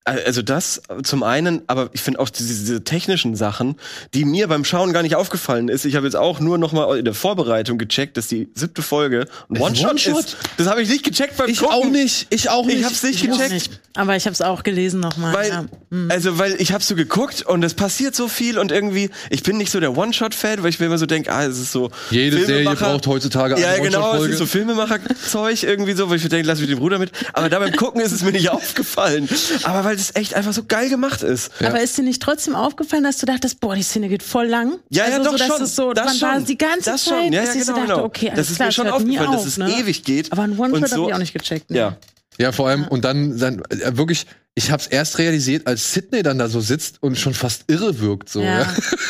also 0.05 0.41
das 0.43 0.81
zum 1.03 1.23
einen, 1.23 1.63
aber 1.67 1.89
ich 1.93 2.01
finde 2.01 2.19
auch 2.19 2.29
diese, 2.29 2.47
diese 2.53 2.83
technischen 2.83 3.35
Sachen, 3.35 3.75
die 4.13 4.23
mir 4.23 4.47
beim 4.47 4.63
Schauen 4.63 4.93
gar 4.93 5.01
nicht 5.01 5.15
aufgefallen 5.15 5.67
ist. 5.67 5.83
Ich 5.83 5.95
habe 5.95 6.05
jetzt 6.05 6.15
auch 6.15 6.39
nur 6.39 6.59
noch 6.59 6.73
mal 6.73 6.97
in 6.99 7.05
der 7.05 7.15
Vorbereitung 7.15 7.79
gecheckt, 7.79 8.15
dass 8.17 8.27
die 8.27 8.47
siebte 8.53 8.83
Folge 8.83 9.27
One-Shot 9.49 9.89
One-Shot? 9.91 10.19
ist. 10.19 10.37
Das 10.57 10.67
habe 10.67 10.83
ich 10.83 10.89
nicht 10.89 11.03
gecheckt 11.03 11.37
beim 11.37 11.49
Ich 11.49 11.59
Gucken. 11.59 11.73
auch 11.75 11.85
nicht, 11.89 12.27
ich 12.29 12.49
auch 12.49 12.65
nicht. 12.67 12.79
Ich 12.79 12.85
hab's 12.85 13.01
nicht 13.01 13.23
Ich 13.23 13.31
auch 13.31 13.35
gecheckt. 13.37 13.53
nicht. 13.53 13.79
Aber 13.95 14.15
ich 14.15 14.25
habe 14.25 14.33
es 14.33 14.41
auch 14.41 14.61
gelesen 14.61 14.99
nochmal. 14.99 15.33
Weil, 15.33 15.49
Ja. 15.49 15.65
Mhm. 15.89 16.11
also, 16.11 16.37
weil 16.37 16.55
ich 16.61 16.71
habe 16.71 16.83
so 16.83 16.93
geguckt 16.95 17.41
und 17.43 17.63
es 17.63 17.73
passiert 17.73 18.15
so 18.15 18.27
viel 18.27 18.59
und 18.59 18.71
irgendwie, 18.71 19.09
ich 19.31 19.41
bin 19.41 19.57
nicht 19.57 19.71
so 19.71 19.79
der 19.79 19.97
One-Shot-Fan, 19.97 20.61
weil 20.61 20.69
ich 20.69 20.79
mir 20.79 20.85
immer 20.85 20.97
so 20.99 21.05
denke, 21.07 21.31
ah, 21.31 21.45
es 21.45 21.57
ist 21.57 21.71
so. 21.71 21.89
Jede 22.11 22.45
Serie 22.45 22.75
braucht 22.75 23.07
heutzutage 23.07 23.55
eine 23.55 23.63
Ja, 23.63 23.77
genau, 23.81 24.15
es 24.23 24.29
ist 24.33 24.37
so 24.37 24.45
Filmemacher-Zeug 24.45 25.63
irgendwie 25.63 25.93
so, 25.93 26.09
wo 26.09 26.13
ich 26.13 26.23
mir 26.23 26.29
denke, 26.29 26.47
lass 26.47 26.59
mich 26.59 26.69
den 26.69 26.77
Bruder 26.79 26.99
mit. 26.99 27.11
Aber 27.33 27.49
da 27.49 27.57
beim 27.59 27.71
Gucken 27.75 28.01
ist 28.01 28.11
es 28.11 28.21
mir 28.21 28.31
nicht 28.33 28.49
aufgefallen. 28.51 29.27
Aber 29.63 29.83
weil 29.83 29.94
es 29.99 30.15
echt 30.15 30.33
einfach 30.33 30.53
so 30.53 30.63
geil 30.65 30.89
gemacht 30.89 31.23
ist. 31.23 31.51
Ja. 31.59 31.69
Aber 31.69 31.81
ist 31.81 31.97
dir 31.97 32.03
nicht 32.03 32.21
trotzdem 32.21 32.55
aufgefallen, 32.55 33.03
dass 33.03 33.17
du 33.17 33.25
dachtest, 33.25 33.59
boah, 33.59 33.75
die 33.75 33.83
Szene 33.83 34.09
geht 34.09 34.23
voll 34.23 34.47
lang? 34.47 34.79
Ja, 34.89 35.07
ja, 35.07 35.17
also, 35.17 35.31
doch 35.31 35.31
so, 35.31 35.37
dass 35.37 35.47
schon. 35.47 35.63
Es 35.63 35.75
so, 35.75 35.93
das 35.93 36.17
schon. 36.17 36.29
war 36.29 36.39
die 36.39 36.57
ganze 36.57 36.91
das 36.91 37.03
Zeit, 37.03 37.23
schon. 37.23 37.33
Ja, 37.33 37.41
ja, 37.41 37.45
dass 37.47 37.55
ich 37.55 37.65
so 37.65 37.73
genau, 37.73 37.85
dachte, 37.85 37.95
genau. 37.95 38.05
okay, 38.05 38.29
alles 38.29 38.39
das 38.39 38.49
ist 38.49 38.55
klar, 38.55 38.67
mir 38.67 38.71
schon 38.71 38.87
aufgefallen, 38.87 39.29
auf, 39.29 39.35
dass 39.35 39.45
es 39.45 39.57
ne? 39.57 39.79
ewig 39.79 40.03
geht. 40.03 40.31
Aber 40.31 40.43
ein 40.43 40.57
One-Shot 40.57 40.89
so- 40.89 40.95
habe 40.97 41.09
ich 41.09 41.13
auch 41.13 41.19
nicht 41.19 41.33
gecheckt. 41.33 41.69
Ne? 41.71 41.77
Ja. 41.77 41.97
Ja, 42.37 42.51
vor 42.51 42.67
allem, 42.67 42.87
und 42.87 43.05
dann, 43.05 43.37
dann 43.37 43.61
äh, 43.69 43.95
wirklich, 43.95 44.25
ich 44.55 44.71
hab's 44.71 44.87
erst 44.87 45.19
realisiert, 45.19 45.67
als 45.67 45.93
Sydney 45.93 46.21
dann 46.21 46.37
da 46.37 46.47
so 46.47 46.59
sitzt 46.59 47.01
und 47.01 47.17
schon 47.17 47.33
fast 47.33 47.63
irre 47.67 47.99
wirkt. 47.99 48.29
So, 48.29 48.41
ja. 48.41 48.61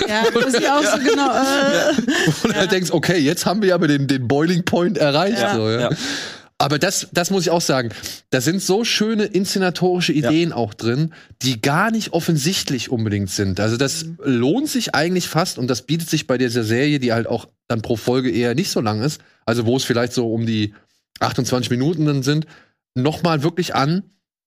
Ja, 0.01 0.07
ja 0.07 0.23
wo 0.33 0.47
sie 0.49 0.67
auch 0.67 0.83
so 0.83 0.97
genau. 1.03 1.31
Äh, 1.31 1.93
Und 2.43 2.55
halt 2.55 2.71
denkst, 2.71 2.91
okay, 2.91 3.17
jetzt 3.17 3.45
haben 3.45 3.61
wir 3.61 3.73
aber 3.73 3.87
den, 3.87 4.07
den 4.07 4.27
Boiling 4.27 4.63
Point 4.63 4.97
erreicht. 4.97 5.39
Ja. 5.39 5.55
So, 5.55 5.69
ja. 5.69 5.89
Ja. 6.61 6.65
Aber 6.65 6.79
das, 6.79 7.07
das 7.11 7.31
muss 7.31 7.43
ich 7.43 7.49
auch 7.49 7.61
sagen. 7.61 7.89
Da 8.29 8.39
sind 8.41 8.61
so 8.61 8.83
schöne 8.85 9.25
inszenatorische 9.25 10.13
Ideen 10.13 10.53
auch 10.53 10.73
drin, 10.73 11.13
die 11.41 11.61
gar 11.61 11.91
nicht 11.91 12.13
offensichtlich 12.13 12.89
unbedingt 12.89 13.29
sind. 13.29 13.59
Also 13.59 13.75
das 13.77 14.05
lohnt 14.23 14.69
sich 14.69 14.95
eigentlich 14.95 15.27
fast 15.27 15.57
und 15.57 15.67
das 15.67 15.81
bietet 15.81 16.09
sich 16.09 16.27
bei 16.27 16.37
dieser 16.37 16.63
Serie, 16.63 16.99
die 16.99 17.11
halt 17.13 17.27
auch 17.27 17.47
dann 17.67 17.81
pro 17.81 17.97
Folge 17.97 18.31
eher 18.31 18.55
nicht 18.55 18.71
so 18.71 18.79
lang 18.79 19.01
ist, 19.01 19.19
also 19.45 19.65
wo 19.65 19.75
es 19.75 19.83
vielleicht 19.83 20.13
so 20.13 20.31
um 20.33 20.45
die 20.45 20.73
28 21.19 21.69
Minuten 21.71 22.05
dann 22.05 22.23
sind, 22.23 22.45
nochmal 22.95 23.43
wirklich 23.43 23.75
an, 23.75 24.03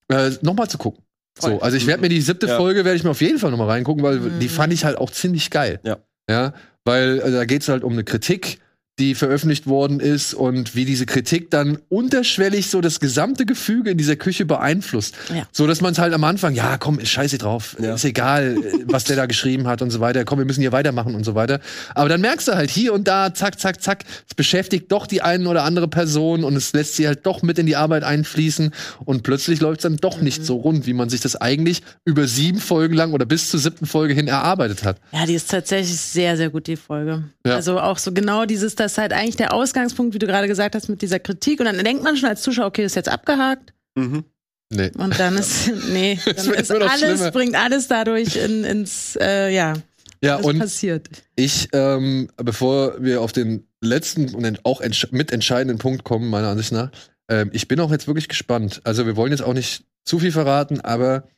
äh, 0.08 0.30
nochmal 0.40 0.68
zu 0.68 0.78
gucken. 0.78 1.04
So, 1.38 1.60
also 1.60 1.76
ich 1.76 1.86
werde 1.86 2.00
mir 2.00 2.08
die 2.08 2.20
siebte 2.20 2.46
Ja. 2.46 2.56
Folge 2.56 2.84
werde 2.84 2.96
ich 2.96 3.04
mir 3.04 3.10
auf 3.10 3.20
jeden 3.20 3.38
Fall 3.38 3.50
nochmal 3.50 3.68
reingucken, 3.68 4.02
weil 4.02 4.18
Mhm. 4.18 4.40
die 4.40 4.48
fand 4.48 4.72
ich 4.72 4.84
halt 4.84 4.96
auch 4.98 5.10
ziemlich 5.10 5.50
geil. 5.50 5.78
Ja. 5.84 5.98
Ja, 6.28 6.52
weil 6.84 7.20
äh, 7.20 7.30
da 7.30 7.44
geht's 7.44 7.68
halt 7.68 7.84
um 7.84 7.92
eine 7.92 8.04
Kritik, 8.04 8.58
die 8.98 9.14
veröffentlicht 9.14 9.66
worden 9.66 10.00
ist 10.00 10.34
und 10.34 10.74
wie 10.74 10.84
diese 10.84 11.06
Kritik 11.06 11.50
dann 11.50 11.78
unterschwellig 11.88 12.68
so 12.70 12.80
das 12.80 13.00
gesamte 13.00 13.46
Gefüge 13.46 13.90
in 13.90 13.98
dieser 13.98 14.16
Küche 14.16 14.44
beeinflusst. 14.44 15.14
Ja. 15.34 15.46
So 15.52 15.66
dass 15.66 15.80
man 15.80 15.92
es 15.92 15.98
halt 15.98 16.12
am 16.14 16.24
Anfang, 16.24 16.54
ja, 16.54 16.78
komm, 16.78 16.98
ist 16.98 17.10
scheiße 17.10 17.38
drauf, 17.38 17.76
Ja. 17.80 17.94
ist 17.94 18.04
egal, 18.04 18.56
äh, 18.58 18.72
was 18.86 19.04
der 19.04 19.16
da 19.16 19.26
geschrieben 19.26 19.66
hat 19.68 19.82
und 19.82 19.90
so 19.90 20.00
weiter. 20.00 20.24
Komm, 20.24 20.38
wir 20.38 20.44
müssen 20.46 20.60
hier 20.60 20.72
weitermachen 20.72 21.14
und 21.14 21.24
so 21.24 21.34
weiter. 21.34 21.60
Aber 21.94 22.08
dann 22.08 22.20
merkst 22.20 22.48
du 22.48 22.54
halt 22.54 22.70
hier 22.70 22.92
und 22.92 23.06
da, 23.06 23.32
zack, 23.34 23.60
zack, 23.60 23.80
zack, 23.82 24.04
es 24.28 24.34
beschäftigt 24.34 24.90
doch 24.90 25.06
die 25.06 25.22
einen 25.22 25.46
oder 25.46 25.64
andere 25.64 25.88
Person 25.88 26.42
und 26.44 26.56
es 26.56 26.72
lässt 26.72 26.96
sie 26.96 27.06
halt 27.06 27.24
doch 27.26 27.42
mit 27.42 27.58
in 27.58 27.66
die 27.66 27.76
Arbeit 27.76 28.02
einfließen 28.04 28.72
und 29.04 29.22
plötzlich 29.22 29.60
läuft 29.60 29.80
es 29.80 29.82
dann 29.84 29.96
doch 29.96 30.20
nicht 30.20 30.44
so 30.44 30.56
rund, 30.56 30.86
wie 30.86 30.92
man 30.94 31.08
sich 31.08 31.20
das 31.20 31.36
eigentlich 31.36 31.82
über 32.04 32.26
sieben 32.26 32.58
Folgen 32.58 32.94
lang 32.94 33.12
oder 33.12 33.26
bis 33.26 33.50
zur 33.50 33.60
siebten 33.60 33.86
Folge 33.86 34.14
hin 34.14 34.26
erarbeitet 34.28 34.82
hat. 34.84 34.96
ja, 35.12 35.24
die 35.26 35.34
ist 35.34 35.50
tatsächlich 35.50 35.96
sehr, 36.00 36.36
sehr 36.36 36.50
gut, 36.50 36.66
die 36.66 36.76
Folge. 36.76 37.24
Ja. 37.46 37.54
Also 37.54 37.78
auch 37.80 37.98
so 37.98 38.12
genau 38.12 38.44
dieses, 38.44 38.74
das 38.74 38.87
ist 38.92 38.98
halt 38.98 39.12
eigentlich 39.12 39.36
der 39.36 39.52
Ausgangspunkt, 39.52 40.14
wie 40.14 40.18
du 40.18 40.26
gerade 40.26 40.48
gesagt 40.48 40.74
hast, 40.74 40.88
mit 40.88 41.02
dieser 41.02 41.18
Kritik. 41.18 41.60
Und 41.60 41.66
dann 41.66 41.78
denkt 41.82 42.02
man 42.02 42.16
schon 42.16 42.28
als 42.28 42.42
Zuschauer, 42.42 42.66
okay, 42.66 42.82
das 42.82 42.92
ist 42.92 42.96
jetzt 42.96 43.08
abgehakt. 43.08 43.72
Mhm. 43.96 44.24
Nee. 44.70 44.90
Und 44.98 45.18
dann 45.18 45.36
ist, 45.36 45.70
nee, 45.92 46.18
Das 46.26 46.44
dann 46.44 46.54
ist 46.54 46.70
alles, 46.70 46.98
schlimmer. 46.98 47.30
bringt 47.30 47.54
alles 47.56 47.88
dadurch 47.88 48.36
in, 48.36 48.64
ins, 48.64 49.16
äh, 49.20 49.50
ja, 49.54 49.74
Ja, 50.22 50.38
was 50.38 50.44
und 50.46 50.58
passiert. 50.58 51.08
Ich, 51.36 51.68
ähm, 51.72 52.28
bevor 52.36 53.02
wir 53.02 53.22
auf 53.22 53.32
den 53.32 53.66
letzten 53.80 54.34
und 54.34 54.64
auch 54.64 54.80
entsch 54.80 55.10
mitentscheidenden 55.12 55.78
Punkt 55.78 56.04
kommen, 56.04 56.28
meiner 56.28 56.48
Ansicht 56.48 56.72
nach, 56.72 56.90
ähm, 57.30 57.50
ich 57.52 57.68
bin 57.68 57.80
auch 57.80 57.90
jetzt 57.90 58.06
wirklich 58.06 58.28
gespannt. 58.28 58.80
Also 58.84 59.06
wir 59.06 59.16
wollen 59.16 59.32
jetzt 59.32 59.42
auch 59.42 59.54
nicht 59.54 59.84
zu 60.04 60.18
viel 60.18 60.32
verraten, 60.32 60.80
aber 60.80 61.28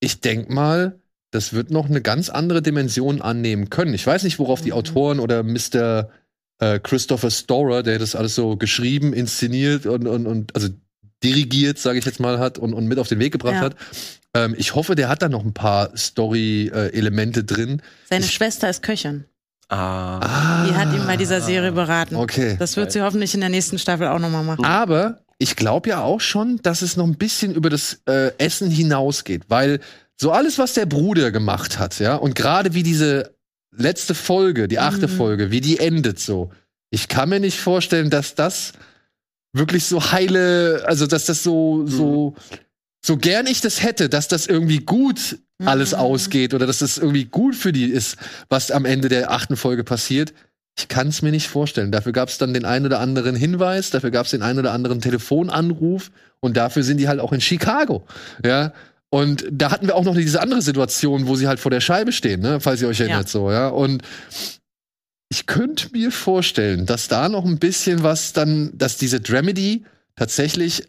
ich 0.00 0.20
denk 0.20 0.50
mal, 0.50 1.00
das 1.32 1.52
wird 1.52 1.70
noch 1.70 1.88
eine 1.88 2.00
ganz 2.02 2.28
andere 2.28 2.62
Dimension 2.62 3.20
annehmen 3.22 3.70
können. 3.70 3.94
Ich 3.94 4.06
weiß 4.06 4.22
nicht, 4.24 4.38
worauf 4.38 4.60
die 4.62 4.70
Mhm. 4.70 4.76
Autoren 4.76 5.20
oder 5.20 5.42
Mr. 5.42 6.10
Äh, 6.60 6.78
Christopher 6.78 7.30
Storer, 7.30 7.82
der 7.82 7.98
das 7.98 8.14
alles 8.14 8.34
so 8.34 8.56
geschrieben, 8.56 9.12
inszeniert 9.12 9.86
und, 9.86 10.06
und, 10.06 10.26
und 10.26 10.54
also 10.54 10.68
dirigiert, 11.22 11.78
sage 11.78 11.98
ich 11.98 12.04
jetzt 12.04 12.20
mal, 12.20 12.38
hat 12.38 12.58
und, 12.58 12.72
und 12.74 12.86
mit 12.86 12.98
auf 12.98 13.08
den 13.08 13.18
Weg 13.18 13.32
gebracht 13.32 13.54
Ja. 13.56 13.60
hat. 13.62 13.76
Ähm, 14.34 14.54
ich 14.56 14.74
hoffe, 14.74 14.94
der 14.94 15.08
hat 15.08 15.22
da 15.22 15.28
noch 15.28 15.44
ein 15.44 15.52
paar 15.54 15.90
Story-Elemente 15.96 17.44
drin. 17.44 17.82
Seine 18.08 18.24
Ich- 18.24 18.32
Schwester 18.32 18.68
ist 18.70 18.82
Köchin. 18.82 19.24
Ah. 19.68 20.66
Die 20.68 20.74
hat 20.74 20.92
ihm 20.94 21.06
bei 21.06 21.16
dieser 21.16 21.40
Serie 21.40 21.70
beraten. 21.72 22.16
Okay. 22.16 22.56
Das 22.58 22.76
wird 22.76 22.90
sie 22.90 23.02
hoffentlich 23.02 23.34
in 23.34 23.40
der 23.40 23.50
nächsten 23.50 23.78
Staffel 23.78 24.08
auch 24.08 24.18
nochmal 24.18 24.42
machen. 24.42 24.64
Aber 24.64 25.20
ich 25.38 25.54
glaube 25.54 25.90
ja 25.90 26.02
auch 26.02 26.20
schon, 26.20 26.58
dass 26.62 26.82
es 26.82 26.96
noch 26.96 27.06
ein 27.06 27.16
bisschen 27.16 27.54
über 27.54 27.70
das 27.70 28.00
äh, 28.08 28.32
Essen 28.38 28.68
hinausgeht, 28.70 29.44
weil 29.48 29.78
so 30.16 30.32
alles, 30.32 30.58
was 30.58 30.74
der 30.74 30.86
Bruder 30.86 31.30
gemacht 31.30 31.78
hat, 31.78 31.98
ja, 32.00 32.16
und 32.16 32.34
gerade 32.34 32.74
wie 32.74 32.82
diese 32.82 33.34
letzte 33.72 34.14
Folge, 34.14 34.68
die 34.68 34.78
achte 34.78 35.06
Mhm. 35.08 35.12
Folge, 35.16 35.50
wie 35.50 35.60
die 35.60 35.78
endet 35.78 36.18
so. 36.18 36.50
Ich 36.90 37.08
kann 37.08 37.28
mir 37.28 37.40
nicht 37.40 37.58
vorstellen, 37.60 38.10
dass 38.10 38.34
das 38.34 38.72
wirklich 39.52 39.84
so 39.84 40.12
heile, 40.12 40.82
also 40.86 41.06
dass 41.06 41.26
das 41.26 41.42
so, 41.42 41.86
so, 41.86 42.34
so 43.04 43.16
gern 43.16 43.46
ich 43.46 43.60
das 43.60 43.82
hätte, 43.82 44.08
dass 44.08 44.28
das 44.28 44.46
irgendwie 44.46 44.78
gut 44.80 45.38
alles 45.64 45.92
Mhm. 45.92 45.98
ausgeht 45.98 46.54
oder 46.54 46.66
dass 46.66 46.78
das 46.78 46.98
irgendwie 46.98 47.26
gut 47.26 47.54
für 47.54 47.72
die 47.72 47.84
ist, 47.86 48.16
was 48.48 48.70
am 48.70 48.84
Ende 48.84 49.08
der 49.08 49.30
achten 49.30 49.56
Folge 49.56 49.84
passiert. 49.84 50.32
Ich 50.78 50.88
kann 50.88 51.08
es 51.08 51.20
mir 51.20 51.30
nicht 51.32 51.48
vorstellen. 51.48 51.92
Dafür 51.92 52.12
gab 52.12 52.28
es 52.28 52.38
dann 52.38 52.54
den 52.54 52.64
einen 52.64 52.86
oder 52.86 53.00
anderen 53.00 53.34
Hinweis, 53.36 53.90
dafür 53.90 54.10
gab 54.10 54.24
es 54.24 54.30
den 54.30 54.42
einen 54.42 54.60
oder 54.60 54.72
anderen 54.72 55.00
Telefonanruf 55.00 56.10
und 56.40 56.56
dafür 56.56 56.82
sind 56.82 56.96
die 56.98 57.08
halt 57.08 57.20
auch 57.20 57.32
in 57.32 57.40
Chicago. 57.40 58.06
Ja. 58.44 58.72
Und 59.10 59.44
da 59.50 59.72
hatten 59.72 59.88
wir 59.88 59.96
auch 59.96 60.04
noch 60.04 60.14
diese 60.14 60.40
andere 60.40 60.62
Situation, 60.62 61.26
wo 61.26 61.34
sie 61.34 61.48
halt 61.48 61.58
vor 61.58 61.70
der 61.70 61.80
Scheibe 61.80 62.12
stehen, 62.12 62.40
ne? 62.40 62.60
falls 62.60 62.80
ihr 62.80 62.88
euch 62.88 63.00
erinnert, 63.00 63.28
so, 63.28 63.50
ja. 63.50 63.68
Und 63.68 64.02
ich 65.28 65.46
könnte 65.46 65.90
mir 65.92 66.12
vorstellen, 66.12 66.86
dass 66.86 67.08
da 67.08 67.28
noch 67.28 67.44
ein 67.44 67.58
bisschen 67.58 68.02
was 68.02 68.32
dann, 68.32 68.70
dass 68.76 68.98
diese 68.98 69.20
Dramedy 69.20 69.84
tatsächlich 70.14 70.84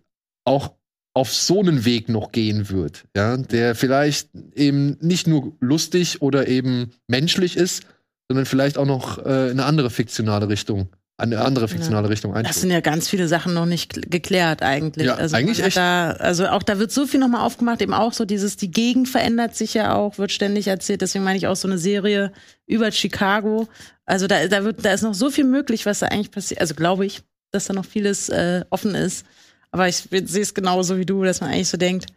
auch 0.46 0.74
auf 1.14 1.34
so 1.34 1.60
einen 1.60 1.84
Weg 1.84 2.10
noch 2.10 2.32
gehen 2.32 2.70
wird, 2.70 3.06
ja, 3.16 3.38
der 3.38 3.76
vielleicht 3.76 4.30
eben 4.56 4.98
nicht 5.02 5.28
nur 5.28 5.54
lustig 5.60 6.22
oder 6.22 6.48
eben 6.48 6.92
menschlich 7.08 7.58
ist, 7.58 7.84
sondern 8.30 8.46
vielleicht 8.46 8.78
auch 8.78 8.86
noch 8.86 9.18
äh, 9.18 9.52
in 9.52 9.60
eine 9.60 9.66
andere 9.66 9.90
fiktionale 9.90 10.48
Richtung, 10.48 10.90
eine 11.22 11.42
andere 11.42 11.68
fiktionale 11.68 12.10
Richtung 12.10 12.32
Das 12.32 12.40
einschlägt. 12.40 12.60
sind 12.60 12.72
ja 12.72 12.80
ganz 12.82 13.08
viele 13.08 13.28
Sachen 13.28 13.54
noch 13.54 13.66
nicht 13.66 13.94
kl- 13.94 14.10
geklärt 14.10 14.62
eigentlich. 14.64 15.08
Ja, 15.08 15.16
also 15.16 15.36
eigentlich 15.36 15.64
echt. 15.64 15.78
Da, 15.78 16.12
also 16.12 16.48
auch 16.48 16.64
da 16.64 16.80
wird 16.80 16.92
so 16.92 17.06
viel 17.08 17.20
nochmal 17.20 17.42
aufgemacht, 17.46 17.82
eben 17.82 17.94
auch 17.94 18.14
so 18.14 18.26
dieses, 18.26 18.58
die 18.58 18.72
Gegend 18.72 19.08
verändert 19.10 19.56
sich 19.56 19.74
ja 19.74 19.96
auch, 19.96 20.18
wird 20.18 20.32
ständig 20.32 20.68
erzählt. 20.68 21.02
Deswegen 21.02 21.24
meine 21.24 21.38
ich 21.38 21.48
auch 21.48 21.56
so 21.56 21.68
eine 21.68 21.78
Serie 21.78 22.32
über 22.66 22.92
Chicago. 22.92 23.68
Also 24.06 24.28
da, 24.28 24.48
da 24.48 24.64
wird, 24.64 24.84
da 24.84 24.92
ist 24.94 25.04
noch 25.04 25.14
so 25.14 25.30
viel 25.30 25.46
möglich, 25.46 25.86
was 25.86 26.00
da 26.00 26.08
eigentlich 26.08 26.32
passiert. 26.32 26.60
Also 26.62 26.76
glaube 26.76 27.06
ich, 27.06 27.22
dass 27.52 27.66
da 27.66 27.74
noch 27.74 27.86
vieles 27.86 28.30
äh, 28.30 28.66
offen 28.70 28.96
ist. 28.96 29.26
Aber 29.72 29.88
ich 29.88 29.98
sehe 29.98 30.42
es 30.42 30.54
genauso 30.54 30.98
wie 30.98 31.06
du, 31.06 31.24
dass 31.24 31.40
man 31.42 31.52
eigentlich 31.52 31.70
so 31.70 31.78
denkt, 31.78 32.08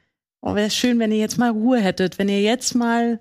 oh, 0.42 0.55
wäre 0.55 0.70
schön, 0.70 0.98
wenn 0.98 1.12
ihr 1.12 1.18
jetzt 1.18 1.38
mal 1.38 1.50
Ruhe 1.50 1.80
hättet, 1.80 2.18
wenn 2.18 2.28
ihr 2.28 2.40
jetzt 2.40 2.74
mal 2.74 3.20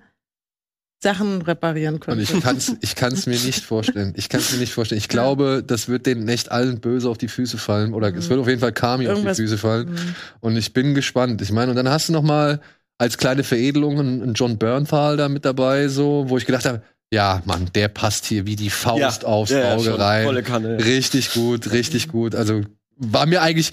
Sachen 1.04 1.41
reparieren 1.43 1.95
Und 1.95 1.99
könnt. 1.99 2.22
ich 2.22 2.41
kann 2.41 2.58
es 2.58 2.76
ich 2.82 2.95
kann's 2.95 3.28
mir 3.28 3.38
nicht 3.38 3.64
vorstellen. 3.64 4.14
Ich 4.18 4.30
kann 4.30 4.39
es 4.39 4.51
mir 4.51 4.58
nicht 4.58 4.74
vorstellen. 4.74 4.97
Ich 4.99 5.10
glaube, 5.10 5.64
das 5.66 5.88
wird 5.89 6.06
denen 6.08 6.28
echt 6.28 6.51
allen 6.51 6.80
böse 6.80 7.10
auf 7.10 7.18
die 7.20 7.28
Füße 7.28 7.58
fallen. 7.60 7.93
Oder 7.93 8.12
es 8.16 8.30
wird 8.30 8.39
auf 8.39 8.47
jeden 8.47 8.62
Fall 8.62 8.72
Kami 8.74 9.06
auf 9.08 9.14
die 9.14 9.20
Irgendwas- 9.20 9.38
Füße 9.38 9.58
fallen. 9.60 9.89
Mhm. 9.91 10.16
Und 10.39 10.58
ich 10.58 10.74
bin 10.74 10.95
gespannt. 10.95 11.41
Ich 11.41 11.51
meine, 11.51 11.70
und 11.72 11.76
dann 11.78 11.89
hast 11.89 12.10
du 12.10 12.14
noch 12.14 12.24
mal 12.24 12.60
als 12.97 13.18
kleine 13.18 13.43
Veredelung 13.43 13.99
einen 13.99 14.34
John 14.34 14.58
Bernthal 14.58 15.18
da 15.18 15.30
mit 15.30 15.45
dabei, 15.45 15.88
so, 15.89 16.26
wo 16.30 16.38
ich 16.38 16.45
gedacht 16.45 16.66
habe, 16.66 16.82
ja, 17.14 17.43
Mann, 17.45 17.70
der 17.76 17.89
passt 17.89 18.26
hier 18.26 18.47
wie 18.47 18.56
die 18.56 18.70
Faust 18.72 19.24
aufs 19.26 19.51
ja, 19.51 19.60
ja, 19.60 19.74
Auge 19.76 19.84
schon. 19.91 20.01
rein. 20.01 20.26
Volle 20.26 20.41
Kanne. 20.41 20.78
ja. 20.80 20.86
Richtig 20.86 21.34
gut, 21.34 21.72
richtig 21.72 22.08
gut. 22.08 22.34
Also 22.34 22.62
war 22.98 23.26
mir 23.26 23.41
eigentlich, 23.41 23.72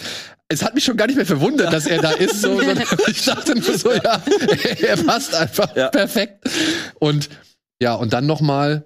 es 0.49 0.63
hat 0.63 0.75
mich 0.75 0.85
schon 0.85 0.97
gar 0.97 1.07
nicht 1.07 1.17
mehr 1.17 1.27
verwundert, 1.27 1.73
dass 1.73 1.87
er 1.87 2.01
da 2.03 2.11
ist. 2.13 2.43
So, 2.43 2.61
ich 3.07 3.25
dachte 3.25 3.55
nur 3.59 3.79
so, 3.79 3.93
ja, 3.93 4.23
er 4.81 4.97
passt 5.05 5.35
einfach 5.35 5.75
Ja. 5.77 5.89
perfekt. 5.89 6.49
Und 6.99 7.29
ja, 7.83 7.95
und 7.95 8.13
dann 8.13 8.27
noch 8.27 8.41
mal, 8.41 8.85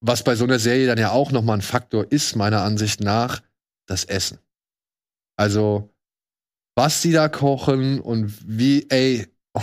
was 0.00 0.22
bei 0.22 0.34
so 0.34 0.44
einer 0.44 0.58
Serie 0.58 0.86
dann 0.86 0.98
ja 0.98 1.10
auch 1.10 1.30
noch 1.30 1.42
mal 1.42 1.54
ein 1.54 1.62
Faktor 1.62 2.06
ist, 2.10 2.36
meiner 2.36 2.62
Ansicht 2.62 3.00
nach, 3.00 3.42
das 3.86 4.04
Essen. 4.04 4.38
Also, 5.36 5.94
was 6.76 7.02
die 7.02 7.12
da 7.12 7.28
kochen 7.28 8.00
und 8.00 8.32
wie, 8.46 8.88
ey, 8.90 9.26
oh, 9.54 9.62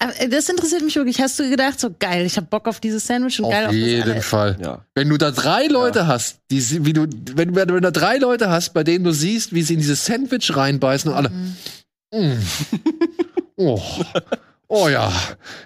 Aber 0.00 0.12
äh, 0.20 0.28
das 0.28 0.48
interessiert 0.48 0.82
mich 0.82 0.96
wirklich. 0.96 1.20
Hast 1.20 1.38
du 1.38 1.48
gedacht, 1.48 1.78
so 1.78 1.94
geil, 1.98 2.26
ich 2.26 2.36
hab 2.36 2.50
Bock 2.50 2.66
auf 2.66 2.80
dieses 2.80 3.06
Sandwich 3.06 3.40
und 3.40 3.50
geil 3.50 3.64
auf 3.64 3.68
auf 3.70 3.74
das 3.74 3.80
jeden 3.80 4.10
alle- 4.10 4.22
Fall. 4.22 4.56
Ja. 4.60 4.84
Wenn 4.94 5.08
du 5.08 5.16
da 5.18 5.30
drei 5.30 5.66
Leute 5.66 6.06
hast, 6.06 6.38
die, 6.50 6.60
sie- 6.60 6.84
wie 6.84 6.92
du, 6.92 7.06
wenn, 7.34 7.54
wenn 7.54 7.68
du 7.68 7.80
da 7.80 7.90
drei 7.90 8.16
Leute 8.18 8.50
hast, 8.50 8.74
bei 8.74 8.82
denen 8.84 9.04
du 9.04 9.12
siehst, 9.12 9.52
wie 9.54 9.62
sie 9.62 9.74
in 9.74 9.80
dieses 9.80 10.04
Sandwich 10.04 10.54
reinbeißen 10.56 11.10
und 11.10 11.16
alle, 11.16 11.30
Mhm. 11.30 11.54
mm. 12.12 12.38
oh. 13.56 13.80
oh 14.68 14.88
ja, 14.88 15.12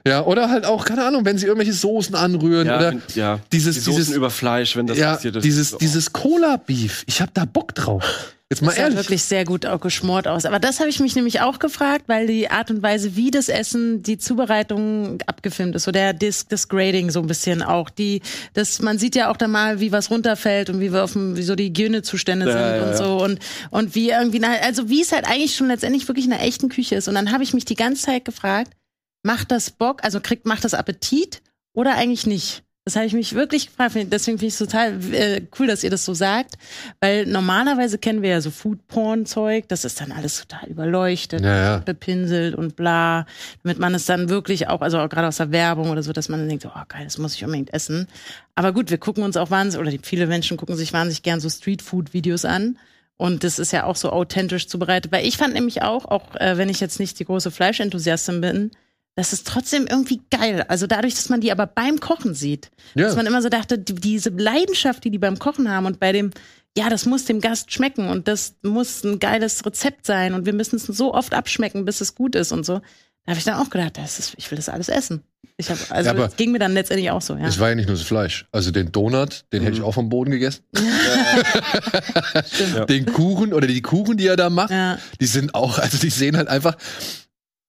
ja, 0.07 0.23
oder 0.25 0.51
halt 0.51 0.65
auch 0.67 0.85
keine 0.85 1.05
Ahnung, 1.05 1.25
wenn 1.25 1.39
sie 1.39 1.47
irgendwelche 1.47 1.73
Soßen 1.73 2.15
anrühren 2.15 2.67
Ja, 2.67 2.77
oder 2.77 2.93
ja. 3.15 3.41
dieses, 3.53 3.77
Die 3.77 3.81
Soßen 3.81 3.97
dieses, 3.99 4.15
über 4.15 4.31
Fleisch, 4.31 4.77
wenn 4.77 4.87
das 4.87 4.99
ja, 4.99 5.15
passiert 5.15 5.37
ist. 5.37 5.43
dieses, 5.45 5.71
so. 5.71 5.79
dieses 5.79 6.13
Cola 6.13 6.57
Beef. 6.59 7.03
Ich 7.07 7.21
hab 7.23 7.33
da 7.35 7.45
Bock 7.45 7.75
drauf. 7.75 8.35
Jetzt 8.53 8.61
mal 8.61 8.69
Das 8.69 8.77
sah 8.77 8.83
ehrlich. 8.83 8.99
wirklich 8.99 9.23
sehr 9.23 9.47
gut 9.47 9.65
auch 9.65 9.81
geschmort 9.81 10.29
aus. 10.29 10.45
Aber 10.45 10.59
das 10.59 10.79
habe 10.79 10.91
ich 10.91 11.01
mich 11.01 11.17
nämlich 11.17 11.41
auch 11.41 11.59
gefragt, 11.59 12.05
weil 12.07 12.27
die 12.27 12.51
Art 12.51 12.71
und 12.71 12.83
Weise, 12.83 13.17
wie 13.17 13.31
das 13.31 13.49
Essen, 13.49 14.03
die 14.03 14.19
Zubereitung 14.19 15.23
abgefilmt 15.27 15.75
ist, 15.75 15.85
so 15.85 15.91
der 15.91 16.13
das, 16.13 16.49
das 16.49 16.69
Grading 16.69 17.11
so 17.11 17.21
ein 17.21 17.27
bisschen 17.27 17.63
auch. 17.63 17.89
Die, 17.89 18.21
das, 18.53 18.83
man 18.83 18.99
sieht 18.99 19.17
ja 19.17 19.31
auch 19.31 19.39
da 19.39 19.49
mal, 19.49 19.81
wie 19.81 19.91
was 19.91 20.11
runterfällt 20.11 20.69
und 20.69 20.81
wie 20.81 20.93
wir 20.93 21.03
auf 21.03 21.15
dem, 21.15 21.35
wie 21.39 21.43
so 21.43 21.55
die 21.55 21.69
Hygienezustände 21.69 22.45
Ja, 22.45 22.53
sind 22.53 22.61
ja, 22.61 22.83
und 22.83 22.91
ja. 22.91 22.97
so 22.97 23.25
und 23.25 23.39
und 23.71 23.95
wie 23.95 24.11
irgendwie, 24.11 24.45
also 24.45 24.91
wie 24.91 25.01
es 25.01 25.13
halt 25.13 25.27
eigentlich 25.27 25.57
schon 25.57 25.69
letztendlich 25.69 26.07
wirklich 26.07 26.27
in 26.27 26.33
einer 26.35 26.43
echten 26.43 26.69
Küche 26.69 26.95
ist. 26.97 27.09
Und 27.09 27.15
dann 27.15 27.33
habe 27.33 27.45
ich 27.45 27.55
mich 27.55 27.65
die 27.65 27.75
ganze 27.75 28.03
Zeit 28.03 28.27
gefragt, 28.27 28.75
macht 29.23 29.51
das 29.51 29.71
Bock, 29.71 30.05
also 30.05 30.21
kriegt 30.21 30.45
macht 30.45 30.65
das 30.65 30.75
Appetit 30.75 31.41
oder 31.73 31.95
eigentlich 31.95 32.27
nicht? 32.27 32.65
Das 32.85 32.97
habe 32.97 33.07
ich 33.07 33.13
mich 33.13 33.35
wirklich 33.35 33.67
gefragt. 33.69 33.95
Deswegen 33.95 34.39
finde 34.39 34.47
ich 34.47 34.55
es 34.55 34.59
total 34.59 34.99
äh, 35.15 35.43
cool, 35.59 35.69
dass 35.69 35.85
ihr 35.85 35.91
das 35.91 36.05
so 36.05 36.15
sagt. 36.15 36.55
Weil 36.99 37.27
normalerweise 37.27 37.97
kennen 37.97 38.23
wir 38.23 38.31
ja 38.31 38.41
so 38.41 38.51
Food-Porn-Zeug. 38.51 39.69
Das 39.69 39.85
ist 39.85 40.01
dann 40.01 40.11
alles 40.11 40.45
total 40.45 40.69
überleuchtet, 40.69 41.43
Ja, 41.45 41.57
ja. 41.57 41.79
bepinselt 41.79 42.57
und 42.57 42.75
bla. 42.75 43.27
Damit 43.63 43.79
man 43.79 43.95
es 43.95 44.07
dann 44.07 44.29
wirklich 44.29 44.67
auch, 44.67 44.81
also 44.81 44.99
auch 44.99 45.09
gerade 45.09 45.29
aus 45.29 45.37
der 45.37 45.53
Werbung 45.53 45.91
oder 45.91 46.03
so, 46.03 46.13
dass 46.13 46.29
man 46.29 46.41
dann 46.41 46.49
denkt, 46.49 46.67
oh 46.67 46.71
geil, 46.89 47.05
das 47.05 47.19
muss 47.19 47.37
ich 47.37 47.45
unbedingt 47.45 47.73
essen. 47.73 48.09
Aber 48.57 48.73
gut, 48.73 48.91
wir 48.91 48.99
gucken 48.99 49.23
uns 49.23 49.37
auch 49.37 49.51
wahnsinnig, 49.51 49.87
oder 49.89 49.97
viele 50.03 50.27
Menschen 50.27 50.57
gucken 50.57 50.75
sich 50.75 50.93
wahnsinnig 50.93 51.23
gern 51.23 51.39
so 51.39 51.49
Street-Food-Videos 51.49 52.45
an. 52.45 52.79
Und 53.17 53.45
das 53.45 53.61
ist 53.61 53.73
ja 53.73 53.85
auch 53.85 53.95
so 53.95 54.11
authentisch 54.11 54.67
zubereitet. 54.67 55.13
Weil 55.13 55.25
ich 55.25 55.37
fand 55.37 55.55
nämlich 55.55 55.83
auch, 55.83 56.05
auch 56.07 56.35
äh, 56.35 56.59
wenn 56.59 56.69
ich 56.69 56.81
jetzt 56.81 56.99
nicht 56.99 57.21
die 57.21 57.27
große 57.27 57.53
Fleischenthusiastin 57.53 58.41
bin, 58.41 58.73
das 59.15 59.33
ist 59.33 59.47
trotzdem 59.47 59.87
irgendwie 59.87 60.23
geil. 60.31 60.65
Also 60.69 60.87
dadurch, 60.87 61.15
dass 61.15 61.29
man 61.29 61.41
die 61.41 61.53
aber 61.53 61.67
beim 61.67 62.01
Kochen 62.01 62.35
sieht. 62.35 62.71
Ja. 62.95 63.07
Dass 63.07 63.17
man 63.17 63.27
immer 63.27 63.43
so 63.43 63.49
dachte, 63.51 63.79
die, 63.79 63.95
diese 63.95 64.31
Leidenschaft, 64.31 65.05
die 65.05 65.11
die 65.11 65.19
beim 65.19 65.39
Kochen 65.39 65.71
haben 65.71 65.87
und 65.87 66.01
bei 66.01 66.13
dem, 66.13 66.31
ja, 66.77 66.89
das 66.89 67.05
muss 67.05 67.27
dem 67.27 67.41
Gast 67.43 67.71
schmecken 67.73 68.09
und 68.09 68.27
das 68.29 68.55
muss 68.63 69.05
ein 69.05 69.19
geiles 69.19 69.65
Rezept 69.67 70.07
sein 70.07 70.33
und 70.35 70.47
wir 70.47 70.55
müssen 70.55 70.77
es 70.77 70.87
so 70.87 71.13
oft 71.13 71.35
abschmecken, 71.35 71.85
bis 71.85 72.01
es 72.01 72.15
gut 72.15 72.35
ist 72.35 72.53
und 72.53 72.65
so. 72.65 72.81
Da 73.25 73.31
habe 73.31 73.39
ich 73.39 73.45
dann 73.45 73.55
auch 73.55 73.71
gedacht, 73.71 73.99
das 73.99 74.19
ist, 74.19 74.35
ich 74.37 74.51
will 74.51 74.57
das 74.57 74.69
alles 74.69 74.89
essen. 74.89 75.23
Ich 75.59 75.71
hab, 75.71 75.79
also 75.91 76.11
Ja, 76.11 76.27
ging 76.29 76.51
mir 76.51 76.59
dann 76.59 76.73
letztendlich 76.73 77.11
auch 77.11 77.21
so, 77.23 77.37
ja. 77.37 77.47
Es 77.47 77.61
war 77.61 77.69
ja 77.69 77.75
nicht 77.75 77.87
nur 77.87 77.97
das 77.97 78.05
Fleisch. 78.07 78.47
Also 78.51 78.71
den 78.73 78.91
Donut, 78.91 79.45
den 79.53 79.63
hätte 79.63 79.77
ich 79.77 79.83
auch 79.83 79.93
vom 79.93 80.09
Boden 80.09 80.31
gegessen. 80.33 80.63
Den 82.89 83.07
Kuchen 83.07 83.53
oder 83.53 83.67
die 83.67 83.83
Kuchen, 83.83 84.17
die 84.17 84.27
er 84.27 84.37
da 84.37 84.51
macht, 84.51 84.71
Ja. 84.71 84.99
die 85.21 85.27
sind 85.27 85.55
auch, 85.55 85.79
also 85.79 85.99
die 85.99 86.11
sehen 86.11 86.37
halt 86.37 86.49
einfach. 86.49 86.77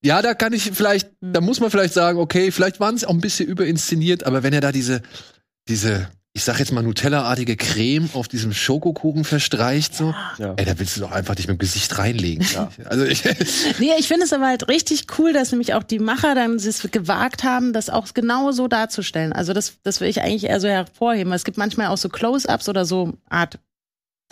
Ja, 0.04 0.22
da 0.22 0.34
kann 0.34 0.54
ich 0.54 0.72
vielleicht, 0.74 1.10
da 1.22 1.40
muss 1.42 1.60
man 1.60 1.72
vielleicht 1.72 1.94
sagen, 1.94 2.20
okay, 2.20 2.52
vielleicht 2.52 2.80
waren 2.80 2.98
sie 2.98 3.06
auch 3.06 3.12
ein 3.14 3.22
bisschen 3.22 3.48
überinszeniert, 3.48 4.26
aber 4.26 4.44
wenn 4.44 4.54
er 4.54 4.62
da 4.62 4.72
diese, 4.74 5.02
diese, 5.70 6.10
ich 6.34 6.44
sag 6.44 6.60
jetzt 6.60 6.72
mal 6.74 6.84
Nutella-artige 6.84 7.56
Creme 7.56 8.10
auf 8.14 8.28
diesem 8.28 8.54
Schokokuchen 8.54 9.24
verstreicht, 9.24 9.96
so, 9.96 10.14
Ja. 10.40 10.56
ey, 10.58 10.66
da 10.66 10.78
willst 10.78 10.98
du 10.98 11.02
doch 11.02 11.12
einfach 11.12 11.36
dich 11.36 11.48
mit 11.48 11.58
dem 11.58 11.60
Gesicht 11.60 11.98
reinlegen. 11.98 12.46
Ja. 12.54 12.70
Also 12.86 13.06
ich, 13.06 13.24
Nee, 13.80 13.92
ich 13.98 14.08
finde 14.10 14.26
es 14.26 14.34
aber 14.34 14.48
halt 14.48 14.68
richtig 14.68 15.06
cool, 15.18 15.32
dass 15.32 15.52
nämlich 15.52 15.74
auch 15.74 15.84
die 15.84 16.00
Macher 16.00 16.36
dann 16.36 16.56
es 16.56 16.86
gewagt 16.92 17.44
haben, 17.44 17.72
das 17.72 17.90
auch 17.90 18.08
genau 18.14 18.52
so 18.52 18.68
darzustellen. 18.68 19.32
Also 19.32 19.54
das, 19.54 19.76
das 19.84 20.02
will 20.02 20.10
ich 20.10 20.22
eigentlich 20.22 20.46
eher 20.46 20.60
so 20.60 20.68
hervorheben. 20.68 21.32
Es 21.32 21.46
gibt 21.46 21.58
manchmal 21.58 21.88
auch 21.88 21.98
so 21.98 22.10
Close-ups 22.10 22.68
oder 22.68 22.84
so 22.86 23.14
Art 23.30 23.58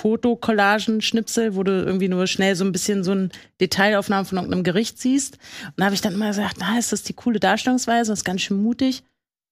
Fotokollagen, 0.02 1.02
Schnipsel, 1.02 1.56
wo 1.56 1.64
du 1.64 1.72
irgendwie 1.72 2.08
nur 2.10 2.26
schnell 2.28 2.56
so 2.56 2.64
ein 2.66 2.72
bisschen 2.72 3.04
so 3.04 3.12
ein 3.14 3.32
Detailaufnahme 3.60 4.26
von 4.26 4.38
irgendeinem 4.38 4.64
Gericht 4.64 5.00
siehst. 5.00 5.36
Und 5.68 5.74
da 5.78 5.86
habe 5.86 5.96
ich 5.96 6.02
dann 6.02 6.14
immer 6.14 6.30
gesagt, 6.30 6.58
na, 6.60 6.78
ist 6.80 6.92
das 6.92 7.04
die 7.04 7.14
coole 7.14 7.40
Darstellungsweise, 7.40 8.12
das 8.12 8.20
ist 8.20 8.26
ganz 8.26 8.42
schön 8.42 8.62
mutig. 8.62 9.04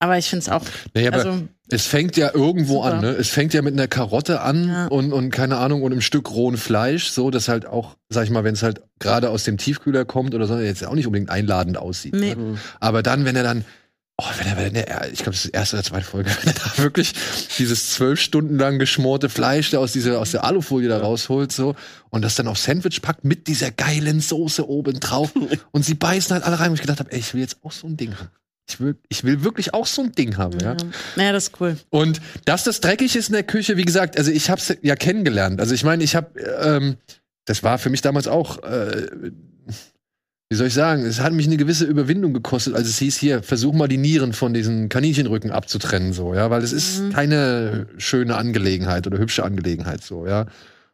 Aber 0.01 0.17
ich 0.17 0.29
finde 0.29 0.43
es 0.43 0.49
auch. 0.49 0.63
Naja, 0.93 1.09
aber 1.09 1.17
also, 1.17 1.41
es 1.67 1.85
fängt 1.85 2.15
ja 2.15 2.31
irgendwo 2.33 2.83
Super. 2.83 2.93
an, 2.95 3.01
ne? 3.01 3.09
Es 3.09 3.27
fängt 3.29 3.53
ja 3.53 3.61
mit 3.61 3.73
einer 3.73 3.87
Karotte 3.89 4.39
an 4.41 4.69
Ja. 4.69 4.87
und, 4.87 5.11
und 5.11 5.29
keine 5.29 5.57
Ahnung, 5.57 5.83
und 5.83 5.91
einem 5.91 5.99
Stück 6.01 6.31
rohen 6.31 6.55
Fleisch, 6.55 7.09
so, 7.09 7.29
dass 7.31 7.49
halt 7.49 7.65
auch, 7.65 7.97
sag 8.07 8.23
ich 8.23 8.29
mal, 8.29 8.45
wenn 8.45 8.53
es 8.53 8.63
halt 8.63 8.81
gerade 8.99 9.29
aus 9.29 9.43
dem 9.43 9.57
Tiefkühler 9.57 10.05
kommt 10.05 10.33
oder 10.33 10.47
so, 10.47 10.57
jetzt 10.57 10.85
auch 10.85 10.95
nicht 10.95 11.05
unbedingt 11.05 11.29
einladend 11.29 11.77
aussieht. 11.77 12.15
nee. 12.15 12.33
Ne? 12.33 12.57
Aber 12.79 13.03
dann, 13.03 13.25
wenn 13.25 13.35
er 13.35 13.43
dann, 13.43 13.65
oh, 14.19 14.31
wenn 14.37 14.47
er, 14.47 14.57
wenn 14.57 14.75
er 14.75 15.11
ich 15.11 15.19
glaube, 15.19 15.31
das 15.31 15.45
ist 15.45 15.53
die 15.53 15.57
erste 15.57 15.77
oder 15.77 15.83
zweite 15.83 16.05
Folge, 16.05 16.29
wenn 16.43 16.53
er 16.53 16.59
da 16.59 16.83
wirklich 16.83 17.13
dieses 17.57 17.91
zwölf 17.91 18.19
Stunden 18.19 18.57
lang 18.57 18.79
geschmorte 18.79 19.29
Fleisch 19.29 19.71
da 19.71 19.79
aus 19.79 19.93
dieser, 19.93 20.19
aus 20.19 20.31
der 20.31 20.43
Alufolie 20.43 20.89
da 20.89 20.99
rausholt, 20.99 21.51
so, 21.51 21.75
und 22.09 22.21
das 22.21 22.35
dann 22.35 22.47
auf 22.47 22.57
Sandwich 22.57 23.01
packt 23.01 23.23
mit 23.23 23.47
dieser 23.47 23.71
geilen 23.71 24.19
Soße 24.19 24.67
oben 24.67 24.99
drauf. 24.99 25.33
und 25.71 25.85
sie 25.85 25.93
beißen 25.93 26.33
halt 26.33 26.43
alle 26.43 26.59
rein, 26.59 26.71
wo 26.71 26.75
ich 26.75 26.81
gedacht 26.81 26.99
habe, 26.99 27.11
ey, 27.11 27.19
ich 27.19 27.33
will 27.33 27.41
jetzt 27.41 27.57
auch 27.63 27.71
so 27.71 27.87
ein 27.87 27.97
Ding 27.97 28.15
haben. 28.17 28.29
Ich 28.69 28.79
will, 28.79 28.97
ich 29.07 29.23
will 29.23 29.43
wirklich 29.43 29.73
auch 29.73 29.87
so 29.87 30.03
ein 30.03 30.11
Ding 30.11 30.37
haben, 30.37 30.59
ja. 30.59 30.73
Ja. 30.73 30.77
Naja, 31.15 31.31
das 31.31 31.45
ist 31.47 31.59
cool. 31.59 31.77
Und 31.89 32.21
dass 32.45 32.63
das 32.63 32.81
dreckig 32.81 33.15
ist 33.15 33.29
in 33.29 33.33
der 33.33 33.43
Küche, 33.43 33.77
wie 33.77 33.85
gesagt, 33.85 34.17
also 34.17 34.29
ich 34.29 34.49
habe 34.49 34.61
es 34.61 34.77
ja 34.83 34.95
kennengelernt. 34.95 35.59
Also 35.59 35.73
ich 35.73 35.83
meine, 35.83 36.03
ich 36.03 36.15
habe, 36.15 36.39
ähm, 36.39 36.97
das 37.45 37.63
war 37.63 37.79
für 37.79 37.89
mich 37.89 38.01
damals 38.01 38.27
auch, 38.27 38.61
äh, 38.61 39.07
wie 40.51 40.55
soll 40.55 40.65
ich 40.67 40.73
sagen, 40.73 41.05
es 41.05 41.19
hat 41.19 41.31
mich 41.33 41.45
eine 41.45 41.57
gewisse 41.57 41.85
Überwindung 41.85 42.33
gekostet, 42.33 42.73
als 42.75 42.87
es 42.87 42.97
hieß, 42.97 43.17
hier, 43.17 43.43
versuch 43.43 43.73
mal 43.73 43.87
die 43.87 43.97
Nieren 43.97 44.33
von 44.33 44.51
diesen 44.53 44.89
Kaninchenrücken 44.89 45.51
abzutrennen, 45.51 46.11
so, 46.11 46.33
ja, 46.33 46.49
weil 46.49 46.63
es 46.63 46.73
ist 46.73 47.01
Mhm. 47.01 47.13
keine 47.13 47.85
schöne 47.97 48.35
Angelegenheit 48.35 49.05
oder 49.05 49.19
hübsche 49.19 49.43
Angelegenheit, 49.43 50.03
so, 50.03 50.25
ja. 50.25 50.47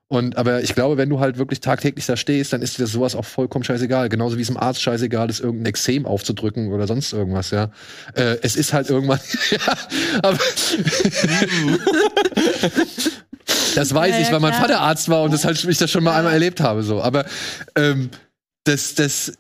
Und 0.07 0.37
aber 0.37 0.61
ich 0.61 0.75
glaube, 0.75 0.97
wenn 0.97 1.09
du 1.09 1.19
halt 1.19 1.37
wirklich 1.39 1.61
tagtäglich 1.61 2.05
da 2.05 2.15
stehst, 2.15 2.53
dann 2.53 2.61
ist 2.61 2.77
dir 2.77 2.85
sowas 2.85 3.15
auch 3.15 3.25
vollkommen 3.25 3.63
scheißegal. 3.63 4.07
Genauso 4.07 4.37
wie 4.37 4.41
es 4.43 4.47
dem 4.47 4.57
Arzt 4.57 4.79
scheißegal 4.83 5.31
ist, 5.31 5.39
irgendein 5.39 5.65
Exem 5.65 6.05
aufzudrücken 6.05 6.71
oder 6.71 6.85
sonst 6.85 7.11
irgendwas, 7.11 7.49
ja. 7.49 7.71
Äh, 8.13 8.37
es 8.43 8.55
ist 8.55 8.71
halt 8.73 8.89
irgendwann, 8.89 9.19
ja, 9.51 9.73
aber 10.21 10.37
das 13.75 13.93
weiß 13.93 14.15
Ja, 14.15 14.21
ich, 14.21 14.27
ja, 14.27 14.33
weil 14.33 14.39
mein 14.41 14.51
klar. 14.51 14.61
Vater 14.63 14.81
Arzt 14.81 15.09
war 15.09 15.23
und 15.23 15.33
das 15.33 15.45
halt, 15.45 15.63
ich 15.63 15.77
das 15.77 15.89
schon 15.89 16.03
mal 16.03 16.15
einmal 16.17 16.33
erlebt 16.33 16.61
habe, 16.61 16.83
so. 16.83 17.01
Aber 17.01 17.25
ähm, 17.75 18.09
das, 18.63 18.95
das, 18.95 19.33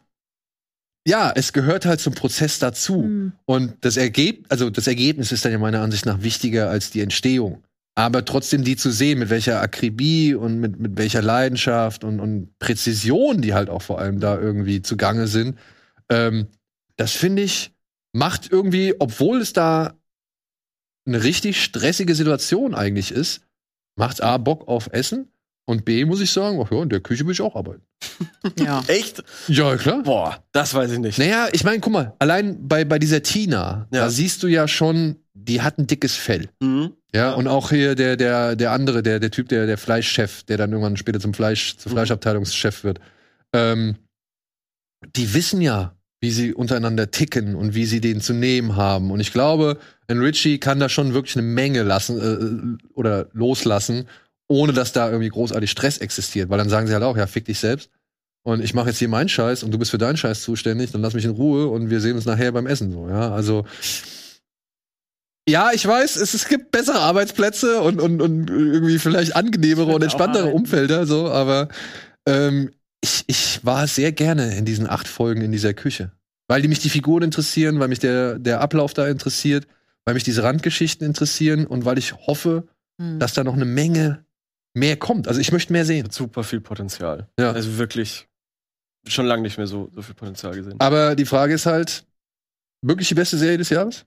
ja, 1.07 1.31
es 1.35 1.53
gehört 1.53 1.85
halt 1.85 1.99
zum 1.99 2.13
Prozess 2.13 2.59
dazu. 2.59 3.03
Hm. 3.03 3.31
Und 3.45 3.75
das 3.81 3.97
Ergebnis, 3.97 4.49
also 4.49 4.69
das 4.69 4.87
Ergebnis 4.87 5.31
ist 5.31 5.45
dann 5.45 5.51
ja 5.51 5.59
meiner 5.59 5.81
Ansicht 5.81 6.05
nach 6.05 6.21
wichtiger 6.23 6.69
als 6.69 6.91
die 6.91 7.01
Entstehung. 7.01 7.63
Aber 7.97 8.25
trotzdem 8.25 8.63
die 8.63 8.75
zu 8.75 8.91
sehen, 8.91 9.19
mit 9.19 9.29
welcher 9.29 9.61
Akribie 9.61 10.35
und 10.35 10.59
mit, 10.59 10.79
mit 10.79 10.97
welcher 10.97 11.21
Leidenschaft 11.21 12.03
und, 12.03 12.19
und 12.19 12.57
Präzision, 12.59 13.41
die 13.41 13.53
halt 13.53 13.69
auch 13.69 13.81
vor 13.81 13.99
allem 13.99 14.19
da 14.19 14.37
irgendwie 14.37 14.81
zugange 14.81 15.27
sind, 15.27 15.57
ähm, 16.09 16.47
das 16.97 17.11
finde 17.11 17.43
ich, 17.43 17.71
macht 18.11 18.51
irgendwie, 18.51 18.95
obwohl 18.99 19.39
es 19.39 19.53
da 19.53 19.93
eine 21.05 21.23
richtig 21.23 21.63
stressige 21.63 22.15
Situation 22.15 22.73
eigentlich 22.73 23.11
ist, 23.11 23.41
macht 23.95 24.21
A 24.21 24.37
Bock 24.37 24.67
auf 24.67 24.89
Essen 24.91 25.29
und 25.65 25.83
B 25.85 26.05
muss 26.05 26.21
ich 26.21 26.31
sagen, 26.31 26.61
ach 26.63 26.71
ja, 26.71 26.83
in 26.83 26.89
der 26.89 26.99
Küche 26.99 27.25
will 27.25 27.31
ich 27.33 27.41
auch 27.41 27.55
arbeiten. 27.55 27.81
Ja. 28.59 28.83
Echt? 28.87 29.23
Ja, 29.47 29.75
klar. 29.77 30.03
Boah, 30.03 30.43
das 30.51 30.73
weiß 30.73 30.91
ich 30.91 30.99
nicht. 30.99 31.17
Naja, 31.17 31.47
ich 31.51 31.63
meine, 31.63 31.79
guck 31.79 31.91
mal, 31.93 32.13
allein 32.19 32.67
bei, 32.67 32.85
bei 32.85 32.99
dieser 32.99 33.23
Tina, 33.23 33.87
Ja. 33.91 34.01
da 34.01 34.09
siehst 34.09 34.43
du 34.43 34.47
ja 34.47 34.67
schon, 34.67 35.15
die 35.33 35.61
hat 35.61 35.77
ein 35.79 35.87
dickes 35.87 36.15
Fell. 36.15 36.49
Mhm. 36.59 36.93
Ja, 37.13 37.31
und 37.33 37.47
auch 37.47 37.69
hier 37.71 37.95
der, 37.95 38.15
der, 38.17 38.55
der 38.55 38.71
andere, 38.71 39.01
der, 39.01 39.19
der 39.19 39.31
Typ, 39.31 39.49
der, 39.49 39.65
der 39.65 39.77
Fleischchef, 39.77 40.43
der 40.43 40.57
dann 40.57 40.71
irgendwann 40.71 40.97
später 40.97 41.19
zum 41.19 41.33
Fleisch, 41.33 41.77
zur 41.77 41.91
Mhm. 41.91 41.95
Fleischabteilungschef 41.95 42.83
wird. 42.83 42.99
Ähm, 43.53 43.95
die 45.15 45.33
wissen 45.33 45.61
ja, 45.61 45.95
wie 46.21 46.31
sie 46.31 46.53
untereinander 46.53 47.11
ticken 47.11 47.55
und 47.55 47.75
wie 47.75 47.85
sie 47.85 48.01
den 48.01 48.21
zu 48.21 48.33
nehmen 48.33 48.75
haben. 48.75 49.11
Und 49.11 49.19
ich 49.19 49.31
glaube, 49.31 49.77
ein 50.07 50.19
Richie 50.19 50.59
kann 50.59 50.79
da 50.79 50.89
schon 50.89 51.13
wirklich 51.13 51.35
eine 51.37 51.45
Menge 51.47 51.83
lassen 51.83 52.77
äh, 52.79 52.83
oder 52.93 53.27
loslassen, 53.33 54.07
ohne 54.47 54.73
dass 54.73 54.91
da 54.91 55.09
irgendwie 55.09 55.29
großartig 55.29 55.69
Stress 55.71 55.97
existiert. 55.97 56.49
Weil 56.49 56.57
dann 56.57 56.69
sagen 56.69 56.87
sie 56.87 56.93
halt 56.93 57.03
auch, 57.03 57.17
ja, 57.17 57.27
fick 57.27 57.45
dich 57.45 57.59
selbst. 57.59 57.89
Und 58.43 58.63
ich 58.63 58.73
mache 58.75 58.89
jetzt 58.89 58.99
hier 58.99 59.09
meinen 59.09 59.29
Scheiß 59.29 59.63
und 59.63 59.71
du 59.71 59.79
bist 59.79 59.89
für 59.89 59.97
deinen 59.97 60.17
Scheiß 60.17 60.41
zuständig, 60.43 60.91
dann 60.91 61.01
lass 61.01 61.15
mich 61.15 61.25
in 61.25 61.31
Ruhe 61.31 61.67
und 61.67 61.89
wir 61.89 61.99
sehen 61.99 62.15
uns 62.15 62.25
nachher 62.25 62.51
beim 62.51 62.67
Essen 62.67 62.91
so, 62.91 63.09
ja. 63.09 63.31
Also 63.31 63.65
ja, 65.49 65.71
ich 65.73 65.85
weiß, 65.85 66.15
es, 66.17 66.35
es 66.35 66.47
gibt 66.47 66.71
bessere 66.71 66.99
Arbeitsplätze 66.99 67.81
und, 67.81 67.99
und, 67.99 68.21
und 68.21 68.49
irgendwie 68.49 68.99
vielleicht 68.99 69.35
angenehmere 69.35 69.93
und 69.93 70.03
entspanntere. 70.03 70.49
Umfelder, 70.49 71.07
so, 71.07 71.29
aber 71.29 71.69
ähm, 72.27 72.71
ich, 73.01 73.23
ich 73.27 73.65
war 73.65 73.87
sehr 73.87 74.11
gerne 74.11 74.55
in 74.55 74.65
diesen 74.65 74.87
acht 74.87 75.07
Folgen 75.07 75.41
in 75.41 75.51
dieser 75.51 75.73
Küche. 75.73 76.11
Weil 76.47 76.61
die 76.61 76.67
mich 76.67 76.79
die 76.79 76.89
Figuren 76.89 77.23
interessieren, 77.23 77.79
weil 77.79 77.87
mich 77.87 77.99
der, 77.99 78.37
der 78.37 78.61
Ablauf 78.61 78.93
da 78.93 79.07
interessiert, 79.07 79.67
weil 80.05 80.13
mich 80.13 80.23
diese 80.23 80.43
Randgeschichten 80.43 81.05
interessieren 81.05 81.65
und 81.65 81.85
weil 81.85 81.97
ich 81.97 82.13
hoffe, 82.13 82.67
Hm. 82.99 83.19
dass 83.19 83.33
da 83.33 83.43
noch 83.43 83.55
eine 83.55 83.65
Menge 83.65 84.24
mehr 84.75 84.97
kommt. 84.97 85.27
Also 85.27 85.39
ich 85.39 85.51
möchte 85.51 85.73
mehr 85.73 85.85
sehen. 85.85 86.05
Hat 86.05 86.13
super 86.13 86.43
viel 86.43 86.61
Potenzial. 86.61 87.27
Ja. 87.39 87.51
Also 87.51 87.77
wirklich 87.77 88.27
schon 89.07 89.25
lange 89.25 89.43
nicht 89.43 89.57
mehr 89.57 89.67
so, 89.67 89.89
so 89.93 90.01
viel 90.01 90.15
Potenzial 90.15 90.55
gesehen. 90.55 90.79
Aber 90.79 91.15
die 91.15 91.25
Frage 91.25 91.53
ist 91.53 91.65
halt, 91.65 92.05
wirklich 92.81 93.07
die 93.07 93.15
beste 93.15 93.37
Serie 93.37 93.57
des 93.57 93.69
Jahres? 93.69 94.05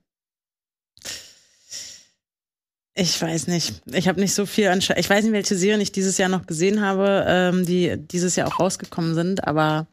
Ich 2.95 3.21
weiß 3.21 3.47
nicht. 3.47 3.81
Ich 3.85 4.07
habe 4.07 4.19
nicht 4.19 4.33
so 4.33 4.45
viel 4.45 4.67
Anscha 4.67 4.95
Ich 4.97 5.09
weiß 5.09 5.23
nicht, 5.23 5.33
welche 5.33 5.55
Serien 5.55 5.79
ich 5.79 5.91
dieses 5.91 6.17
Jahr 6.17 6.29
noch 6.29 6.45
gesehen 6.45 6.81
habe, 6.81 7.23
ähm, 7.27 7.65
die 7.65 7.95
dieses 7.97 8.35
Jahr 8.35 8.47
auch 8.47 8.59
rausgekommen 8.59 9.15
sind, 9.15 9.47
aber 9.47 9.87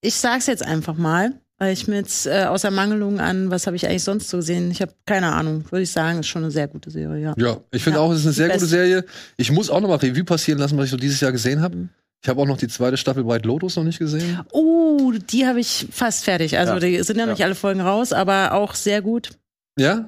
ich 0.00 0.14
sag's 0.14 0.46
jetzt 0.46 0.62
einfach 0.64 0.96
mal, 0.96 1.38
weil 1.60 1.72
ich 1.74 1.86
mit 1.86 2.08
äh, 2.26 2.44
aus 2.44 2.64
Ermangelung 2.64 3.20
an, 3.20 3.50
was 3.50 3.66
habe 3.66 3.76
ich 3.76 3.86
eigentlich 3.86 4.02
sonst 4.02 4.28
so 4.30 4.38
gesehen? 4.38 4.70
Ich 4.70 4.80
habe 4.82 4.92
keine 5.06 5.32
Ahnung, 5.32 5.64
würde 5.70 5.82
ich 5.82 5.92
sagen, 5.92 6.18
ist 6.20 6.26
schon 6.26 6.42
eine 6.42 6.50
sehr 6.50 6.66
gute 6.68 6.90
Serie, 6.90 7.22
ja. 7.22 7.34
Ja, 7.36 7.58
ich 7.70 7.84
finde 7.84 7.98
Ja, 7.98 8.04
auch, 8.04 8.10
es 8.12 8.20
ist 8.20 8.26
eine 8.26 8.32
sehr 8.32 8.48
gute. 8.48 8.66
Serie. 8.66 9.04
Ich 9.36 9.52
muss 9.52 9.68
auch 9.70 9.80
noch 9.80 9.88
mal 9.88 9.96
Revue 9.96 10.24
passieren 10.24 10.58
lassen, 10.58 10.76
was 10.78 10.86
ich 10.86 10.90
so 10.90 10.96
dieses 10.96 11.20
Jahr 11.20 11.32
gesehen 11.32 11.60
habe. 11.60 11.76
Mhm. 11.76 11.88
Ich 12.22 12.28
habe 12.28 12.40
auch 12.42 12.46
noch 12.46 12.56
die 12.58 12.68
zweite 12.68 12.96
Staffel 12.96 13.26
White 13.26 13.46
Lotus 13.46 13.76
noch 13.76 13.84
nicht 13.84 13.98
gesehen. 13.98 14.40
Oh, 14.52 15.12
die 15.30 15.46
habe 15.46 15.60
ich 15.60 15.86
fast 15.90 16.24
fertig. 16.24 16.58
Also 16.58 16.74
Ja. 16.74 16.78
die 16.80 17.02
sind 17.02 17.18
ja 17.18 17.24
noch 17.26 17.32
nicht 17.34 17.44
alle 17.44 17.54
Folgen 17.54 17.80
raus, 17.80 18.12
aber 18.12 18.52
auch 18.52 18.74
sehr 18.74 19.00
gut. 19.00 19.30
Ja? 19.78 20.04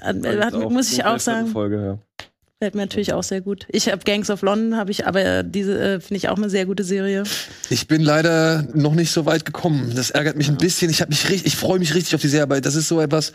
Äh, 0.00 0.14
War 0.14 0.46
hat, 0.46 0.70
muss 0.70 0.92
ich 0.92 1.04
auch 1.04 1.18
sagen. 1.18 1.48
Folge, 1.48 1.76
ja. 1.84 1.98
Fällt 2.60 2.74
mir 2.74 2.82
natürlich 2.82 3.12
auch 3.12 3.22
sehr 3.22 3.40
gut. 3.40 3.66
Ich 3.70 3.88
habe 3.88 4.02
Gangs 4.04 4.30
of 4.30 4.42
London, 4.42 4.76
habe 4.76 4.90
ich, 4.90 5.06
aber 5.06 5.24
äh, 5.24 5.44
diese 5.48 5.78
äh, 5.78 6.00
finde 6.00 6.16
ich 6.16 6.28
auch 6.28 6.36
eine 6.36 6.50
sehr 6.50 6.66
gute 6.66 6.82
Serie. 6.82 7.22
Ich 7.70 7.86
bin 7.86 8.02
leider 8.02 8.66
noch 8.74 8.94
nicht 8.94 9.12
so 9.12 9.26
weit 9.26 9.44
gekommen. 9.44 9.92
Das 9.94 10.10
ärgert 10.10 10.36
mich 10.36 10.48
ein 10.48 10.56
bisschen. 10.58 10.90
Ich 10.90 11.00
habe 11.00 11.10
mich 11.10 11.28
richtig, 11.28 11.46
ich 11.46 11.56
freue 11.56 11.78
mich 11.78 11.94
richtig 11.94 12.16
auf 12.16 12.20
die 12.20 12.26
Serie, 12.28 12.42
aber 12.42 12.60
das 12.60 12.74
ist 12.74 12.88
so 12.88 13.00
etwas, 13.00 13.32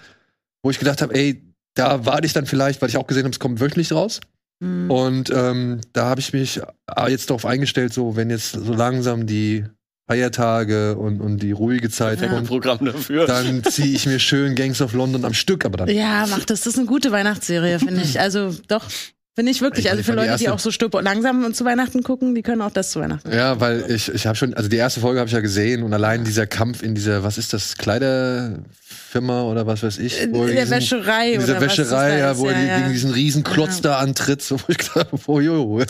wo 0.61 0.71
ich 0.71 0.79
gedacht 0.79 1.01
habe, 1.01 1.15
ey, 1.15 1.41
da 1.75 2.05
warte 2.05 2.25
ich 2.25 2.33
dann 2.33 2.45
vielleicht, 2.45 2.81
weil 2.81 2.89
ich 2.89 2.97
auch 2.97 3.07
gesehen 3.07 3.23
habe, 3.23 3.31
es 3.31 3.39
kommt 3.39 3.61
wöchentlich 3.61 3.93
raus. 3.93 4.19
Hm. 4.61 4.91
Und 4.91 5.29
ähm, 5.33 5.79
da 5.93 6.05
habe 6.05 6.19
ich 6.19 6.33
mich 6.33 6.59
äh, 6.93 7.09
jetzt 7.09 7.29
darauf 7.29 7.45
eingestellt, 7.45 7.93
so 7.93 8.17
wenn 8.17 8.29
jetzt 8.29 8.51
so 8.51 8.73
langsam 8.73 9.25
die 9.25 9.63
Feiertage 10.05 10.97
und, 10.97 11.21
und 11.21 11.41
die 11.41 11.53
ruhige 11.53 11.89
Zeit 11.89 12.19
Ja. 12.19 12.27
Ein 12.27 12.35
kommt, 12.35 12.47
Programm 12.49 12.85
dafür. 12.85 13.25
dann 13.25 13.63
ziehe 13.63 13.95
ich 13.95 14.05
mir 14.05 14.19
schön 14.19 14.53
Gangs 14.53 14.81
of 14.81 14.93
London 14.93 15.23
am 15.23 15.33
Stück, 15.33 15.63
aber 15.65 15.77
dann 15.77 15.87
Ja, 15.89 16.27
macht 16.27 16.49
das. 16.49 16.61
Das 16.61 16.73
ist 16.73 16.77
eine 16.77 16.87
gute 16.87 17.11
Weihnachtsserie, 17.11 17.79
finde 17.79 18.01
ich. 18.01 18.19
Also 18.23 18.53
doch, 18.67 18.83
finde 19.35 19.51
ich 19.51 19.61
wirklich. 19.61 19.85
Ich 19.85 19.91
Also 19.91 20.03
für 20.03 20.11
die 20.11 20.17
Leute, 20.17 20.27
die 20.37 20.43
erste- 20.45 20.53
auch 20.53 20.59
so 20.59 20.71
stirb 20.71 20.93
langsam 21.01 21.53
zu 21.53 21.65
Weihnachten 21.65 22.03
gucken, 22.03 22.35
die 22.35 22.41
können 22.41 22.61
auch 22.61 22.71
das 22.71 22.91
zu 22.91 22.99
Weihnachten. 22.99 23.31
Ja, 23.31 23.59
weil 23.59 23.85
ich, 23.89 24.09
ich 24.09 24.25
habe 24.27 24.35
schon, 24.35 24.53
also 24.53 24.69
die 24.69 24.77
erste 24.77 24.99
Folge 24.99 25.19
habe 25.19 25.27
ich 25.27 25.33
ja 25.33 25.41
gesehen 25.41 25.83
und 25.83 25.93
allein 25.93 26.23
dieser 26.23 26.47
Kampf 26.47 26.83
in 26.83 26.95
dieser, 26.95 27.23
was 27.23 27.37
ist 27.37 27.53
das, 27.53 27.77
Kleiderfirma 29.13 29.43
oder 29.43 29.67
was 29.67 29.83
weiß 29.83 29.99
ich? 29.99 30.21
In 30.21 30.33
wo 30.33 30.41
er 30.43 30.47
der 30.53 30.61
diesen- 30.65 30.71
Wäscherei 30.71 31.33
in 31.33 31.39
dieser 31.39 31.53
das 31.59 31.63
Wäscherei, 31.77 32.19
ja, 32.19 32.37
wo 32.37 32.47
er 32.47 32.59
ja, 32.59 32.65
ja. 32.67 32.77
gegen 32.79 32.91
diesen 32.93 33.11
riesen 33.11 33.43
Klotz 33.43 33.75
Ja. 33.77 33.81
da 33.81 33.97
antritt, 33.99 34.41
so 34.41 34.59
wo 34.59 34.63
ich 34.67 34.77
gedacht 34.77 35.11
habe, 35.11 35.21
oh, 35.27 35.39
jo, 35.39 35.81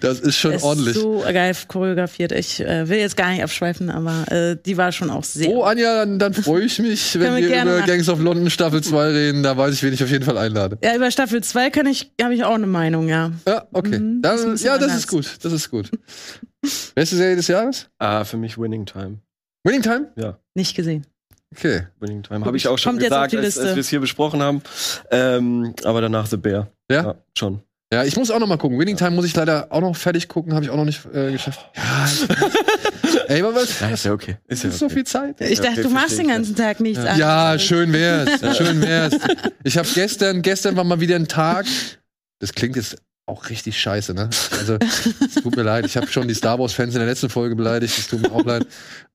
das 0.00 0.20
ist 0.20 0.36
schon 0.36 0.52
ist 0.52 0.62
ordentlich. 0.62 0.94
so 0.96 1.22
geil 1.26 1.54
choreografiert. 1.68 2.32
Ich 2.32 2.60
äh, 2.60 2.88
will 2.88 2.98
jetzt 2.98 3.16
gar 3.16 3.30
nicht 3.30 3.42
abschweifen, 3.42 3.90
aber 3.90 4.30
äh, 4.30 4.56
die 4.64 4.76
war 4.76 4.92
schon 4.92 5.10
auch 5.10 5.24
sehr. 5.24 5.48
Oh, 5.48 5.62
Anja, 5.62 6.04
dann, 6.04 6.18
dann 6.18 6.34
freue 6.34 6.64
ich 6.64 6.78
mich, 6.78 7.14
wenn 7.18 7.34
wir 7.36 7.48
wir 7.48 7.62
über 7.62 7.76
machen. 7.76 7.86
Gangs 7.86 8.08
of 8.08 8.20
London 8.20 8.50
Staffel 8.50 8.82
2 8.82 9.08
reden. 9.10 9.42
Da 9.42 9.56
weiß 9.56 9.74
ich, 9.74 9.82
wen 9.82 9.92
ich 9.92 10.02
auf 10.02 10.10
jeden 10.10 10.24
Fall 10.24 10.38
einlade. 10.38 10.78
ja, 10.82 10.94
über 10.96 11.10
Staffel 11.10 11.42
2 11.42 11.70
kann 11.70 11.86
ich, 11.86 12.12
habe 12.20 12.34
ich 12.34 12.44
auch 12.44 12.54
eine 12.54 12.66
Meinung, 12.66 13.08
ja. 13.08 13.32
Ja, 13.46 13.66
okay. 13.72 13.98
Mhm, 13.98 14.22
das 14.22 14.44
bisschen 14.44 14.66
ja, 14.66 14.78
das 14.78 14.94
ist 14.96 15.08
gut. 15.08 15.36
Das 15.42 15.52
ist 15.52 15.70
gut. 15.70 15.90
Beste 16.94 17.16
Serie 17.16 17.36
des 17.36 17.46
Jahres? 17.48 17.88
Ah, 17.98 18.24
für 18.24 18.36
mich 18.36 18.58
Winning 18.58 18.86
Time. 18.86 19.18
Winning 19.64 19.82
Time? 19.82 20.08
Nicht 20.54 20.74
gesehen. 20.74 21.06
Okay. 21.56 21.86
Winning 22.00 22.22
Time. 22.22 22.44
Habe 22.44 22.56
ich 22.56 22.68
auch 22.68 22.78
schon 22.78 22.92
Kommt 22.92 23.02
gesagt, 23.02 23.34
als, 23.34 23.58
als 23.58 23.74
wir 23.74 23.80
es 23.80 23.88
hier 23.88 24.00
besprochen 24.00 24.42
haben. 24.42 24.62
Ähm, 25.10 25.74
aber 25.84 26.00
danach 26.00 26.26
The 26.26 26.36
Bear. 26.36 26.68
Ja? 26.90 27.14
schon. 27.36 27.62
Ja, 27.92 28.04
ich 28.04 28.16
muss 28.16 28.30
auch 28.30 28.40
noch 28.40 28.48
mal 28.48 28.58
gucken. 28.58 28.78
Winning 28.78 28.96
Time 28.96 29.12
muss 29.12 29.24
ich 29.24 29.34
leider 29.34 29.68
auch 29.70 29.80
noch 29.80 29.96
fertig 29.96 30.28
gucken, 30.28 30.54
habe 30.54 30.64
ich 30.64 30.70
auch 30.70 30.76
noch 30.76 30.84
nicht 30.84 31.06
äh, 31.14 31.30
geschafft. 31.30 31.70
Ja. 31.76 32.08
Ey, 33.28 33.42
aber 33.42 33.54
was? 33.54 33.80
Ja, 33.80 33.90
ist 33.90 34.04
ja 34.04 34.12
okay. 34.12 34.36
Ist 34.46 34.64
ja 34.64 34.70
ist 34.70 34.78
so 34.78 34.86
okay. 34.86 34.94
viel 34.94 35.04
Zeit. 35.04 35.40
Ich 35.40 35.60
dachte, 35.60 35.72
okay, 35.72 35.82
du 35.82 35.90
machst 35.90 36.18
den 36.18 36.28
ganzen 36.28 36.56
Tag 36.56 36.80
nichts 36.80 36.98
anderes. 36.98 37.18
Ja, 37.18 37.58
schön 37.58 37.92
wär's. 37.92 38.40
Schön 38.56 38.80
wär's. 38.82 39.14
Ich 39.62 39.78
habe 39.78 39.88
gestern, 39.94 40.42
gestern 40.42 40.76
war 40.76 40.84
mal 40.84 41.00
wieder 41.00 41.16
ein 41.16 41.28
Tag. 41.28 41.66
Das 42.40 42.52
klingt 42.52 42.76
jetzt 42.76 42.96
auch 43.26 43.50
richtig 43.50 43.78
scheiße, 43.80 44.14
ne? 44.14 44.30
Also, 44.52 44.78
es 44.80 45.42
tut 45.42 45.56
mir 45.56 45.62
leid. 45.62 45.84
Ich 45.84 45.96
habe 45.96 46.06
schon 46.06 46.28
die 46.28 46.34
Star 46.34 46.58
Wars 46.58 46.72
Fans 46.72 46.94
in 46.94 47.00
der 47.00 47.08
letzten 47.08 47.28
Folge 47.28 47.56
beleidigt. 47.56 47.98
Es 47.98 48.06
tut 48.06 48.22
mir 48.22 48.32
auch 48.32 48.44
leid. 48.44 48.66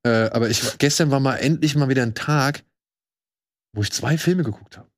Äh, 0.03 0.29
aber 0.31 0.49
ich, 0.49 0.77
gestern 0.79 1.11
war 1.11 1.19
mal 1.19 1.37
endlich 1.37 1.75
mal 1.75 1.89
wieder 1.89 2.03
ein 2.03 2.13
Tag, 2.13 2.63
wo 3.73 3.81
ich 3.81 3.91
zwei 3.91 4.17
Filme 4.17 4.43
geguckt 4.43 4.77
habe. 4.77 4.89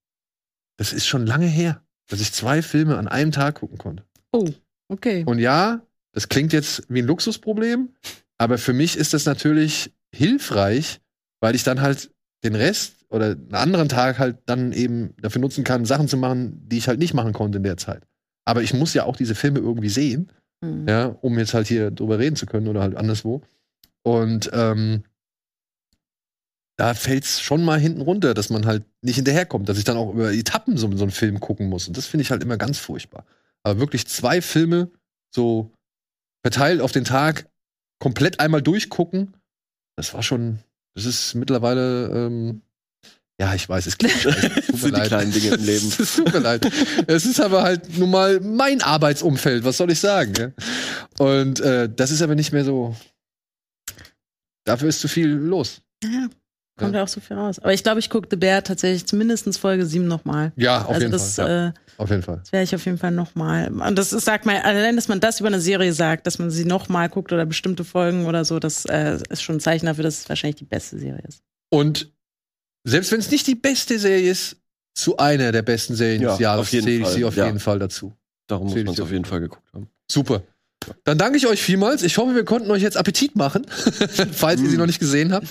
das 0.78 0.94
ist 0.94 1.06
schon 1.06 1.26
lange 1.28 1.46
her, 1.46 1.84
dass 2.08 2.22
ich 2.22 2.32
zwei 2.34 2.62
Filme 2.62 2.98
an 2.98 3.08
einem 3.08 3.32
Tag 3.32 3.56
gucken 3.56 3.78
konnte. 3.78 4.04
Oh, 4.32 4.50
okay. 4.88 5.24
Und 5.26 5.40
ja, 5.40 5.82
das 6.14 6.30
klingt 6.30 6.54
jetzt 6.54 6.84
wie 6.90 7.02
ein 7.02 7.06
Luxusproblem, 7.06 7.90
aber 8.38 8.58
für 8.58 8.74
mich 8.74 8.98
ist 8.98 9.14
das 9.14 9.26
natürlich 9.26 9.92
hilfreich, 10.14 11.02
weil 11.42 11.56
ich 11.56 11.64
dann 11.64 11.82
halt 11.82 12.12
den 12.44 12.56
Rest 12.56 13.06
oder 13.10 13.32
einen 13.32 13.54
anderen 13.54 13.90
Tag 13.90 14.20
halt 14.20 14.38
dann 14.46 14.72
eben 14.72 15.14
dafür 15.22 15.42
nutzen 15.42 15.64
kann, 15.64 15.86
Sachen 15.86 16.08
zu 16.08 16.18
machen, 16.18 16.68
die 16.68 16.78
ich 16.78 16.88
halt 16.88 17.00
nicht 17.00 17.14
machen 17.14 17.34
konnte 17.34 17.58
in 17.58 17.64
der 17.64 17.78
Zeit. 17.78 18.08
Aber 18.46 18.62
ich 18.62 18.74
muss 18.74 18.94
ja 18.94 19.04
auch 19.06 19.16
diese 19.16 19.36
Filme 19.36 19.60
irgendwie 19.60 19.90
sehen, 19.90 20.32
Mhm. 20.64 20.88
ja, 20.88 21.06
um 21.22 21.38
jetzt 21.38 21.54
halt 21.54 21.68
hier 21.68 21.92
drüber 21.92 22.20
reden 22.20 22.38
zu 22.38 22.46
können 22.46 22.68
oder 22.70 22.82
halt 22.82 22.96
anderswo. 22.96 23.42
Und 24.02 24.50
ähm, 24.54 25.04
da 26.78 26.94
fällt 26.94 27.26
es 27.26 27.42
schon 27.42 27.64
mal 27.64 27.80
hinten 27.80 28.02
runter, 28.02 28.34
dass 28.34 28.50
man 28.50 28.66
halt 28.66 28.84
nicht 29.02 29.18
hinterherkommt, 29.18 29.70
dass 29.70 29.78
ich 29.78 29.84
dann 29.84 29.98
auch 29.98 30.14
über 30.14 30.32
Etappen 30.34 30.78
so, 30.78 30.90
so 30.96 31.04
einen 31.04 31.12
Film 31.12 31.40
gucken 31.40 31.68
muss. 31.70 31.88
Und 31.88 31.98
das 31.98 32.08
finde 32.08 32.24
ich 32.24 32.32
halt 32.32 32.42
immer 32.42 32.58
ganz 32.58 32.80
furchtbar. 32.80 33.26
Aber 33.64 33.80
wirklich 33.80 34.08
zwei 34.08 34.42
Filme 34.42 34.90
so 35.34 35.72
verteilt 36.44 36.82
auf 36.82 36.92
den 36.92 37.04
Tag 37.06 37.48
komplett 38.00 38.40
einmal 38.40 38.62
durchgucken, 38.62 39.34
das 39.96 40.14
war 40.14 40.24
schon, 40.24 40.60
das 40.96 41.06
ist 41.06 41.36
mittlerweile, 41.36 42.08
ähm, 42.08 42.63
ja, 43.44 43.54
ich 43.56 43.68
weiß, 43.68 43.86
es 43.88 43.98
klingt 43.98 44.14
scheiße. 44.16 44.52
Es 44.58 44.66
tut 44.68 44.82
mir 44.84 44.92
die 44.92 45.00
leid. 45.00 45.08
kleinen 45.08 45.32
Dinge 45.34 45.56
im 45.56 45.66
Leben. 45.66 45.92
Es 46.00 46.16
tut 46.16 46.32
mir 46.34 46.40
leid. 46.40 46.66
Es 47.08 47.26
ist 47.26 47.42
aber 47.42 47.64
halt 47.64 47.98
nun 47.98 48.10
mal 48.10 48.40
mein 48.40 48.82
Arbeitsumfeld, 48.82 49.66
was 49.66 49.78
soll 49.78 49.92
ich 49.92 50.00
sagen? 50.00 50.34
Ja? 50.38 50.52
Und 51.20 51.60
äh, 51.60 51.90
das 51.94 52.12
ist 52.12 52.22
aber 52.22 52.36
nicht 52.36 52.54
mehr 52.54 52.64
so. 52.64 52.96
Dafür 54.66 54.88
ist 54.90 55.02
zu 55.02 55.10
viel 55.10 55.28
los. 55.28 55.82
Ja, 56.04 56.28
kommt 56.78 56.96
ja. 56.96 57.04
auch 57.04 57.08
so 57.10 57.20
viel 57.20 57.36
raus. 57.36 57.60
Aber 57.60 57.74
ich 57.74 57.84
glaube, 57.84 58.00
ich 58.00 58.10
gucke 58.10 58.28
The 58.32 58.38
Bear 58.38 58.64
tatsächlich 58.64 59.06
zumindest 59.06 59.58
Folge 59.60 59.86
7 59.86 60.08
nochmal. 60.08 60.54
Ja, 60.56 60.84
auf 60.84 60.90
Also 60.92 61.02
jeden 61.02 61.12
das, 61.12 61.36
Fall. 61.36 61.50
Ja, 61.50 61.68
äh, 61.68 61.74
auf 61.98 62.10
jeden 62.10 62.24
Fall. 62.24 62.38
das 62.38 62.52
werde 62.54 62.64
ich 62.64 62.74
auf 62.76 62.86
jeden 62.86 62.98
Fall 62.98 63.12
nochmal. 63.12 63.68
Und 63.72 63.98
das 63.98 64.14
ist, 64.14 64.24
sagt 64.24 64.46
man, 64.46 64.56
allein, 64.56 64.96
dass 64.96 65.10
man 65.10 65.20
das 65.20 65.42
über 65.42 65.48
eine 65.48 65.60
Serie 65.60 65.92
sagt, 65.92 66.28
dass 66.28 66.40
man 66.40 66.50
sie 66.50 66.64
nochmal 66.64 67.10
guckt 67.10 67.34
oder 67.34 67.46
bestimmte 67.46 67.84
Folgen 67.84 68.26
oder 68.26 68.46
so, 68.46 68.60
das 68.60 68.86
äh, 68.86 69.20
ist 69.30 69.44
schon 69.44 69.58
ein 69.58 69.60
Zeichen 69.60 69.86
dafür, 69.88 70.06
dass 70.06 70.20
es 70.20 70.30
wahrscheinlich 70.30 70.56
die 70.56 70.66
beste 70.66 70.98
Serie 70.98 71.24
ist. 71.28 71.42
Und 71.70 72.10
selbst 72.84 73.12
wenn 73.12 73.20
es 73.20 73.32
nicht 73.32 73.48
die 73.48 73.56
beste 73.56 73.98
Serie 74.00 74.30
ist, 74.30 74.58
zu 74.96 75.18
einer 75.18 75.52
der 75.52 75.62
besten 75.64 75.96
Serien 75.96 76.22
Ja, 76.22 76.32
des 76.32 76.40
Jahres 76.40 76.70
zähle 76.70 76.92
ich 76.92 77.02
Fall. 77.04 77.12
sie 77.14 77.26
auf 77.26 77.36
Ja. 77.36 77.46
jeden 77.48 77.60
Fall 77.60 77.80
dazu. 77.80 78.14
Darum 78.48 78.68
muss 78.68 78.76
man 78.76 78.88
es 78.88 79.00
auf 79.00 79.08
auf 79.08 79.12
jeden 79.12 79.26
Fall 79.26 79.40
geguckt 79.40 79.68
haben. 79.74 79.90
Super. 80.12 80.44
Dann 81.06 81.18
danke 81.18 81.38
ich 81.38 81.48
euch 81.48 81.62
vielmals. 81.62 82.04
Ich 82.04 82.18
hoffe, 82.18 82.36
wir 82.36 82.44
konnten 82.44 82.70
euch 82.70 82.82
jetzt 82.82 82.98
Appetit 82.98 83.36
machen, 83.38 83.66
falls 84.34 84.62
ihr 84.62 84.70
sie 84.70 84.76
noch 84.78 84.86
nicht 84.86 85.00
gesehen 85.00 85.32
habt. 85.34 85.48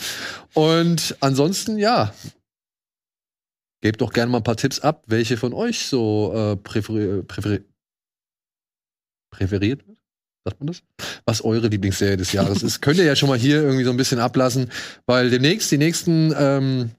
Und 0.52 1.16
ansonsten, 1.20 1.78
ja, 1.78 2.12
gebt 3.80 4.00
doch 4.02 4.12
gerne 4.12 4.30
mal 4.30 4.38
ein 4.38 4.44
paar 4.44 4.56
Tipps 4.58 4.78
ab, 4.80 5.02
welche 5.06 5.36
von 5.38 5.54
euch 5.54 5.86
so 5.86 6.32
äh, 6.34 6.56
präferi 6.56 7.22
präferi 7.22 7.64
präferiert 9.30 9.86
wird. 9.86 9.98
Sagt 10.44 10.60
man 10.60 10.66
das? 10.66 10.82
Was 11.24 11.42
eure 11.42 11.68
Lieblingsserie 11.68 12.16
des 12.16 12.32
Jahres 12.32 12.62
ist. 12.62 12.80
Könnt 12.82 12.98
ihr 12.98 13.04
ja 13.04 13.16
schon 13.16 13.28
mal 13.28 13.38
hier 13.38 13.62
irgendwie 13.62 13.84
so 13.84 13.90
ein 13.90 13.96
bisschen 13.96 14.18
ablassen, 14.18 14.70
weil 15.06 15.30
demnächst 15.30 15.70
die 15.70 15.78
nächsten 15.78 16.34
ähm, 16.36 16.90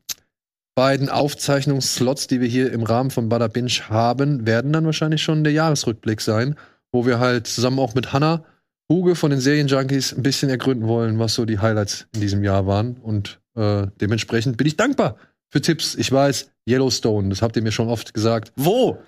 beiden 0.75 1.09
Aufzeichnungsslots, 1.09 2.27
die 2.27 2.41
wir 2.41 2.47
hier 2.47 2.71
im 2.71 2.83
Rahmen 2.83 3.11
von 3.11 3.29
Bada 3.29 3.47
Binge 3.47 3.71
haben, 3.89 4.45
werden 4.45 4.73
dann 4.73 4.85
wahrscheinlich 4.85 5.21
schon 5.21 5.43
der 5.43 5.53
Jahresrückblick 5.53 6.21
sein 6.21 6.55
wo 6.93 7.05
wir 7.05 7.19
halt 7.19 7.47
zusammen 7.47 7.79
auch 7.79 7.95
mit 7.95 8.13
Hannah 8.13 8.45
Huge 8.89 9.15
von 9.15 9.31
den 9.31 9.39
Serienjunkies 9.39 10.13
ein 10.13 10.23
bisschen 10.23 10.49
ergründen 10.49 10.87
wollen, 10.87 11.17
was 11.19 11.33
so 11.33 11.45
die 11.45 11.59
Highlights 11.59 12.05
in 12.13 12.21
diesem 12.21 12.43
Jahr 12.43 12.67
waren. 12.67 12.97
Und 12.97 13.39
äh, 13.55 13.87
dementsprechend 13.99 14.57
bin 14.57 14.67
ich 14.67 14.77
dankbar 14.77 15.17
für 15.49 15.61
Tipps. 15.61 15.95
Ich 15.95 16.11
weiß, 16.11 16.51
Yellowstone, 16.69 17.29
das 17.29 17.41
habt 17.41 17.55
ihr 17.55 17.63
mir 17.63 17.71
schon 17.71 17.89
oft 17.89 18.13
gesagt. 18.13 18.53
Wo? 18.55 18.99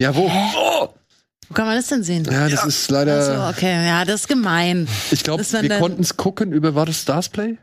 Ja, 0.00 0.14
wo? 0.16 0.28
Wo 0.28 1.54
kann 1.54 1.66
man 1.66 1.76
das 1.76 1.86
denn 1.86 2.02
sehen? 2.02 2.26
Ja, 2.30 2.48
das 2.48 2.66
ist 2.66 2.90
leider. 2.90 3.18
Achso, 3.18 3.56
okay, 3.56 3.86
ja, 3.86 4.04
das 4.04 4.22
ist 4.22 4.28
gemein. 4.28 4.88
ich 5.10 5.22
glaube, 5.22 5.44
wir 5.44 5.78
konnten 5.78 6.02
es 6.02 6.16
gucken 6.16 6.52
über, 6.52 6.74
war 6.74 6.86
das 6.86 7.02
Starsplay? 7.02 7.58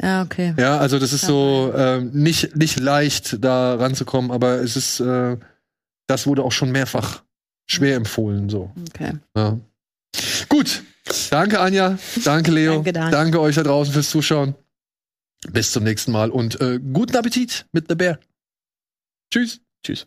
Ja, 0.00 0.22
okay. 0.22 0.54
Ja, 0.58 0.78
also 0.78 0.98
das 0.98 1.12
ist 1.12 1.24
so 1.24 1.72
ähm, 1.74 2.10
nicht, 2.12 2.54
nicht 2.54 2.78
leicht, 2.78 3.42
da 3.42 3.76
ranzukommen, 3.76 4.30
aber 4.30 4.60
es 4.60 4.76
ist, 4.76 5.00
äh, 5.00 5.38
das 6.06 6.26
wurde 6.26 6.42
auch 6.42 6.52
schon 6.52 6.70
mehrfach 6.70 7.22
schwer 7.66 7.96
empfohlen. 7.96 8.48
So. 8.48 8.72
Okay. 8.88 9.12
Ja. 9.34 9.58
Gut. 10.48 10.82
Danke, 11.30 11.60
Anja. 11.60 11.98
Danke, 12.24 12.50
Leo. 12.50 12.82
Danke, 12.82 12.92
Daniel. 12.92 13.36
euch 13.38 13.54
da 13.54 13.62
draußen 13.62 13.92
fürs 13.92 14.10
Zuschauen. 14.10 14.54
Bis 15.50 15.72
zum 15.72 15.84
nächsten 15.84 16.12
Mal 16.12 16.30
und 16.30 16.60
äh, 16.60 16.80
guten 16.80 17.16
Appetit 17.16 17.66
mit 17.72 17.86
The 17.88 17.94
Bear. 17.94 18.18
Tschüss. 19.30 19.60
Tschüss. 19.84 20.06